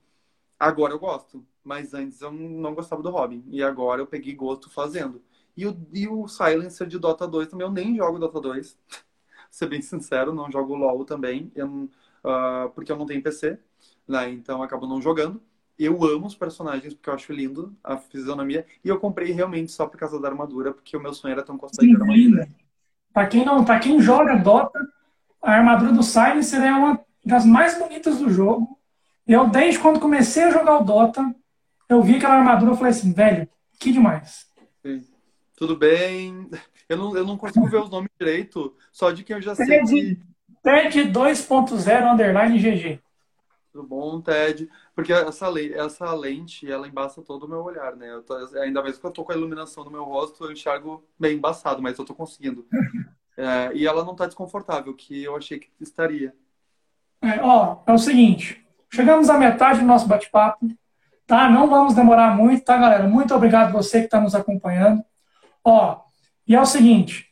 agora 0.58 0.94
eu 0.94 0.98
gosto. 0.98 1.46
Mas 1.62 1.92
antes 1.92 2.22
eu 2.22 2.32
não 2.32 2.74
gostava 2.74 3.02
do 3.02 3.10
Robin. 3.10 3.44
E 3.48 3.62
agora 3.62 4.00
eu 4.00 4.06
peguei 4.06 4.34
gosto 4.34 4.70
fazendo. 4.70 5.22
E 5.58 5.66
o, 5.66 5.76
e 5.92 6.06
o 6.06 6.28
Silencer 6.28 6.86
de 6.86 7.00
Dota 7.00 7.26
2 7.26 7.48
também, 7.48 7.66
eu 7.66 7.72
nem 7.72 7.96
jogo 7.96 8.16
Dota 8.16 8.40
2. 8.40 8.78
ser 9.50 9.66
bem 9.66 9.82
sincero, 9.82 10.32
não 10.32 10.52
jogo 10.52 10.76
LoL 10.76 11.04
também. 11.04 11.50
Eu, 11.52 11.66
uh, 11.66 12.70
porque 12.76 12.92
eu 12.92 12.96
não 12.96 13.04
tenho 13.04 13.20
PC. 13.20 13.58
Né? 14.06 14.30
Então 14.30 14.58
eu 14.58 14.62
acabo 14.62 14.86
não 14.86 15.02
jogando. 15.02 15.42
Eu 15.76 16.04
amo 16.04 16.28
os 16.28 16.36
personagens 16.36 16.94
porque 16.94 17.10
eu 17.10 17.14
acho 17.14 17.32
lindo 17.32 17.76
a 17.82 17.96
fisionomia. 17.96 18.64
E 18.84 18.88
eu 18.88 19.00
comprei 19.00 19.32
realmente 19.32 19.72
só 19.72 19.84
por 19.88 19.98
causa 19.98 20.20
da 20.20 20.28
armadura, 20.28 20.72
porque 20.72 20.96
o 20.96 21.00
meu 21.00 21.12
sonho 21.12 21.32
era 21.32 21.42
ter 21.42 21.50
um 21.50 21.58
cosplay 21.58 21.88
de 21.88 22.00
armadura. 22.00 22.48
Pra 23.12 23.26
quem, 23.26 23.44
não, 23.44 23.64
pra 23.64 23.80
quem 23.80 24.00
joga 24.00 24.36
Dota, 24.36 24.78
a 25.42 25.54
armadura 25.54 25.90
do 25.90 26.04
Silencer 26.04 26.62
é 26.62 26.70
uma 26.70 27.04
das 27.24 27.44
mais 27.44 27.76
bonitas 27.76 28.18
do 28.18 28.30
jogo. 28.30 28.78
Eu, 29.26 29.48
desde 29.48 29.80
quando 29.80 29.98
comecei 29.98 30.44
a 30.44 30.52
jogar 30.52 30.78
o 30.78 30.84
Dota, 30.84 31.34
eu 31.88 32.00
vi 32.00 32.14
aquela 32.14 32.34
armadura 32.34 32.74
e 32.74 32.76
falei 32.76 32.92
assim, 32.92 33.12
velho, 33.12 33.48
que 33.80 33.90
demais. 33.90 34.46
Sim. 34.82 35.17
Tudo 35.58 35.76
bem. 35.76 36.48
Eu 36.88 36.96
não, 36.96 37.16
eu 37.16 37.26
não 37.26 37.36
consigo 37.36 37.68
ver 37.68 37.82
os 37.82 37.90
nomes 37.90 38.08
direito, 38.18 38.76
só 38.92 39.10
de 39.10 39.24
quem 39.24 39.36
eu 39.36 39.42
já 39.42 39.56
sei. 39.56 39.66
TED, 39.66 40.20
TED 40.62 41.12
2.0 41.12 42.12
underline 42.12 42.58
GG. 42.58 43.00
Tudo 43.72 43.82
bom, 43.86 44.20
Ted? 44.20 44.70
Porque 44.94 45.12
essa, 45.12 45.46
essa 45.74 46.14
lente, 46.14 46.70
ela 46.70 46.86
embaça 46.86 47.22
todo 47.22 47.42
o 47.42 47.48
meu 47.48 47.62
olhar, 47.62 47.96
né? 47.96 48.22
Tô, 48.24 48.34
ainda 48.60 48.80
mais 48.80 48.98
que 48.98 49.04
eu 49.04 49.10
tô 49.10 49.24
com 49.24 49.32
a 49.32 49.34
iluminação 49.34 49.84
no 49.84 49.90
meu 49.90 50.04
rosto, 50.04 50.44
eu 50.44 50.52
enxergo 50.52 51.04
bem 51.18 51.36
embaçado, 51.36 51.82
mas 51.82 51.98
eu 51.98 52.04
tô 52.04 52.14
conseguindo. 52.14 52.64
É, 53.40 53.70
e 53.72 53.86
ela 53.86 54.04
não 54.04 54.16
tá 54.16 54.26
desconfortável, 54.26 54.92
que 54.92 55.22
eu 55.22 55.36
achei 55.36 55.60
que 55.60 55.70
estaria. 55.78 56.34
É, 57.22 57.40
ó, 57.40 57.84
é 57.86 57.92
o 57.92 57.96
seguinte, 57.96 58.66
chegamos 58.92 59.30
à 59.30 59.38
metade 59.38 59.78
do 59.78 59.86
nosso 59.86 60.08
bate-papo, 60.08 60.66
tá? 61.24 61.48
Não 61.48 61.70
vamos 61.70 61.94
demorar 61.94 62.36
muito, 62.36 62.64
tá, 62.64 62.76
galera? 62.76 63.06
Muito 63.06 63.32
obrigado 63.32 63.72
você 63.72 64.00
que 64.00 64.06
está 64.06 64.20
nos 64.20 64.34
acompanhando. 64.34 65.04
Ó, 65.68 66.00
e 66.46 66.56
é 66.56 66.60
o 66.60 66.64
seguinte, 66.64 67.26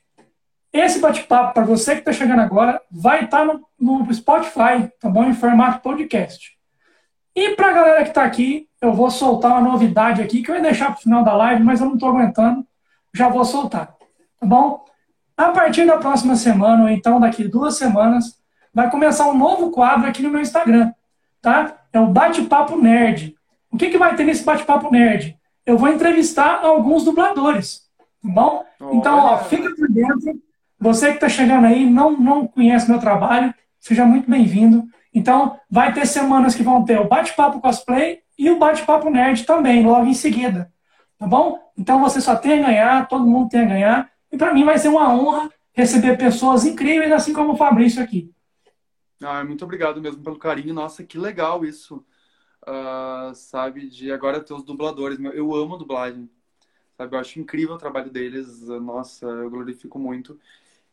esse 0.71 1.01
bate-papo, 1.01 1.55
para 1.55 1.65
você 1.65 1.95
que 1.95 2.01
está 2.01 2.13
chegando 2.13 2.41
agora, 2.41 2.83
vai 2.91 3.25
estar 3.25 3.39
tá 3.39 3.45
no, 3.47 3.67
no 3.81 4.13
Spotify, 4.13 4.93
tá 5.01 5.09
bom? 5.09 5.25
Em 5.25 5.33
formato 5.33 5.81
podcast. 5.81 6.55
E 7.35 7.55
para 7.55 7.71
a 7.71 7.73
galera 7.73 8.03
que 8.03 8.11
está 8.11 8.25
aqui, 8.25 8.69
eu 8.79 8.93
vou 8.93 9.11
soltar 9.11 9.53
uma 9.53 9.63
novidade 9.63 10.21
aqui, 10.21 10.43
que 10.43 10.51
eu 10.51 10.55
ia 10.55 10.61
deixar 10.61 10.87
para 10.91 10.99
o 10.99 11.03
final 11.03 11.25
da 11.25 11.35
live, 11.35 11.65
mas 11.65 11.81
eu 11.81 11.87
não 11.87 11.95
estou 11.95 12.11
aguentando, 12.11 12.67
já 13.15 13.31
vou 13.31 13.43
soltar, 13.43 13.97
tá 14.39 14.47
bom? 14.47 14.85
A 15.35 15.51
partir 15.51 15.87
da 15.87 15.97
próxima 15.97 16.37
semana, 16.37 16.83
ou 16.83 16.89
então 16.91 17.19
daqui 17.19 17.49
duas 17.49 17.79
semanas, 17.79 18.39
vai 18.73 18.91
começar 18.91 19.31
um 19.31 19.37
novo 19.37 19.71
quadro 19.71 20.07
aqui 20.07 20.23
no 20.23 20.31
meu 20.31 20.43
Instagram, 20.43 20.93
tá? 21.41 21.75
É 21.91 21.99
o 21.99 22.09
Bate-Papo 22.09 22.77
Nerd. 22.77 23.35
O 23.73 23.79
que, 23.79 23.89
que 23.89 23.97
vai 23.97 24.15
ter 24.15 24.25
nesse 24.25 24.45
Bate-Papo 24.45 24.91
Nerd? 24.91 25.39
Eu 25.65 25.79
vou 25.79 25.89
entrevistar 25.89 26.61
alguns 26.63 27.03
dubladores, 27.03 27.86
tá 28.23 28.29
bom? 28.29 28.65
Então, 28.93 29.19
ó, 29.19 29.39
fica 29.39 29.75
por 29.75 29.89
dentro. 29.89 30.41
Você 30.79 31.09
que 31.09 31.15
está 31.15 31.29
chegando 31.29 31.67
aí, 31.67 31.89
não, 31.89 32.13
não 32.13 32.47
conhece 32.47 32.89
meu 32.91 32.99
trabalho, 32.99 33.55
seja 33.79 34.05
muito 34.05 34.31
bem-vindo. 34.31 34.85
Então, 35.13 35.59
vai 35.71 35.93
ter 35.95 36.07
semanas 36.07 36.55
que 36.55 36.63
vão 36.63 36.85
ter 36.85 37.01
o 37.01 37.09
Bate-Papo 37.09 37.61
Cosplay 37.61 38.21
e 38.39 38.51
o 38.51 38.59
Bate-Papo 38.59 39.09
Nerd 39.09 39.45
também, 39.45 39.85
logo 39.85 40.07
em 40.07 40.15
seguida. 40.15 40.71
Tá 41.19 41.27
bom? 41.27 41.59
Então, 41.77 42.01
você 42.01 42.21
só 42.21 42.37
tem 42.37 42.61
a 42.63 42.67
ganhar, 42.67 43.09
todo 43.09 43.27
mundo 43.27 43.49
tem 43.49 43.63
a 43.63 43.65
ganhar. 43.65 44.11
E 44.31 44.37
para 44.37 44.53
mim 44.53 44.65
vai 44.65 44.77
ser 44.77 44.89
uma 44.89 45.15
honra 45.15 45.51
receber 45.73 46.19
pessoas 46.19 46.65
incríveis, 46.65 47.13
assim 47.13 47.33
como 47.33 47.53
o 47.53 47.57
Fabrício 47.57 48.03
aqui. 48.03 48.31
Ah, 49.23 49.43
muito 49.45 49.65
obrigado 49.65 50.01
mesmo 50.01 50.23
pelo 50.23 50.39
carinho. 50.39 50.75
Nossa, 50.75 51.03
que 51.03 51.19
legal 51.19 51.65
isso. 51.65 52.05
Uh, 52.67 53.35
sabe, 53.35 53.89
de 53.89 54.13
agora 54.13 54.43
ter 54.43 54.53
os 54.53 54.63
dubladores. 54.63 55.19
Eu 55.19 55.55
amo 55.55 55.79
dublagem. 55.79 56.29
Sabe, 56.97 57.15
eu 57.15 57.21
acho 57.21 57.39
incrível 57.39 57.75
o 57.75 57.79
trabalho 57.79 58.11
deles. 58.11 58.63
Nossa, 58.63 59.27
eu 59.27 59.51
glorifico 59.51 59.99
muito. 59.99 60.41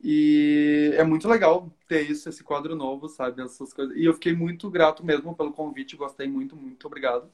E 0.01 0.91
é 0.95 1.03
muito 1.03 1.29
legal 1.29 1.71
ter 1.87 2.09
isso, 2.09 2.27
esse 2.27 2.43
quadro 2.43 2.75
novo, 2.75 3.07
sabe? 3.07 3.41
Essas 3.41 3.71
coisas. 3.71 3.95
E 3.95 4.03
eu 4.03 4.13
fiquei 4.13 4.33
muito 4.33 4.69
grato 4.69 5.05
mesmo 5.05 5.33
pelo 5.33 5.53
convite, 5.53 5.95
gostei 5.95 6.27
muito, 6.27 6.57
muito 6.57 6.85
obrigado. 6.85 7.31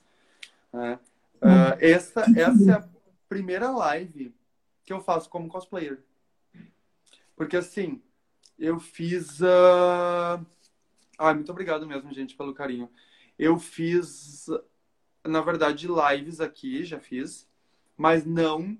É. 0.71 0.93
Uh, 1.41 1.77
essa, 1.79 2.21
essa 2.37 2.71
é 2.71 2.73
a 2.75 2.87
primeira 3.27 3.71
live 3.71 4.31
que 4.85 4.93
eu 4.93 4.99
faço 5.01 5.29
como 5.29 5.49
cosplayer. 5.49 5.99
Porque 7.35 7.57
assim, 7.57 7.99
eu 8.57 8.79
fiz. 8.79 9.39
Uh... 9.39 10.45
Ah, 11.17 11.33
muito 11.33 11.51
obrigado 11.51 11.87
mesmo, 11.87 12.13
gente, 12.13 12.35
pelo 12.35 12.53
carinho. 12.53 12.87
Eu 13.37 13.57
fiz, 13.57 14.45
na 15.25 15.41
verdade, 15.41 15.87
lives 15.87 16.39
aqui, 16.39 16.85
já 16.85 16.99
fiz 16.99 17.48
mas 17.99 18.25
não. 18.25 18.77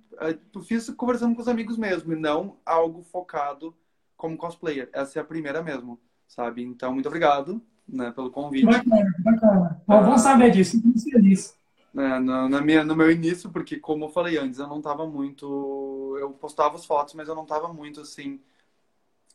Eu 0.53 0.61
fiz 0.61 0.89
conversando 0.91 1.35
com 1.35 1.41
os 1.41 1.49
amigos 1.49 1.77
mesmo, 1.77 2.13
e 2.13 2.15
não 2.15 2.55
algo 2.65 3.03
focado 3.03 3.75
como 4.15 4.37
cosplayer. 4.37 4.89
Essa 4.93 5.19
é 5.19 5.21
a 5.21 5.25
primeira 5.25 5.61
mesmo, 5.61 5.99
sabe? 6.25 6.63
Então, 6.63 6.93
muito 6.93 7.07
obrigado 7.07 7.61
né, 7.85 8.11
pelo 8.11 8.31
convite. 8.31 8.65
Bacana, 8.65 9.13
bacana. 9.19 9.81
Ah, 9.85 9.99
Vamos 9.99 10.21
saber 10.21 10.51
disso, 10.51 10.81
muito 10.81 11.03
feliz. 11.03 11.53
É, 11.97 12.19
no, 12.19 12.47
na 12.47 12.61
minha, 12.61 12.81
no 12.85 12.95
meu 12.95 13.11
início, 13.11 13.49
porque, 13.49 13.77
como 13.77 14.05
eu 14.05 14.09
falei 14.09 14.37
antes, 14.37 14.57
eu 14.57 14.67
não 14.67 14.77
estava 14.77 15.05
muito. 15.05 16.15
Eu 16.17 16.31
postava 16.31 16.75
as 16.75 16.85
fotos, 16.85 17.13
mas 17.13 17.27
eu 17.27 17.35
não 17.35 17.43
estava 17.43 17.73
muito 17.73 17.99
assim 17.99 18.39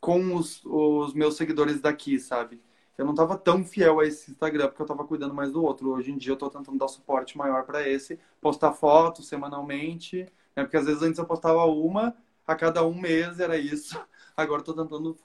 com 0.01 0.35
os, 0.35 0.65
os 0.65 1.13
meus 1.13 1.37
seguidores 1.37 1.81
daqui, 1.81 2.19
sabe? 2.19 2.59
Eu 2.97 3.05
não 3.05 3.13
estava 3.13 3.37
tão 3.37 3.65
fiel 3.65 4.01
a 4.01 4.07
esse 4.07 4.31
Instagram 4.31 4.69
porque 4.69 4.83
eu 4.83 4.85
estava 4.85 5.05
cuidando 5.05 5.35
mais 5.35 5.51
do 5.51 5.63
outro. 5.63 5.91
Hoje 5.91 6.13
em 6.13 6.17
dia 6.17 6.31
eu 6.31 6.35
estou 6.35 6.49
tentando 6.49 6.79
dar 6.79 6.89
suporte 6.89 7.37
maior 7.37 7.65
para 7.65 7.89
esse, 7.89 8.19
postar 8.41 8.73
fotos 8.73 9.27
semanalmente, 9.27 10.29
né? 10.55 10.63
porque 10.63 10.77
às 10.77 10.87
vezes 10.87 11.03
antes 11.03 11.19
eu 11.19 11.27
postava 11.27 11.65
uma 11.65 12.15
a 12.47 12.55
cada 12.55 12.87
um 12.87 12.95
mês, 12.95 13.41
era 13.41 13.57
isso. 13.57 14.01
Agora 14.37 14.61
estou 14.61 14.75
tentando 14.75 15.17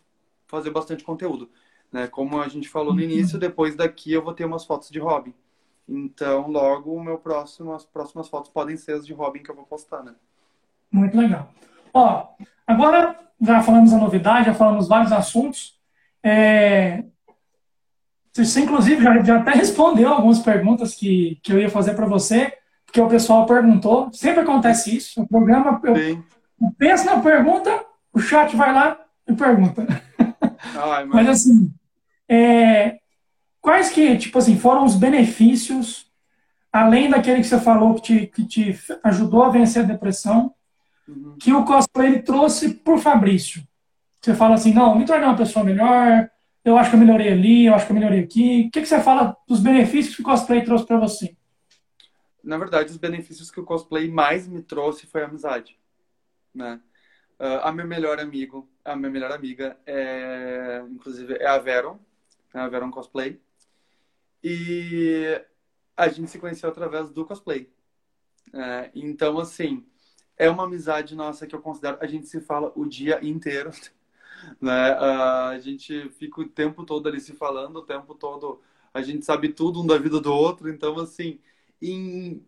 fazer 0.48 0.72
bastante 0.72 1.04
conteúdo. 1.04 1.50
Né? 1.92 2.08
Como 2.08 2.40
a 2.42 2.48
gente 2.48 2.68
falou 2.68 2.94
no 2.94 3.02
início, 3.02 3.36
uhum. 3.36 3.40
depois 3.40 3.76
daqui 3.76 4.14
eu 4.14 4.24
vou 4.24 4.34
ter 4.34 4.46
umas 4.46 4.66
fotos 4.66 4.90
de 4.90 5.00
Robin. 5.00 5.34
Então, 5.88 6.50
logo, 6.50 6.94
o 6.94 7.04
meu 7.04 7.18
próximo, 7.18 7.74
as 7.74 7.84
próximas 7.84 8.30
fotos 8.30 8.52
podem 8.52 8.78
ser 8.78 8.94
as 8.94 9.06
de 9.06 9.14
Robin 9.14 9.42
que 9.42 9.50
eu 9.50 9.56
vou 9.56 9.66
postar, 9.66 10.04
né? 10.04 10.14
Muito 10.92 11.18
legal. 11.18 11.52
Ó, 11.94 12.28
agora 12.66 13.20
já 13.42 13.62
falamos 13.64 13.92
a 13.94 13.98
novidade, 13.98 14.48
já 14.48 14.54
falamos 14.54 14.88
vários 14.88 15.12
assuntos. 15.12 15.80
É, 16.22 17.04
você, 18.34 18.62
inclusive, 18.62 19.04
já, 19.04 19.22
já 19.24 19.38
até 19.38 19.52
respondeu 19.52 20.10
algumas 20.10 20.40
perguntas 20.40 20.96
que, 20.96 21.40
que 21.44 21.52
eu 21.52 21.60
ia 21.60 21.70
fazer 21.70 21.94
para 21.94 22.06
você, 22.06 22.54
porque 22.86 23.02
o 23.02 23.10
pessoal 23.10 23.46
perguntou. 23.46 24.10
Sempre 24.12 24.42
acontece 24.42 24.96
isso. 24.96 25.22
O 25.22 25.28
programa, 25.28 25.80
eu, 25.84 25.96
eu 25.96 26.24
penso 26.78 27.06
na 27.06 27.20
pergunta, 27.20 27.84
o 28.14 28.20
chat 28.20 28.56
vai 28.56 28.74
lá 28.74 29.00
e 29.28 29.34
pergunta. 29.34 29.86
Ai, 30.76 31.06
mas... 31.06 31.08
mas... 31.26 31.30
assim, 31.30 31.74
é, 32.28 33.00
quais 33.62 33.90
que, 33.90 34.18
tipo 34.18 34.38
assim, 34.38 34.58
foram 34.58 34.86
os 34.86 34.96
benefícios, 34.96 36.08
além 36.72 37.10
daquele 37.10 37.42
que 37.42 37.48
você 37.48 37.60
falou 37.60 37.96
que 37.96 38.02
te, 38.02 38.28
que 38.28 38.46
te 38.46 38.80
ajudou 39.04 39.44
a 39.44 39.50
vencer 39.50 39.84
a 39.84 39.88
depressão, 39.88 40.54
uhum. 41.08 41.36
que 41.40 41.52
o 41.52 41.66
cosplay 41.66 42.22
trouxe 42.22 42.74
por 42.74 43.00
Fabrício? 43.00 43.64
Você 44.22 44.36
fala 44.36 44.56
assim, 44.56 44.74
não, 44.74 44.98
me 44.98 45.06
tornei 45.06 45.28
uma 45.28 45.38
pessoa 45.38 45.64
melhor, 45.64 46.30
eu 46.64 46.78
acho 46.78 46.90
que 46.90 46.96
eu 46.96 47.00
melhorei 47.00 47.32
ali, 47.32 47.66
eu 47.66 47.74
acho 47.74 47.86
que 47.86 47.92
eu 47.92 47.96
melhorei 47.96 48.20
aqui. 48.20 48.68
O 48.68 48.72
que, 48.72 48.82
que 48.82 48.88
você 48.88 49.02
fala 49.02 49.36
dos 49.48 49.60
benefícios 49.60 50.16
que 50.16 50.22
o 50.22 50.26
cosplay 50.26 50.64
trouxe 50.64 50.86
para 50.86 51.00
você? 51.00 51.36
Na 52.44 52.58
verdade, 52.58 52.92
os 52.92 52.98
benefícios 52.98 53.52
que 53.52 53.60
o 53.60 53.66
cosplay 53.66 54.10
mais 54.10 54.48
me 54.48 54.62
trouxe 54.62 55.06
foi 55.06 55.22
a 55.22 55.26
amizade, 55.26 55.78
né? 56.54 56.82
Uh, 57.40 57.64
a 57.64 57.72
meu 57.72 57.88
melhor 57.88 58.20
amigo, 58.20 58.70
a 58.84 58.96
minha 58.96 59.10
melhor 59.10 59.32
amiga 59.32 59.78
é, 59.86 60.84
inclusive, 60.90 61.36
é 61.36 61.48
a 61.48 61.58
Veron, 61.58 61.98
é 62.54 62.60
a 62.60 62.68
Veron 62.68 62.92
Cosplay. 62.92 63.40
E 64.44 65.42
a 65.96 66.08
gente 66.08 66.30
se 66.30 66.40
conheceu 66.40 66.70
através 66.70 67.10
do 67.10 67.26
cosplay. 67.26 67.70
É, 68.54 68.90
então, 68.96 69.38
assim, 69.40 69.86
é 70.38 70.50
uma 70.50 70.64
amizade 70.64 71.16
nossa 71.16 71.46
que 71.46 71.54
eu 71.54 71.62
considero. 71.62 71.98
A 72.02 72.08
gente 72.08 72.28
se 72.28 72.40
fala 72.42 72.72
o 72.76 72.86
dia 72.86 73.20
inteiro. 73.22 73.72
né? 74.62 74.92
a 74.94 75.60
gente 75.60 76.10
fica 76.12 76.42
o 76.42 76.48
tempo 76.48 76.86
todo 76.86 77.08
ali 77.08 77.20
se 77.20 77.34
falando, 77.34 77.78
o 77.78 77.86
tempo 77.86 78.16
todo 78.16 78.62
a 78.94 79.02
gente 79.02 79.26
sabe 79.26 79.50
tudo 79.50 79.82
um 79.82 79.88
da 79.88 79.98
vida 79.98 80.20
do 80.20 80.34
outro, 80.34 80.70
então 80.70 80.98
assim, 81.00 81.40
em 81.82 82.44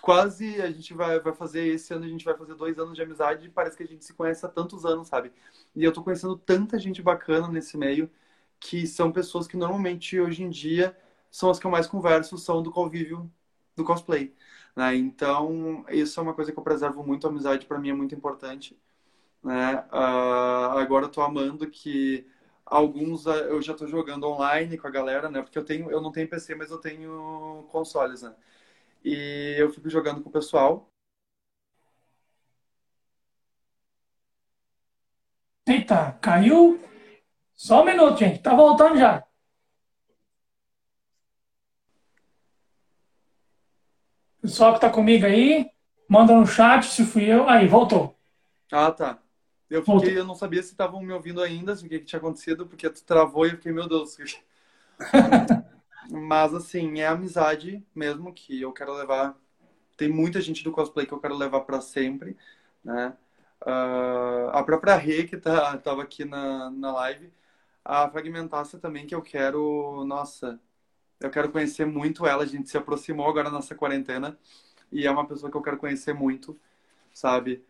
quase 0.00 0.60
a 0.62 0.70
gente 0.70 0.94
vai, 0.94 1.20
vai 1.20 1.34
fazer 1.34 1.66
esse 1.66 1.92
ano, 1.92 2.04
a 2.04 2.08
gente 2.08 2.24
vai 2.24 2.36
fazer 2.36 2.54
dois 2.54 2.78
anos 2.78 2.94
de 2.94 3.02
amizade 3.02 3.46
e 3.46 3.50
parece 3.50 3.76
que 3.76 3.82
a 3.82 3.86
gente 3.86 4.04
se 4.04 4.14
conhece 4.14 4.44
há 4.46 4.48
tantos 4.48 4.84
anos, 4.86 5.08
sabe? 5.08 5.32
E 5.74 5.84
eu 5.84 5.92
tô 5.92 6.02
conhecendo 6.02 6.36
tanta 6.36 6.78
gente 6.78 7.02
bacana 7.02 7.48
nesse 7.48 7.76
meio 7.76 8.10
que 8.60 8.86
são 8.86 9.12
pessoas 9.12 9.46
que 9.46 9.56
normalmente 9.56 10.18
hoje 10.20 10.42
em 10.42 10.50
dia 10.50 10.96
são 11.30 11.50
as 11.50 11.58
que 11.58 11.66
eu 11.66 11.70
mais 11.70 11.86
converso, 11.86 12.38
são 12.38 12.62
do 12.62 12.70
convívio 12.70 13.30
do 13.76 13.84
cosplay. 13.84 14.34
Né? 14.76 14.96
Então, 14.96 15.84
isso 15.90 16.18
é 16.20 16.22
uma 16.22 16.34
coisa 16.34 16.52
que 16.52 16.58
eu 16.58 16.62
preservo 16.62 17.04
muito, 17.04 17.26
a 17.26 17.30
amizade 17.30 17.66
para 17.66 17.78
mim 17.78 17.90
é 17.90 17.94
muito 17.94 18.14
importante. 18.14 18.78
Né? 19.42 19.76
Uh, 19.92 20.78
agora 20.78 21.06
eu 21.06 21.10
tô 21.10 21.22
amando 21.22 21.68
que 21.70 22.26
alguns 22.66 23.26
ah, 23.26 23.36
eu 23.36 23.62
já 23.62 23.72
estou 23.72 23.86
jogando 23.88 24.24
online 24.28 24.76
com 24.78 24.86
a 24.86 24.90
galera, 24.90 25.30
né? 25.30 25.42
Porque 25.42 25.58
eu 25.58 25.64
tenho, 25.64 25.90
eu 25.90 26.00
não 26.00 26.12
tenho 26.12 26.28
PC, 26.28 26.54
mas 26.54 26.70
eu 26.70 26.78
tenho 26.80 27.66
consoles, 27.70 28.22
né? 28.22 28.34
E 29.04 29.56
eu 29.58 29.70
fico 29.72 29.90
jogando 29.90 30.22
com 30.22 30.30
o 30.30 30.32
pessoal. 30.32 30.90
Eita, 35.68 36.18
caiu? 36.20 36.80
Só 37.56 37.82
um 37.82 37.86
minuto, 37.86 38.18
gente. 38.18 38.40
Tá 38.42 38.54
voltando 38.54 38.98
já. 38.98 39.24
Pessoal 44.42 44.74
que 44.74 44.80
tá 44.80 44.90
comigo 44.90 45.24
aí, 45.26 45.70
manda 46.08 46.34
no 46.34 46.44
chat 46.46 46.86
se 46.86 47.04
fui 47.04 47.24
eu. 47.32 47.48
Aí, 47.48 47.68
voltou. 47.68 48.16
Ah, 48.72 48.92
tá. 48.92 49.22
Eu 49.70 49.82
fiquei, 49.84 50.18
eu 50.18 50.24
não 50.24 50.34
sabia 50.34 50.62
se 50.62 50.70
estavam 50.70 51.02
me 51.02 51.12
ouvindo 51.12 51.42
ainda, 51.42 51.74
o 51.74 51.76
que, 51.76 51.98
que 51.98 52.04
tinha 52.04 52.18
acontecido, 52.18 52.66
porque 52.66 52.88
tu 52.88 53.04
travou 53.04 53.46
e 53.46 53.50
eu 53.50 53.56
fiquei, 53.56 53.72
meu 53.72 53.86
Deus. 53.86 54.16
Mas 56.10 56.54
assim, 56.54 57.00
é 57.00 57.06
amizade 57.06 57.84
mesmo 57.94 58.32
que 58.32 58.60
eu 58.62 58.72
quero 58.72 58.94
levar. 58.94 59.36
Tem 59.96 60.08
muita 60.08 60.40
gente 60.40 60.64
do 60.64 60.72
cosplay 60.72 61.06
que 61.06 61.12
eu 61.12 61.20
quero 61.20 61.36
levar 61.36 61.60
para 61.62 61.80
sempre, 61.80 62.36
né? 62.82 63.14
Uh, 63.62 64.48
a 64.52 64.62
própria 64.62 64.96
Rê, 64.96 65.24
que 65.24 65.36
tá, 65.36 65.76
tava 65.78 66.02
aqui 66.02 66.24
na, 66.24 66.70
na 66.70 66.92
live, 66.92 67.32
a 67.84 68.08
Fragmentácia 68.08 68.78
também, 68.78 69.06
que 69.06 69.14
eu 69.14 69.22
quero, 69.22 70.04
nossa, 70.06 70.58
eu 71.20 71.30
quero 71.30 71.50
conhecer 71.50 71.84
muito 71.86 72.26
ela. 72.26 72.44
A 72.44 72.46
gente 72.46 72.70
se 72.70 72.76
aproximou 72.78 73.28
agora 73.28 73.50
nessa 73.50 73.74
quarentena 73.74 74.38
e 74.92 75.06
é 75.06 75.10
uma 75.10 75.26
pessoa 75.26 75.50
que 75.50 75.56
eu 75.56 75.62
quero 75.62 75.78
conhecer 75.78 76.14
muito, 76.14 76.58
sabe? 77.12 77.64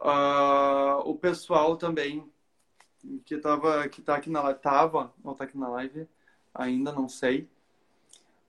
Uh, 0.00 1.00
o 1.04 1.14
pessoal 1.14 1.76
também 1.76 2.26
que 3.24 3.36
tava, 3.38 3.88
que 3.88 4.02
tá 4.02 4.16
aqui 4.16 4.30
na 4.30 4.42
live, 4.42 4.60
tava, 4.60 5.12
ou 5.22 5.34
tá 5.34 5.44
aqui 5.44 5.58
na 5.58 5.68
live, 5.68 6.08
ainda 6.54 6.92
não 6.92 7.08
sei. 7.08 7.48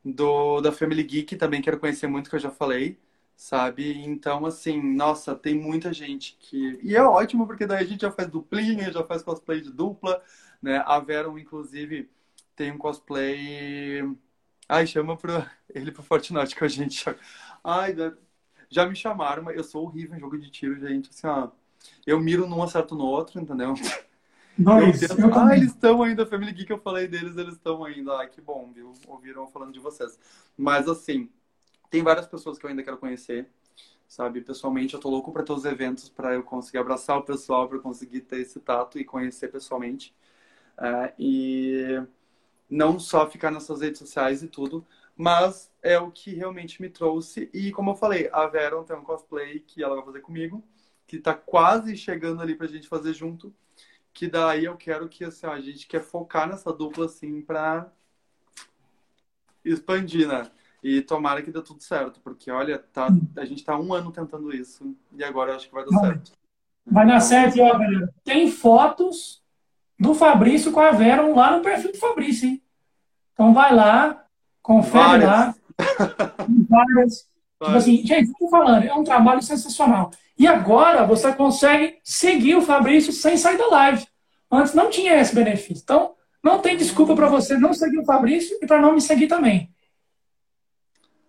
Do, 0.04 0.62
da 0.62 0.72
Family 0.72 1.04
Geek 1.04 1.36
também 1.36 1.62
quero 1.62 1.80
conhecer 1.80 2.08
muito, 2.08 2.30
que 2.30 2.36
eu 2.36 2.40
já 2.40 2.50
falei, 2.52 2.98
sabe? 3.36 3.98
Então, 4.04 4.46
assim, 4.46 4.82
nossa, 4.82 5.36
tem 5.36 5.54
muita 5.56 5.94
gente 5.94 6.38
que. 6.40 6.80
E 6.84 6.96
é 6.96 7.04
ótimo, 7.04 7.46
porque 7.46 7.68
daí 7.68 7.84
a 7.84 7.88
gente 7.88 8.02
já 8.02 8.12
faz 8.12 8.28
duplinha, 8.30 8.92
já 8.92 9.04
faz 9.04 9.22
cosplay 9.24 9.62
de 9.62 9.72
dupla, 9.72 10.22
né? 10.62 10.84
A 10.86 11.00
Veron, 11.00 11.38
inclusive, 11.38 12.10
tem 12.56 12.72
um 12.72 12.78
cosplay. 12.78 14.02
Ai, 14.68 14.88
chama 14.88 15.18
pro... 15.18 15.34
ele 15.74 15.92
pro 15.92 16.04
Fortnite 16.04 16.56
que 16.56 16.64
a 16.64 16.68
gente. 16.68 17.06
Ai, 17.64 17.94
já 18.72 18.86
me 18.88 18.96
chamaram, 18.96 19.44
mas 19.44 19.58
eu 19.58 19.64
sou 19.64 19.84
horrível 19.84 20.16
em 20.16 20.20
jogo 20.20 20.38
de 20.38 20.50
tiro, 20.50 20.80
gente. 20.80 21.10
Assim, 21.10 21.28
ó, 21.28 21.50
eu 22.08 22.20
miro 22.20 22.48
num, 22.48 22.64
acerto 22.64 22.96
no 22.96 23.06
outro, 23.06 23.40
entendeu? 23.40 23.74
Nós, 24.58 25.02
eu 25.02 25.18
eu 25.18 25.34
ah, 25.34 25.56
eles 25.56 25.72
estão 25.72 26.02
ainda, 26.02 26.26
Family 26.26 26.52
Geek, 26.54 26.72
eu 26.72 26.80
falei 26.80 27.08
deles, 27.08 27.36
eles 27.38 27.54
estão 27.54 27.84
ainda. 27.84 28.22
Ah, 28.22 28.28
que 28.28 28.40
bom, 28.40 28.72
viu? 28.74 28.94
Ouviram 29.08 29.48
falando 29.48 29.74
de 29.74 29.80
vocês. 29.80 30.18
Mas, 30.58 30.88
assim, 30.88 31.30
tem 31.90 32.04
várias 32.04 32.28
pessoas 32.28 32.58
que 32.58 32.66
eu 32.66 32.70
ainda 32.70 32.84
quero 32.84 32.98
conhecer, 32.98 33.48
sabe? 34.08 34.42
Pessoalmente, 34.42 34.94
eu 34.94 35.00
tô 35.00 35.10
louco 35.10 35.32
para 35.32 35.44
ter 35.44 35.54
os 35.54 35.66
eventos, 35.66 36.10
para 36.10 36.34
eu 36.34 36.44
conseguir 36.44 36.78
abraçar 36.78 37.18
o 37.18 37.24
pessoal, 37.24 37.68
para 37.68 37.80
conseguir 37.80 38.22
ter 38.22 38.42
esse 38.42 38.60
tato 38.60 39.00
e 39.00 39.04
conhecer 39.04 39.50
pessoalmente. 39.50 40.14
É, 40.78 41.14
e 41.18 42.02
não 42.70 43.00
só 43.00 43.30
ficar 43.30 43.52
nessas 43.52 43.82
redes 43.82 44.00
sociais 44.00 44.44
e 44.44 44.48
tudo, 44.48 44.86
mas 45.16 45.71
é 45.82 46.00
o 46.00 46.12
que 46.12 46.34
realmente 46.34 46.82
me 46.82 46.90
trouxe. 46.90 47.50
E 47.54 47.72
como 47.72 47.92
eu 47.92 47.96
falei, 47.96 48.30
a 48.32 48.46
Veron 48.48 48.84
tem 48.84 48.96
um 48.96 49.04
cosplay 49.04 49.60
que 49.60 49.84
ela 49.84 49.96
vai 49.96 50.06
fazer 50.06 50.22
comigo, 50.22 50.64
que 51.08 51.18
tá 51.18 51.34
quase 51.34 51.98
chegando 51.98 52.42
ali 52.42 52.56
pra 52.56 52.68
gente 52.68 52.88
fazer 52.88 53.14
junto. 53.14 53.54
Que 54.14 54.28
daí 54.28 54.66
eu 54.66 54.76
quero 54.76 55.08
que 55.08 55.24
assim, 55.24 55.48
a 55.48 55.60
gente 55.60 55.88
quer 55.88 56.02
focar 56.02 56.48
nessa 56.48 56.72
dupla 56.72 57.06
assim 57.06 57.42
pra 57.42 57.90
expandir, 59.64 60.28
né? 60.28 60.50
E 60.84 61.02
tomara 61.02 61.42
que 61.42 61.52
dê 61.52 61.62
tudo 61.62 61.82
certo, 61.82 62.20
porque 62.22 62.50
olha, 62.52 62.80
tá, 62.80 63.08
a 63.38 63.46
gente 63.46 63.64
tá 63.64 63.78
um 63.80 63.94
ano 63.94 64.12
tentando 64.12 64.54
isso 64.54 64.96
e 65.14 65.24
agora 65.24 65.52
eu 65.52 65.56
acho 65.56 65.68
que 65.68 65.74
vai 65.74 65.86
dar 65.86 65.92
vai. 65.92 66.10
certo. 66.10 66.32
Vai 66.84 67.08
dar 67.08 67.20
certo, 67.20 67.58
e 67.58 67.62
ó, 67.62 67.78
galera, 67.78 68.12
tem 68.24 68.52
fotos 68.52 69.44
do 70.00 70.16
Fabrício 70.16 70.72
com 70.72 70.80
a 70.80 70.92
Veron 70.92 71.36
lá 71.36 71.56
no 71.56 71.64
perfil 71.64 71.92
do 71.92 72.00
Fabrício, 72.00 72.50
hein? 72.50 72.62
Então 73.34 73.54
vai 73.54 73.74
lá, 73.74 74.22
Confere 74.62 75.26
lá. 75.26 75.56
Várias. 76.70 77.28
Tipo 77.64 77.78
assim, 77.78 78.06
gente, 78.06 78.32
estou 78.32 78.50
falando, 78.50 78.86
é 78.86 78.94
um 78.94 79.04
trabalho 79.04 79.42
sensacional. 79.42 80.12
E 80.38 80.48
agora 80.48 81.06
você 81.06 81.32
consegue 81.34 82.00
seguir 82.04 82.56
o 82.56 82.62
Fabrício 82.62 83.14
sem 83.14 83.38
sair 83.38 83.58
da 83.58 83.68
live. 83.68 84.06
Antes 84.52 84.74
não 84.74 84.90
tinha 84.90 85.20
esse 85.20 85.36
benefício. 85.36 85.82
Então, 85.84 86.16
não 86.44 86.60
tem 86.60 86.76
desculpa 86.76 87.16
para 87.16 87.28
você 87.28 87.58
não 87.58 87.74
seguir 87.74 88.00
o 88.00 88.06
Fabrício 88.06 88.58
e 88.62 88.66
para 88.66 88.82
não 88.82 88.94
me 88.94 89.02
seguir 89.02 89.28
também. 89.28 89.72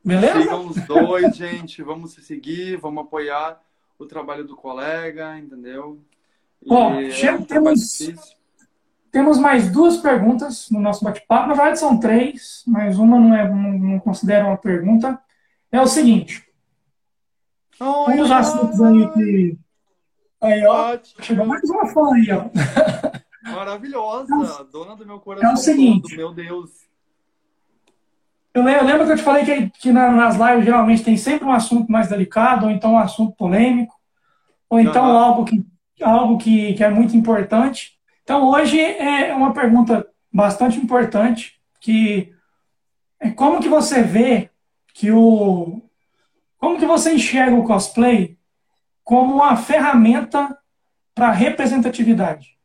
Beleza? 0.05 0.41
Sigam 0.41 0.67
os 0.67 0.77
dois, 0.87 1.37
gente. 1.37 1.83
Vamos 1.83 2.13
se 2.13 2.23
seguir, 2.23 2.77
vamos 2.77 3.05
apoiar 3.05 3.61
o 3.99 4.07
trabalho 4.07 4.45
do 4.45 4.57
colega, 4.57 5.39
entendeu? 5.39 6.01
Bom, 6.65 7.01
é 7.01 7.39
temos, 7.47 7.99
temos 9.13 9.39
mais 9.39 9.71
duas 9.71 9.99
perguntas 9.99 10.71
no 10.71 10.81
nosso 10.81 11.05
bate-papo. 11.05 11.47
Na 11.47 11.55
verdade, 11.55 11.79
são 11.79 12.01
três, 12.01 12.65
mas 12.67 12.99
uma 12.99 13.21
não, 13.21 13.35
é, 13.35 13.47
não, 13.47 13.79
não 13.79 14.01
considero 14.01 14.47
uma 14.47 14.57
pergunta. 14.57 15.21
É 15.71 15.81
o 15.81 15.87
seguinte. 15.87 16.43
um 17.79 18.17
dos 18.17 18.31
assuntos 18.31 18.81
aí 18.81 19.13
que. 19.13 19.59
Aí, 20.41 20.67
ó. 20.67 20.99
Chegou 21.21 21.45
mais 21.45 21.63
uma 21.69 21.87
fã 21.89 22.15
aí, 22.15 22.27
ó. 22.33 23.53
Maravilhosa, 23.55 24.65
dona 24.73 24.97
do 24.97 25.05
meu 25.05 25.21
coração. 25.21 25.51
É 25.51 25.53
o 25.53 25.57
seguinte. 25.57 26.17
Meu 26.17 26.33
Deus. 26.33 26.71
Eu 28.55 28.63
lembro 28.63 29.07
que 29.07 29.13
eu 29.13 29.17
te 29.17 29.23
falei 29.23 29.45
que, 29.45 29.71
que 29.71 29.93
nas 29.93 30.37
lives 30.37 30.65
geralmente 30.65 31.03
tem 31.03 31.17
sempre 31.17 31.47
um 31.47 31.53
assunto 31.53 31.91
mais 31.91 32.09
delicado, 32.09 32.67
ou 32.67 32.71
então 32.71 32.93
um 32.93 32.99
assunto 32.99 33.35
polêmico, 33.35 33.95
ou 34.69 34.79
então 34.79 35.05
uhum. 35.05 35.17
algo, 35.17 35.45
que, 35.45 35.67
algo 36.03 36.39
que, 36.39 36.75
que 36.75 36.85
é 36.85 36.91
muito 36.91 37.17
importante. 37.17 37.99
Então, 38.23 38.49
hoje 38.51 38.81
é 38.81 39.35
uma 39.35 39.53
pergunta 39.53 40.09
bastante 40.33 40.79
importante, 40.79 41.61
que 41.81 42.33
é 43.19 43.31
como 43.31 43.61
que 43.61 43.69
você 43.69 44.03
vê 44.03 44.51
que 44.95 45.11
o... 45.11 45.83
Como 46.57 46.79
que 46.79 46.87
você 46.87 47.15
enxerga 47.15 47.57
o 47.57 47.65
cosplay 47.65 48.39
como 49.03 49.35
uma 49.35 49.57
ferramenta 49.57 50.57
para 51.13 51.33
representatividade? 51.33 52.57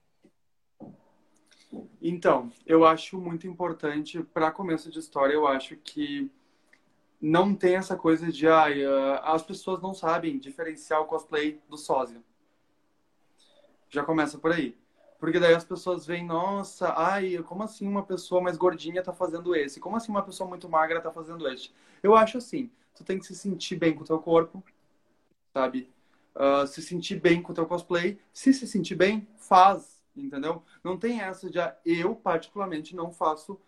Então, 1.99 2.51
eu 2.65 2.85
acho 2.85 3.19
muito 3.19 3.47
importante, 3.47 4.21
para 4.21 4.51
começo 4.51 4.91
de 4.91 4.99
história, 4.99 5.33
eu 5.33 5.47
acho 5.47 5.75
que 5.77 6.31
não 7.19 7.55
tem 7.55 7.75
essa 7.75 7.95
coisa 7.95 8.31
de 8.31 8.47
ah, 8.47 8.67
as 9.23 9.41
pessoas 9.41 9.81
não 9.81 9.93
sabem 9.93 10.37
diferenciar 10.37 11.01
o 11.01 11.05
cosplay 11.05 11.59
do 11.67 11.77
sósia. 11.77 12.21
Já 13.89 14.03
começa 14.03 14.37
por 14.37 14.51
aí. 14.51 14.77
Porque 15.19 15.39
daí 15.39 15.53
as 15.53 15.63
pessoas 15.63 16.05
veem, 16.05 16.25
nossa, 16.25 16.93
ai, 16.95 17.37
como 17.43 17.63
assim 17.63 17.87
uma 17.87 18.03
pessoa 18.03 18.41
mais 18.41 18.55
gordinha 18.57 19.01
tá 19.01 19.11
fazendo 19.11 19.55
esse? 19.55 19.79
Como 19.79 19.95
assim 19.95 20.11
uma 20.11 20.21
pessoa 20.21 20.47
muito 20.47 20.69
magra 20.69 21.01
tá 21.01 21.11
fazendo 21.11 21.47
este? 21.47 21.73
Eu 22.03 22.15
acho 22.15 22.37
assim, 22.37 22.69
tu 22.95 23.03
tem 23.03 23.17
que 23.17 23.25
se 23.25 23.35
sentir 23.35 23.75
bem 23.77 23.93
com 23.93 24.03
o 24.03 24.05
teu 24.05 24.19
corpo, 24.19 24.63
sabe? 25.53 25.89
Uh, 26.35 26.67
se 26.67 26.83
sentir 26.83 27.19
bem 27.19 27.41
com 27.41 27.51
o 27.51 27.55
teu 27.55 27.65
cosplay. 27.65 28.19
Se 28.31 28.53
se 28.53 28.67
sentir 28.67 28.95
bem, 28.95 29.27
faz, 29.37 30.03
entendeu? 30.15 30.61
Não 30.83 30.97
tem 30.97 31.19
essa 31.21 31.49
de, 31.49 31.59
ah, 31.59 31.75
eu 31.83 32.15
particularmente 32.15 32.95
não 32.95 33.11
faço 33.11 33.59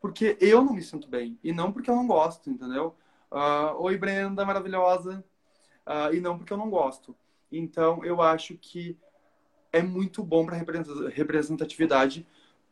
porque 0.00 0.36
eu 0.40 0.62
não 0.64 0.74
me 0.74 0.82
sinto 0.82 1.08
bem. 1.08 1.38
E 1.42 1.52
não 1.52 1.72
porque 1.72 1.88
eu 1.88 1.94
não 1.96 2.06
gosto, 2.06 2.50
entendeu? 2.50 2.96
Uh, 3.30 3.80
Oi, 3.80 3.96
Brenda, 3.96 4.44
maravilhosa. 4.44 5.24
Uh, 5.86 6.14
e 6.14 6.20
não 6.20 6.36
porque 6.36 6.52
eu 6.52 6.56
não 6.56 6.68
gosto. 6.68 7.14
Então, 7.50 8.04
eu 8.04 8.20
acho 8.20 8.56
que 8.56 8.98
é 9.76 9.82
muito 9.82 10.22
bom 10.22 10.46
para 10.46 10.56
representatividade, 11.10 12.26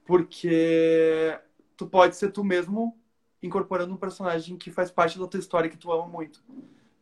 porque 0.05 1.39
tu 1.77 1.87
pode 1.87 2.17
ser 2.17 2.31
tu 2.33 2.43
mesmo 2.43 2.97
incorporando 3.43 3.93
um 3.93 3.97
personagem 3.97 4.57
que 4.57 4.71
faz 4.71 4.91
parte 4.91 5.19
da 5.19 5.27
tua 5.27 5.41
história 5.41 5.69
que 5.69 5.77
tu 5.77 5.93
ama 5.93 6.07
muito, 6.07 6.43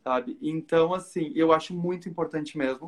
sabe? 0.03 0.37
Então, 0.41 0.93
assim, 0.93 1.31
eu 1.35 1.53
acho 1.53 1.73
muito 1.73 2.09
importante 2.09 2.57
mesmo 2.57 2.87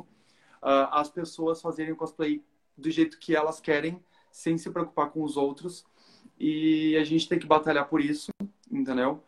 uh, 0.62 0.92
as 0.92 1.08
pessoas 1.08 1.62
fazerem 1.62 1.92
o 1.92 1.96
cosplay 1.96 2.44
do 2.76 2.90
jeito 2.90 3.18
que 3.18 3.34
elas 3.34 3.60
querem, 3.60 4.02
sem 4.30 4.58
se 4.58 4.70
preocupar 4.70 5.10
com 5.10 5.22
os 5.22 5.36
outros. 5.36 5.86
e 6.38 6.96
a 6.98 7.04
gente 7.04 7.28
tem 7.28 7.38
que 7.38 7.46
batalhar 7.46 7.88
por 7.88 8.00
isso, 8.00 8.30
entendeu? 8.70 9.22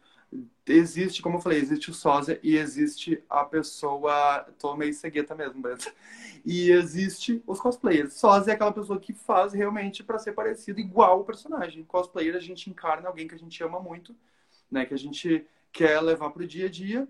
Existe, 0.67 1.23
como 1.23 1.39
eu 1.39 1.41
falei, 1.41 1.59
existe 1.59 1.91
o 1.91 1.95
sósia 1.95 2.39
e 2.43 2.57
existe 2.57 3.23
a 3.29 3.45
pessoa. 3.45 4.47
Tô 4.59 4.77
meio 4.77 4.93
cegueta 4.93 5.35
mesmo, 5.35 5.61
Beto. 5.61 5.93
E 6.45 6.71
existe 6.71 7.43
os 7.47 7.61
cosplayers. 7.61 8.15
Sósia 8.15 8.53
é 8.53 8.55
aquela 8.55 8.73
pessoa 8.73 8.99
que 8.99 9.13
faz 9.13 9.53
realmente 9.53 10.05
para 10.05 10.19
ser 10.19 10.33
parecido 10.33 10.81
igual 10.81 11.21
o 11.21 11.25
personagem. 11.25 11.85
Cosplayer 11.85 12.37
a 12.37 12.41
gente 12.41 12.71
encarna 12.71 13.09
alguém 13.09 13.27
que 13.27 13.35
a 13.35 13.39
gente 13.39 13.63
ama 13.63 13.81
muito, 13.81 14.15
né? 14.71 14.87
Que 14.87 14.95
a 14.95 14.99
gente 14.99 15.45
quer 15.73 16.01
levar 16.01 16.31
pro 16.31 16.47
dia 16.47 16.67
a 16.67 16.71
dia 16.71 17.09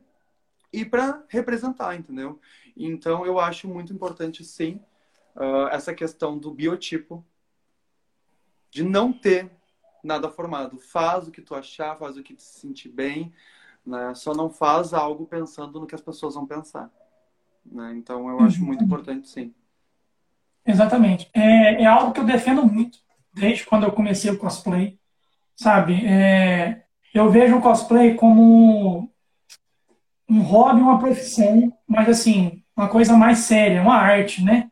e 0.72 0.84
para 0.84 1.22
representar, 1.28 1.94
entendeu? 1.94 2.40
Então 2.76 3.24
eu 3.24 3.38
acho 3.38 3.68
muito 3.68 3.92
importante, 3.92 4.44
sim, 4.44 4.80
uh, 5.36 5.68
essa 5.70 5.94
questão 5.94 6.38
do 6.38 6.50
biotipo, 6.50 7.24
de 8.70 8.82
não 8.82 9.12
ter 9.12 9.50
nada 10.08 10.28
formado. 10.28 10.78
Faz 10.78 11.28
o 11.28 11.30
que 11.30 11.40
tu 11.40 11.54
achar, 11.54 11.96
faz 11.96 12.16
o 12.16 12.22
que 12.22 12.34
te 12.34 12.42
sentir 12.42 12.88
bem, 12.88 13.32
né? 13.86 14.14
Só 14.14 14.34
não 14.34 14.50
faz 14.50 14.92
algo 14.92 15.26
pensando 15.26 15.78
no 15.78 15.86
que 15.86 15.94
as 15.94 16.00
pessoas 16.00 16.34
vão 16.34 16.46
pensar. 16.46 16.90
Né? 17.64 17.94
Então 17.96 18.28
eu 18.28 18.40
acho 18.40 18.64
muito 18.64 18.82
importante, 18.82 19.28
sim. 19.28 19.54
Exatamente. 20.66 21.30
É, 21.32 21.82
é 21.82 21.86
algo 21.86 22.12
que 22.12 22.20
eu 22.20 22.24
defendo 22.24 22.64
muito 22.64 22.98
desde 23.32 23.64
quando 23.64 23.84
eu 23.84 23.92
comecei 23.92 24.30
o 24.30 24.38
cosplay, 24.38 24.98
sabe? 25.54 26.04
É, 26.04 26.84
eu 27.14 27.30
vejo 27.30 27.56
o 27.56 27.62
cosplay 27.62 28.14
como 28.14 29.10
um 30.28 30.42
hobby, 30.42 30.80
uma 30.80 30.98
profissão, 30.98 31.72
mas 31.86 32.08
assim, 32.08 32.62
uma 32.76 32.88
coisa 32.88 33.16
mais 33.16 33.38
séria, 33.38 33.82
uma 33.82 33.96
arte, 33.96 34.42
né? 34.42 34.70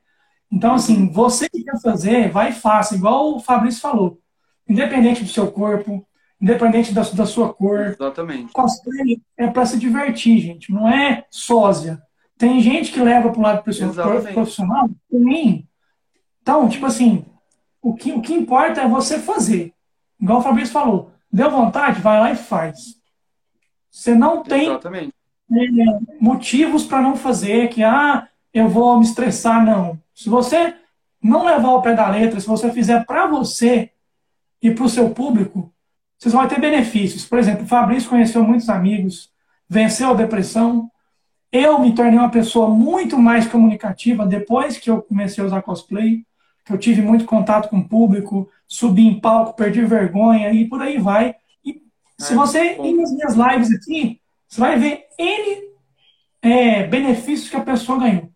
Então, 0.50 0.74
assim, 0.74 1.10
você 1.10 1.48
que 1.48 1.64
quer 1.64 1.80
fazer, 1.80 2.30
vai 2.30 2.50
e 2.50 2.54
faça, 2.54 2.94
igual 2.94 3.34
o 3.34 3.40
Fabrício 3.40 3.80
falou. 3.80 4.20
Independente 4.68 5.22
do 5.22 5.30
seu 5.30 5.50
corpo, 5.50 6.06
independente 6.40 6.92
da, 6.92 7.02
da 7.02 7.26
sua 7.26 7.52
cor. 7.52 7.80
Exatamente. 7.80 8.52
Cosplay 8.52 9.20
é 9.36 9.46
para 9.46 9.66
se 9.66 9.78
divertir, 9.78 10.38
gente, 10.38 10.72
não 10.72 10.88
é 10.88 11.24
sósia. 11.30 12.02
Tem 12.38 12.60
gente 12.60 12.92
que 12.92 13.00
leva 13.00 13.30
para 13.30 13.38
o 13.38 13.42
lado 13.42 13.62
profissional, 13.62 14.20
tem. 15.10 15.68
Então, 16.42 16.68
tipo 16.68 16.84
assim, 16.84 17.24
o 17.80 17.94
que, 17.94 18.12
o 18.12 18.20
que 18.20 18.34
importa 18.34 18.82
é 18.82 18.88
você 18.88 19.18
fazer. 19.18 19.72
Igual 20.20 20.38
o 20.40 20.42
Fabrício 20.42 20.72
falou, 20.72 21.12
deu 21.32 21.50
vontade, 21.50 22.00
vai 22.00 22.20
lá 22.20 22.32
e 22.32 22.36
faz. 22.36 22.96
Você 23.90 24.14
não 24.14 24.42
tem 24.42 24.66
Exatamente. 24.66 25.14
É, 25.50 25.64
motivos 26.20 26.84
para 26.84 27.00
não 27.00 27.16
fazer, 27.16 27.68
que 27.68 27.82
ah, 27.82 28.28
eu 28.52 28.68
vou 28.68 28.98
me 28.98 29.04
estressar, 29.04 29.64
não. 29.64 29.98
Se 30.14 30.28
você 30.28 30.74
não 31.22 31.44
levar 31.44 31.70
o 31.70 31.82
pé 31.82 31.94
da 31.94 32.08
letra, 32.08 32.40
se 32.40 32.46
você 32.46 32.70
fizer 32.70 33.04
para 33.06 33.26
você 33.26 33.92
e 34.62 34.70
para 34.70 34.84
o 34.84 34.88
seu 34.88 35.10
público, 35.10 35.72
vocês 36.18 36.32
vão 36.32 36.46
ter 36.48 36.60
benefícios. 36.60 37.24
Por 37.26 37.38
exemplo, 37.38 37.64
o 37.64 37.68
Fabrício 37.68 38.08
conheceu 38.08 38.42
muitos 38.42 38.68
amigos, 38.68 39.30
venceu 39.68 40.10
a 40.10 40.14
depressão. 40.14 40.90
Eu 41.52 41.78
me 41.78 41.94
tornei 41.94 42.18
uma 42.18 42.30
pessoa 42.30 42.68
muito 42.68 43.18
mais 43.18 43.46
comunicativa 43.46 44.26
depois 44.26 44.78
que 44.78 44.90
eu 44.90 45.02
comecei 45.02 45.42
a 45.42 45.46
usar 45.46 45.62
cosplay, 45.62 46.24
que 46.64 46.72
eu 46.72 46.78
tive 46.78 47.02
muito 47.02 47.24
contato 47.24 47.68
com 47.68 47.78
o 47.78 47.88
público, 47.88 48.50
subi 48.66 49.06
em 49.06 49.20
palco, 49.20 49.54
perdi 49.54 49.84
vergonha 49.84 50.52
e 50.52 50.66
por 50.66 50.82
aí 50.82 50.98
vai. 50.98 51.34
E 51.64 51.82
se 52.18 52.32
é, 52.32 52.36
você 52.36 52.76
ir 52.82 52.94
nas 52.94 53.12
minhas 53.12 53.34
lives 53.34 53.72
aqui, 53.72 54.20
você 54.48 54.60
vai 54.60 54.78
ver 54.78 55.04
N 55.18 55.66
é, 56.42 56.86
benefícios 56.86 57.48
que 57.48 57.56
a 57.56 57.62
pessoa 57.62 57.98
ganhou. 57.98 58.30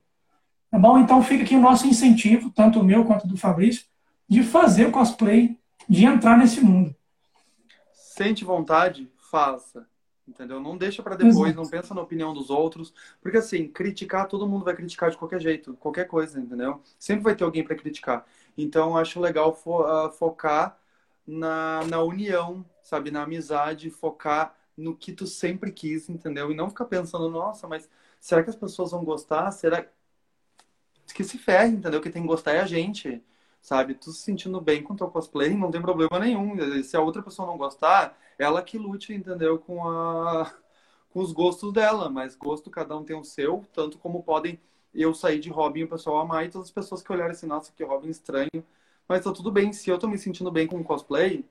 Tá 0.71 0.79
bom? 0.79 0.99
Então 0.99 1.23
fica 1.23 1.43
aqui 1.43 1.57
o 1.57 1.61
nosso 1.61 1.87
incentivo, 1.87 2.51
tanto 2.51 2.81
o 2.81 2.85
meu 2.85 3.05
quanto 3.05 3.27
do 3.27 3.37
Fabrício, 3.37 3.85
de 4.29 4.43
fazer 4.43 4.87
o 4.87 4.93
cosplay, 4.93 5.59
de 5.91 6.05
entrar 6.05 6.39
nesse 6.39 6.61
mundo. 6.61 6.95
Sente 7.93 8.45
vontade, 8.45 9.11
faça. 9.31 9.85
Entendeu? 10.27 10.61
Não 10.61 10.77
deixa 10.77 11.03
para 11.03 11.17
depois, 11.17 11.51
Exato. 11.51 11.57
não 11.57 11.69
pensa 11.69 11.93
na 11.93 12.01
opinião 12.01 12.33
dos 12.33 12.51
outros, 12.51 12.95
porque 13.21 13.39
assim, 13.39 13.67
criticar 13.67 14.29
todo 14.29 14.47
mundo 14.47 14.65
vai 14.65 14.77
criticar 14.77 15.11
de 15.11 15.17
qualquer 15.17 15.41
jeito, 15.41 15.75
qualquer 15.75 16.07
coisa, 16.07 16.39
entendeu? 16.39 16.81
Sempre 16.97 17.25
vai 17.25 17.35
ter 17.35 17.43
alguém 17.43 17.65
para 17.65 17.75
criticar. 17.75 18.25
Então 18.57 18.97
acho 18.97 19.19
legal 19.19 19.53
fo 19.53 19.83
uh, 19.83 20.09
focar 20.13 20.79
na, 21.27 21.85
na 21.87 22.01
união, 22.01 22.65
sabe, 22.81 23.11
na 23.11 23.23
amizade, 23.25 23.91
focar 23.91 24.55
no 24.77 24.97
que 24.97 25.13
tu 25.13 25.27
sempre 25.27 25.73
quis, 25.73 26.09
entendeu? 26.09 26.53
E 26.53 26.55
não 26.55 26.69
ficar 26.69 26.85
pensando, 26.85 27.29
nossa, 27.29 27.67
mas 27.67 27.91
será 28.21 28.45
que 28.45 28.51
as 28.51 28.57
pessoas 28.57 28.93
vão 28.93 29.05
gostar? 29.05 29.51
Será 29.51 29.85
que 31.13 31.25
se 31.25 31.39
ferre, 31.39 31.73
entendeu? 31.75 32.01
Que 32.01 32.11
tem 32.11 32.23
que 32.23 32.29
gostar 32.29 32.53
é 32.53 32.61
a 32.61 32.67
gente, 32.67 33.21
sabe? 33.61 33.95
Tu 33.95 34.13
se 34.13 34.23
sentindo 34.23 34.61
bem 34.61 34.83
com 34.83 34.97
teu 34.97 35.09
cosplay, 35.11 35.55
não 35.57 35.71
tem 35.71 35.81
problema 35.83 36.19
nenhum. 36.19 36.57
Se 36.83 36.97
a 36.97 37.01
outra 37.01 37.23
pessoa 37.23 37.47
não 37.49 37.59
gostar, 37.59 38.19
ela 38.39 38.63
que 38.63 38.79
lute, 38.79 39.13
entendeu? 39.15 39.59
Com 39.59 39.89
a 39.89 40.53
com 41.11 41.21
os 41.21 41.33
gostos 41.33 41.73
dela, 41.73 42.09
mas 42.09 42.37
gosto 42.37 42.71
cada 42.71 42.97
um 42.97 43.05
tem 43.05 43.17
o 43.17 43.25
seu, 43.25 43.65
tanto 43.73 43.99
como 43.99 44.23
podem 44.23 44.61
eu 44.95 45.15
sair 45.15 45.39
de 45.41 45.51
Robin 45.51 45.81
e 45.81 45.85
o 45.85 45.89
pessoal 45.89 46.19
amar 46.19 46.45
e 46.47 46.51
todas 46.51 46.69
as 46.69 46.73
pessoas 46.73 47.03
que 47.03 47.13
olharem 47.13 47.33
assim, 47.33 47.47
nossa, 47.47 47.73
que 47.73 47.85
Robin 47.85 48.09
estranho. 48.09 48.65
Mas 49.09 49.25
tá 49.25 49.33
tudo 49.33 49.51
bem, 49.51 49.73
se 49.73 49.91
eu 49.91 49.99
tô 49.99 50.09
me 50.09 50.19
sentindo 50.19 50.51
bem 50.51 50.67
com 50.67 50.81
o 50.81 50.85
cosplay, 50.85 51.45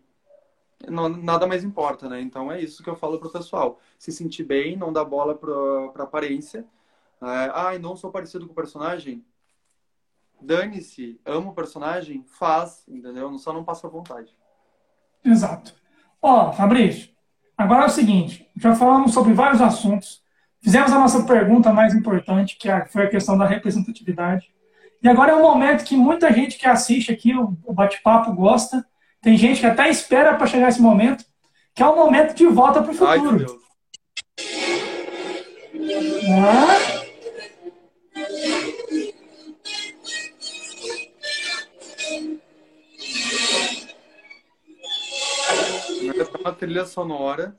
não, 0.87 1.09
nada 1.09 1.45
mais 1.47 1.63
importa, 1.63 2.07
né? 2.09 2.21
Então 2.21 2.51
é 2.51 2.61
isso 2.61 2.83
que 2.83 2.89
eu 2.89 2.95
falo 2.95 3.19
pro 3.19 3.29
pessoal. 3.31 3.79
Se 3.97 4.11
sentir 4.11 4.43
bem, 4.43 4.77
não 4.77 4.93
dá 4.93 5.03
bola 5.03 5.35
pra, 5.35 5.89
pra 5.93 6.03
aparência. 6.05 6.65
É, 7.21 7.51
ai, 7.53 7.79
não 7.79 7.95
sou 7.97 8.11
parecido 8.11 8.45
com 8.45 8.53
o 8.53 8.55
personagem. 8.55 9.25
Dane-se, 10.41 11.19
amo 11.25 11.49
o 11.49 11.53
personagem, 11.53 12.23
faz, 12.27 12.83
entendeu? 12.87 13.37
Só 13.37 13.51
não 13.51 13.63
passa 13.63 13.89
vontade. 13.89 14.33
Exato. 15.23 15.73
Ó, 16.21 16.51
Fabrício, 16.51 17.09
agora 17.57 17.83
é 17.83 17.87
o 17.87 17.91
seguinte: 17.91 18.49
já 18.55 18.75
falamos 18.75 19.13
sobre 19.13 19.33
vários 19.33 19.61
assuntos, 19.61 20.21
fizemos 20.61 20.91
a 20.91 20.99
nossa 20.99 21.23
pergunta 21.23 21.73
mais 21.73 21.93
importante, 21.93 22.57
que 22.57 22.69
é 22.69 22.85
foi 22.85 23.03
a 23.03 23.09
questão 23.09 23.37
da 23.37 23.45
representatividade. 23.45 24.53
E 25.01 25.07
agora 25.07 25.31
é 25.31 25.35
um 25.35 25.41
momento 25.41 25.85
que 25.85 25.95
muita 25.95 26.31
gente 26.33 26.57
que 26.57 26.67
assiste 26.67 27.11
aqui 27.11 27.33
o 27.35 27.73
bate-papo 27.73 28.33
gosta, 28.33 28.85
tem 29.21 29.37
gente 29.37 29.61
que 29.61 29.65
até 29.65 29.89
espera 29.89 30.35
para 30.35 30.47
chegar 30.47 30.69
esse 30.69 30.81
momento, 30.81 31.23
que 31.73 31.81
é 31.81 31.87
o 31.87 31.95
momento 31.95 32.33
de 32.33 32.45
volta 32.47 32.81
para 32.81 32.91
o 32.91 32.93
futuro. 32.93 33.11
Ai, 33.11 33.19
meu 33.19 33.37
Deus. 33.37 33.59
Ah. 36.31 36.88
Trilha 46.59 46.85
sonora. 46.85 47.55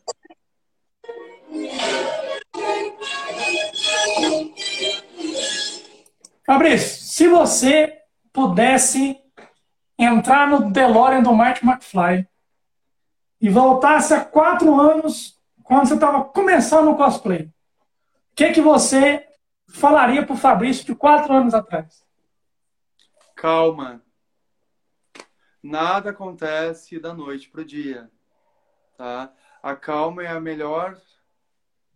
Fabrício, 6.47 7.03
se 7.07 7.27
você 7.27 7.99
pudesse 8.31 9.19
entrar 9.99 10.47
no 10.49 10.71
DeLorean 10.71 11.23
do 11.23 11.33
Martin 11.33 11.67
McFly 11.67 12.29
e 13.41 13.49
voltasse 13.49 14.13
há 14.13 14.23
quatro 14.23 14.79
anos, 14.79 15.41
quando 15.63 15.89
você 15.89 15.95
estava 15.95 16.25
começando 16.25 16.91
o 16.91 16.97
cosplay, 16.97 17.47
o 17.47 18.35
que, 18.37 18.53
que 18.53 18.61
você 18.61 19.27
falaria 19.69 20.27
para 20.27 20.35
o 20.35 20.39
Fabrício 20.39 20.85
de 20.85 20.95
quatro 20.95 21.33
anos 21.33 21.55
atrás? 21.55 22.05
Calma. 23.35 24.03
Nada 25.63 26.11
acontece 26.11 26.99
da 26.99 27.15
noite 27.15 27.49
para 27.49 27.63
o 27.63 27.65
dia. 27.65 28.11
Tá? 29.01 29.33
A 29.63 29.75
calma 29.75 30.23
é 30.23 30.27
a 30.27 30.39
melhor 30.39 31.01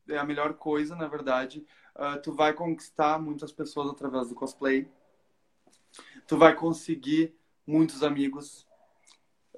é 0.08 0.16
a 0.16 0.24
melhor 0.24 0.54
coisa, 0.54 0.96
na 0.96 1.06
verdade. 1.06 1.62
Uh, 1.94 2.18
tu 2.22 2.32
vai 2.32 2.54
conquistar 2.54 3.20
muitas 3.20 3.52
pessoas 3.52 3.90
através 3.90 4.30
do 4.30 4.34
cosplay. 4.34 4.90
Tu 6.26 6.38
vai 6.38 6.54
conseguir 6.54 7.36
muitos 7.66 8.02
amigos, 8.02 8.66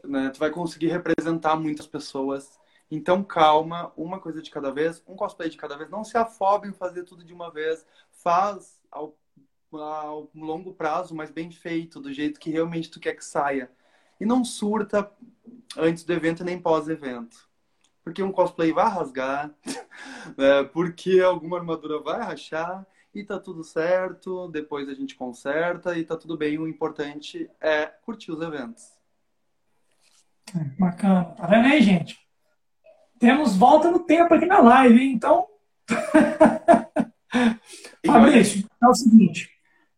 né? 0.03 0.31
Tu 0.31 0.41
vai 0.41 0.51
conseguir 0.51 0.89
representar 0.89 1.55
muitas 1.55 1.87
pessoas. 1.87 2.59
Então, 2.91 3.23
calma, 3.23 3.93
uma 3.97 4.19
coisa 4.19 4.43
de 4.43 4.51
cada 4.51 4.73
vez, 4.73 5.01
um 5.07 5.15
cosplay 5.15 5.49
de 5.49 5.57
cada 5.57 5.77
vez. 5.77 5.89
Não 5.89 6.03
se 6.03 6.19
afobe 6.19 6.67
em 6.67 6.73
fazer 6.73 7.05
tudo 7.05 7.23
de 7.23 7.33
uma 7.33 7.49
vez. 7.53 7.87
Faz 8.11 8.81
ao, 8.91 9.17
ao 9.71 10.29
longo 10.35 10.75
prazo, 10.75 11.15
mas 11.15 11.31
bem 11.31 11.53
feito, 11.53 12.01
do 12.01 12.13
jeito 12.13 12.41
que 12.41 12.51
realmente 12.51 12.91
tu 12.91 12.99
quer 12.99 13.15
que 13.15 13.25
saia. 13.25 13.71
E 14.21 14.27
não 14.27 14.45
surta 14.45 15.11
antes 15.77 16.05
do 16.05 16.13
evento 16.13 16.45
nem 16.45 16.59
pós-evento. 16.59 17.47
Porque 18.03 18.23
um 18.23 18.33
cosplay 18.33 18.73
vai 18.73 18.89
rasgar, 18.89 19.51
né? 20.37 20.65
porque 20.73 21.21
alguma 21.21 21.59
armadura 21.59 22.01
vai 22.01 22.21
rachar, 22.21 22.87
e 23.19 23.25
tá 23.25 23.41
tudo 23.41 23.65
certo, 23.65 24.49
depois 24.49 24.89
a 24.89 24.95
gente 24.95 25.15
conserta 25.15 25.99
e 25.99 26.05
tá 26.05 26.17
tudo 26.17 26.37
bem. 26.37 26.59
O 26.59 26.69
importante 26.69 27.51
é 27.61 27.87
curtir 27.87 28.31
os 28.31 28.43
eventos. 28.43 28.85
É, 30.55 30.59
bacana. 30.79 31.25
Tá 31.25 31.47
vendo 31.47 31.67
aí, 31.67 31.83
gente? 31.83 32.19
Temos 33.19 33.57
volta 33.57 33.91
no 33.91 34.01
tempo 34.01 34.35
aqui 34.35 34.45
na 34.45 34.61
live, 34.61 35.01
hein? 35.01 35.13
Então. 35.13 35.47
Fabrício, 38.05 38.69
é 38.83 38.87
o 38.87 38.95
seguinte. 38.95 39.51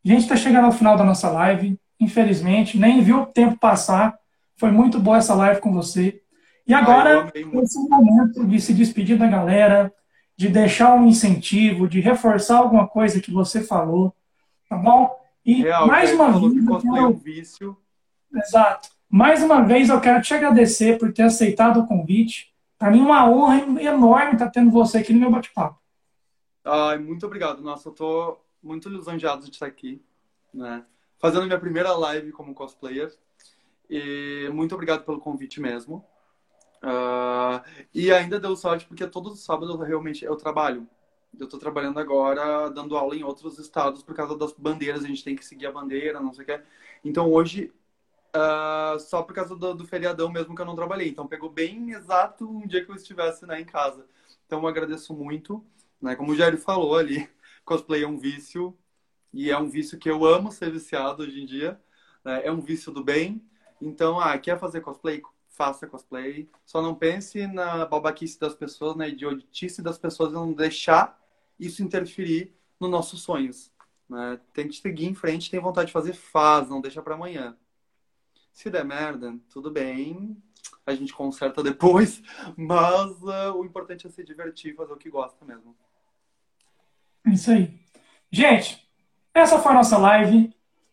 A 0.04 0.08
gente 0.08 0.22
está 0.22 0.36
chegando 0.36 0.66
ao 0.66 0.72
final 0.72 0.96
da 0.96 1.04
nossa 1.04 1.28
live. 1.28 1.78
Infelizmente, 2.00 2.78
nem 2.78 3.02
viu 3.02 3.22
o 3.22 3.26
tempo 3.26 3.58
passar. 3.58 4.18
Foi 4.56 4.70
muito 4.70 4.98
boa 4.98 5.18
essa 5.18 5.34
live 5.34 5.60
com 5.60 5.72
você. 5.72 6.20
E 6.66 6.74
agora, 6.74 7.32
esse 7.34 7.78
momento 7.88 8.44
de 8.46 8.60
se 8.60 8.74
despedir 8.74 9.16
da 9.16 9.26
galera, 9.26 9.92
de 10.36 10.48
deixar 10.48 10.94
um 10.94 11.06
incentivo, 11.06 11.88
de 11.88 12.00
reforçar 12.00 12.58
alguma 12.58 12.86
coisa 12.86 13.20
que 13.20 13.32
você 13.32 13.62
falou, 13.62 14.14
tá 14.68 14.76
bom? 14.76 15.18
E 15.44 15.62
Real, 15.62 15.86
mais 15.86 16.12
uma 16.12 16.30
vez. 16.30 16.66
Eu 16.66 16.78
quero... 16.78 17.08
um 17.08 17.12
vício. 17.12 17.76
Exato. 18.34 18.90
Mais 19.08 19.42
uma 19.42 19.62
vez 19.62 19.88
eu 19.88 20.00
quero 20.00 20.20
te 20.20 20.34
agradecer 20.34 20.98
por 20.98 21.12
ter 21.12 21.22
aceitado 21.22 21.80
o 21.80 21.86
convite. 21.86 22.54
Para 22.78 22.90
mim 22.90 23.00
é 23.00 23.02
uma 23.02 23.28
honra 23.28 23.56
enorme 23.80 24.34
estar 24.34 24.50
tendo 24.50 24.70
você 24.70 24.98
aqui 24.98 25.12
no 25.12 25.20
meu 25.20 25.30
bate-papo. 25.30 25.80
Ai, 26.64 26.98
muito 26.98 27.24
obrigado. 27.24 27.62
Nossa, 27.62 27.88
eu 27.88 27.92
tô 27.92 28.38
muito 28.62 28.88
lisonjeado 28.90 29.44
de 29.44 29.50
estar 29.50 29.66
aqui, 29.66 30.02
né? 30.52 30.84
Fazendo 31.18 31.46
minha 31.46 31.58
primeira 31.58 31.92
live 31.92 32.32
como 32.32 32.54
cosplayer. 32.54 33.12
E 33.90 34.48
muito 34.52 34.74
obrigado 34.74 35.04
pelo 35.04 35.18
convite 35.18 35.60
mesmo. 35.60 36.04
Uh, 36.82 37.60
e 37.92 38.12
ainda 38.12 38.38
deu 38.38 38.54
sorte 38.54 38.86
porque 38.86 39.06
todo 39.06 39.34
sábado 39.34 39.72
eu 39.72 39.78
realmente 39.78 40.24
eu 40.24 40.36
trabalho. 40.36 40.86
Eu 41.38 41.44
estou 41.44 41.58
trabalhando 41.58 41.98
agora, 41.98 42.70
dando 42.70 42.96
aula 42.96 43.14
em 43.16 43.22
outros 43.22 43.58
estados 43.58 44.02
por 44.02 44.14
causa 44.14 44.36
das 44.36 44.52
bandeiras. 44.52 45.04
A 45.04 45.08
gente 45.08 45.24
tem 45.24 45.36
que 45.36 45.44
seguir 45.44 45.66
a 45.66 45.72
bandeira, 45.72 46.20
não 46.20 46.32
sei 46.32 46.44
o 46.44 46.46
que. 46.46 46.60
Então 47.04 47.30
hoje, 47.30 47.72
uh, 48.34 48.98
só 49.00 49.22
por 49.22 49.34
causa 49.34 49.56
do, 49.56 49.74
do, 49.74 49.86
feriadão 49.86 50.30
mesmo 50.30 50.54
que 50.54 50.62
eu 50.62 50.66
não 50.66 50.76
trabalhei. 50.76 51.08
Então 51.08 51.26
pegou 51.26 51.50
bem 51.50 51.92
exato 51.92 52.48
um 52.48 52.66
dia 52.66 52.84
que 52.84 52.90
eu 52.90 52.96
estivesse 52.96 53.46
né, 53.46 53.60
em 53.60 53.64
casa. 53.64 54.06
Então 54.46 54.60
eu 54.60 54.68
agradeço 54.68 55.14
muito. 55.14 55.64
Né? 56.00 56.14
Como 56.16 56.32
o 56.32 56.36
Jair 56.36 56.56
falou 56.58 56.96
ali, 56.96 57.28
cosplay 57.64 58.04
é 58.04 58.08
um 58.08 58.18
vício. 58.18 58.76
E 59.32 59.50
é 59.50 59.58
um 59.58 59.68
vício 59.68 59.98
que 59.98 60.10
eu 60.10 60.24
amo 60.24 60.50
ser 60.50 60.70
viciado 60.70 61.22
hoje 61.22 61.40
em 61.40 61.46
dia. 61.46 61.80
Né? 62.24 62.46
É 62.46 62.52
um 62.52 62.60
vício 62.60 62.92
do 62.92 63.02
bem. 63.04 63.42
Então, 63.80 64.18
ah, 64.18 64.36
quer 64.38 64.58
fazer 64.58 64.80
cosplay? 64.80 65.22
Faça 65.48 65.86
cosplay. 65.86 66.48
Só 66.64 66.80
não 66.80 66.94
pense 66.94 67.46
na 67.46 67.84
babaquice 67.84 68.38
das 68.38 68.54
pessoas, 68.54 68.96
na 68.96 69.08
idiotice 69.08 69.82
das 69.82 69.98
pessoas 69.98 70.30
e 70.30 70.34
não 70.34 70.52
deixar 70.52 71.18
isso 71.58 71.82
interferir 71.82 72.54
nos 72.78 72.90
nossos 72.90 73.22
sonhos. 73.22 73.72
Né? 74.08 74.40
Tem 74.52 74.68
que 74.68 74.76
seguir 74.76 75.06
em 75.06 75.14
frente, 75.14 75.50
tem 75.50 75.60
vontade 75.60 75.88
de 75.88 75.92
fazer, 75.92 76.14
faz, 76.14 76.68
não 76.68 76.80
deixa 76.80 77.02
para 77.02 77.14
amanhã. 77.14 77.56
Se 78.52 78.70
der 78.70 78.84
merda, 78.84 79.38
tudo 79.50 79.70
bem, 79.70 80.36
a 80.86 80.94
gente 80.94 81.12
conserta 81.12 81.62
depois, 81.62 82.22
mas 82.56 83.10
uh, 83.22 83.54
o 83.56 83.64
importante 83.64 84.06
é 84.06 84.10
se 84.10 84.24
divertir, 84.24 84.74
fazer 84.74 84.92
o 84.92 84.96
que 84.96 85.10
gosta 85.10 85.44
mesmo. 85.44 85.76
É 87.26 87.30
isso 87.30 87.50
aí. 87.50 87.78
Gente, 88.30 88.87
essa 89.34 89.58
foi 89.58 89.72
a 89.72 89.76
nossa 89.76 89.98
live. 89.98 90.52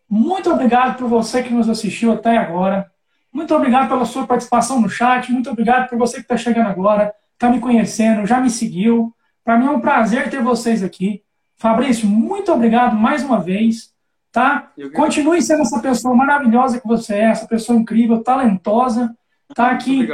Muito 0.10 0.52
obrigado 0.52 0.98
por 0.98 1.08
você 1.08 1.42
que 1.42 1.54
nos 1.54 1.70
assistiu 1.70 2.12
até 2.12 2.38
agora. 2.38 2.92
Muito 3.34 3.54
obrigado 3.54 3.90
pela 3.90 4.06
sua 4.06 4.26
participação 4.26 4.80
no 4.80 4.90
chat. 4.90 5.32
Muito 5.32 5.50
obrigado 5.50 5.90
por 5.90 5.98
você 5.98 6.18
que 6.18 6.22
está 6.22 6.38
chegando 6.38 6.70
agora, 6.70 7.14
está 7.34 7.50
me 7.50 7.60
conhecendo, 7.60 8.26
já 8.26 8.40
me 8.40 8.50
seguiu. 8.50 9.14
Para 9.44 9.58
mim 9.58 9.66
é 9.66 9.70
um 9.70 9.82
prazer 9.82 10.30
ter 10.30 10.42
vocês 10.42 10.84
aqui. 10.84 11.22
Fabrício, 11.58 12.08
muito 12.08 12.52
obrigado 12.52 12.96
mais 12.96 13.24
uma 13.24 13.40
vez. 13.40 13.94
Tá? 14.32 14.72
Continue 14.94 15.42
sendo 15.42 15.62
essa 15.62 15.80
pessoa 15.80 16.16
maravilhosa 16.16 16.80
que 16.80 16.88
você 16.88 17.16
é, 17.16 17.26
essa 17.26 17.48
pessoa 17.48 17.78
incrível, 17.78 18.22
talentosa. 18.22 19.16
Tá 19.54 19.72
aqui. 19.72 20.08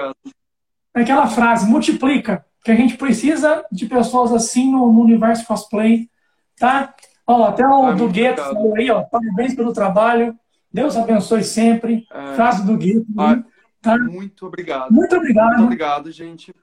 Aquela 0.93 1.27
frase, 1.27 1.67
multiplica, 1.67 2.45
que 2.63 2.71
a 2.71 2.75
gente 2.75 2.97
precisa 2.97 3.65
de 3.71 3.87
pessoas 3.87 4.31
assim 4.31 4.71
no, 4.71 4.91
no 4.91 5.01
universo 5.01 5.45
cosplay. 5.45 6.09
Tá? 6.57 6.93
Ó, 7.31 7.45
até 7.45 7.65
o 7.65 7.85
ah, 7.85 7.91
do 7.93 8.09
Gueto 8.09 8.41
falou 8.41 8.75
aí, 8.75 8.91
ó, 8.91 9.03
parabéns 9.03 9.55
pelo 9.55 9.71
trabalho. 9.71 10.37
Deus 10.71 10.97
abençoe 10.97 11.43
sempre. 11.43 12.05
É... 12.11 12.35
Frase 12.35 12.65
do 12.65 12.77
Gueto. 12.77 13.05
Ah, 13.17 13.41
tá? 13.81 13.97
Muito 13.97 14.45
obrigado. 14.45 14.91
Muito 14.91 15.15
obrigado. 15.15 15.49
Muito 15.51 15.63
obrigado, 15.63 16.11
gente. 16.11 16.53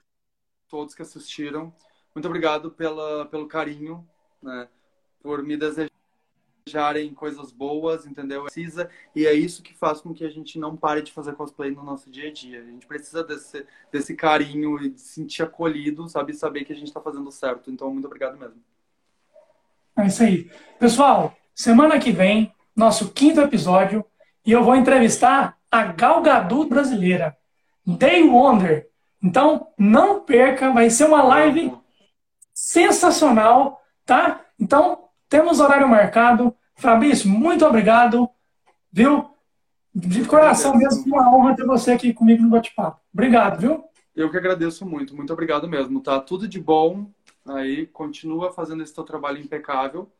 Todos 0.68 0.94
que 0.94 1.00
assistiram. 1.00 1.72
Muito 2.14 2.26
obrigado 2.26 2.70
pela, 2.70 3.24
pelo 3.26 3.48
carinho, 3.48 4.06
né? 4.42 4.68
Por 5.22 5.42
me 5.42 5.56
desejarem 5.56 7.14
coisas 7.14 7.50
boas, 7.50 8.04
entendeu? 8.04 8.42
Precisa, 8.42 8.90
e 9.16 9.26
é 9.26 9.32
isso 9.32 9.62
que 9.62 9.74
faz 9.74 10.02
com 10.02 10.12
que 10.12 10.24
a 10.24 10.28
gente 10.28 10.58
não 10.58 10.76
pare 10.76 11.00
de 11.00 11.12
fazer 11.12 11.34
cosplay 11.34 11.70
no 11.70 11.82
nosso 11.82 12.10
dia 12.10 12.28
a 12.28 12.32
dia. 12.32 12.60
A 12.60 12.64
gente 12.64 12.86
precisa 12.86 13.24
desse, 13.24 13.64
desse 13.90 14.14
carinho 14.14 14.78
e 14.82 14.90
de 14.90 15.00
se 15.00 15.14
sentir 15.14 15.42
acolhido, 15.42 16.06
sabe? 16.10 16.34
Saber 16.34 16.64
que 16.64 16.72
a 16.74 16.76
gente 16.76 16.88
está 16.88 17.00
fazendo 17.00 17.30
certo. 17.32 17.70
Então, 17.70 17.90
muito 17.90 18.06
obrigado 18.06 18.36
mesmo. 18.36 18.60
É 19.98 20.06
isso 20.06 20.22
aí. 20.22 20.48
Pessoal, 20.78 21.36
semana 21.52 21.98
que 21.98 22.12
vem, 22.12 22.52
nosso 22.74 23.10
quinto 23.10 23.40
episódio, 23.40 24.04
e 24.46 24.52
eu 24.52 24.62
vou 24.62 24.76
entrevistar 24.76 25.58
a 25.68 25.82
Gal 25.82 26.22
Gadot 26.22 26.68
brasileira, 26.68 27.36
Day 27.84 28.22
Wonder. 28.22 28.88
Então, 29.20 29.66
não 29.76 30.20
perca, 30.20 30.72
vai 30.72 30.88
ser 30.88 31.06
uma 31.06 31.22
live 31.24 31.76
sensacional, 32.54 33.80
tá? 34.06 34.40
Então, 34.58 35.08
temos 35.28 35.58
horário 35.58 35.88
marcado. 35.88 36.54
Fabrício, 36.76 37.28
muito 37.28 37.66
obrigado, 37.66 38.30
viu? 38.92 39.28
De 39.92 40.24
coração 40.24 40.76
mesmo, 40.76 41.04
uma 41.06 41.34
honra 41.34 41.56
ter 41.56 41.66
você 41.66 41.90
aqui 41.90 42.12
comigo 42.14 42.40
no 42.44 42.50
bate-papo. 42.50 43.00
Obrigado, 43.12 43.58
viu? 43.58 43.84
Eu 44.14 44.30
que 44.30 44.36
agradeço 44.36 44.86
muito, 44.86 45.16
muito 45.16 45.32
obrigado 45.32 45.68
mesmo, 45.68 46.00
tá? 46.00 46.20
Tudo 46.20 46.46
de 46.46 46.60
bom 46.60 47.10
aí 47.48 47.86
continua 47.86 48.52
fazendo 48.52 48.82
esse 48.82 48.94
teu 48.94 49.04
trabalho 49.04 49.38
impecável. 49.38 50.10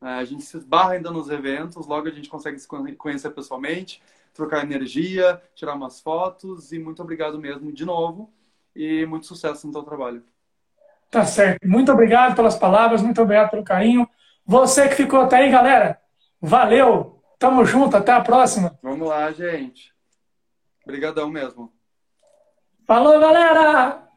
É, 0.00 0.06
a 0.06 0.24
gente 0.24 0.42
se 0.42 0.56
esbarra 0.56 0.92
ainda 0.92 1.10
nos 1.10 1.30
eventos, 1.30 1.86
logo 1.86 2.08
a 2.08 2.10
gente 2.10 2.28
consegue 2.28 2.58
se 2.58 2.66
conhecer 2.66 3.30
pessoalmente, 3.30 4.02
trocar 4.34 4.64
energia, 4.64 5.40
tirar 5.54 5.74
umas 5.74 6.00
fotos 6.00 6.72
e 6.72 6.78
muito 6.78 7.02
obrigado 7.02 7.38
mesmo 7.38 7.72
de 7.72 7.84
novo 7.84 8.32
e 8.74 9.06
muito 9.06 9.26
sucesso 9.26 9.66
no 9.66 9.72
teu 9.72 9.82
trabalho. 9.82 10.24
Tá 11.10 11.24
certo. 11.24 11.66
Muito 11.68 11.92
obrigado 11.92 12.34
pelas 12.34 12.56
palavras, 12.56 13.02
muito 13.02 13.20
obrigado 13.20 13.50
pelo 13.50 13.62
carinho. 13.62 14.08
Você 14.44 14.88
que 14.88 14.94
ficou 14.94 15.20
até 15.20 15.36
aí, 15.36 15.50
galera, 15.50 16.00
valeu. 16.40 17.22
Tamo 17.38 17.64
junto, 17.64 17.96
até 17.96 18.12
a 18.12 18.20
próxima. 18.20 18.78
Vamos 18.82 19.08
lá, 19.08 19.30
gente. 19.30 19.92
Obrigadão 20.84 21.28
mesmo. 21.28 21.72
Falou, 22.86 23.20
galera! 23.20 24.11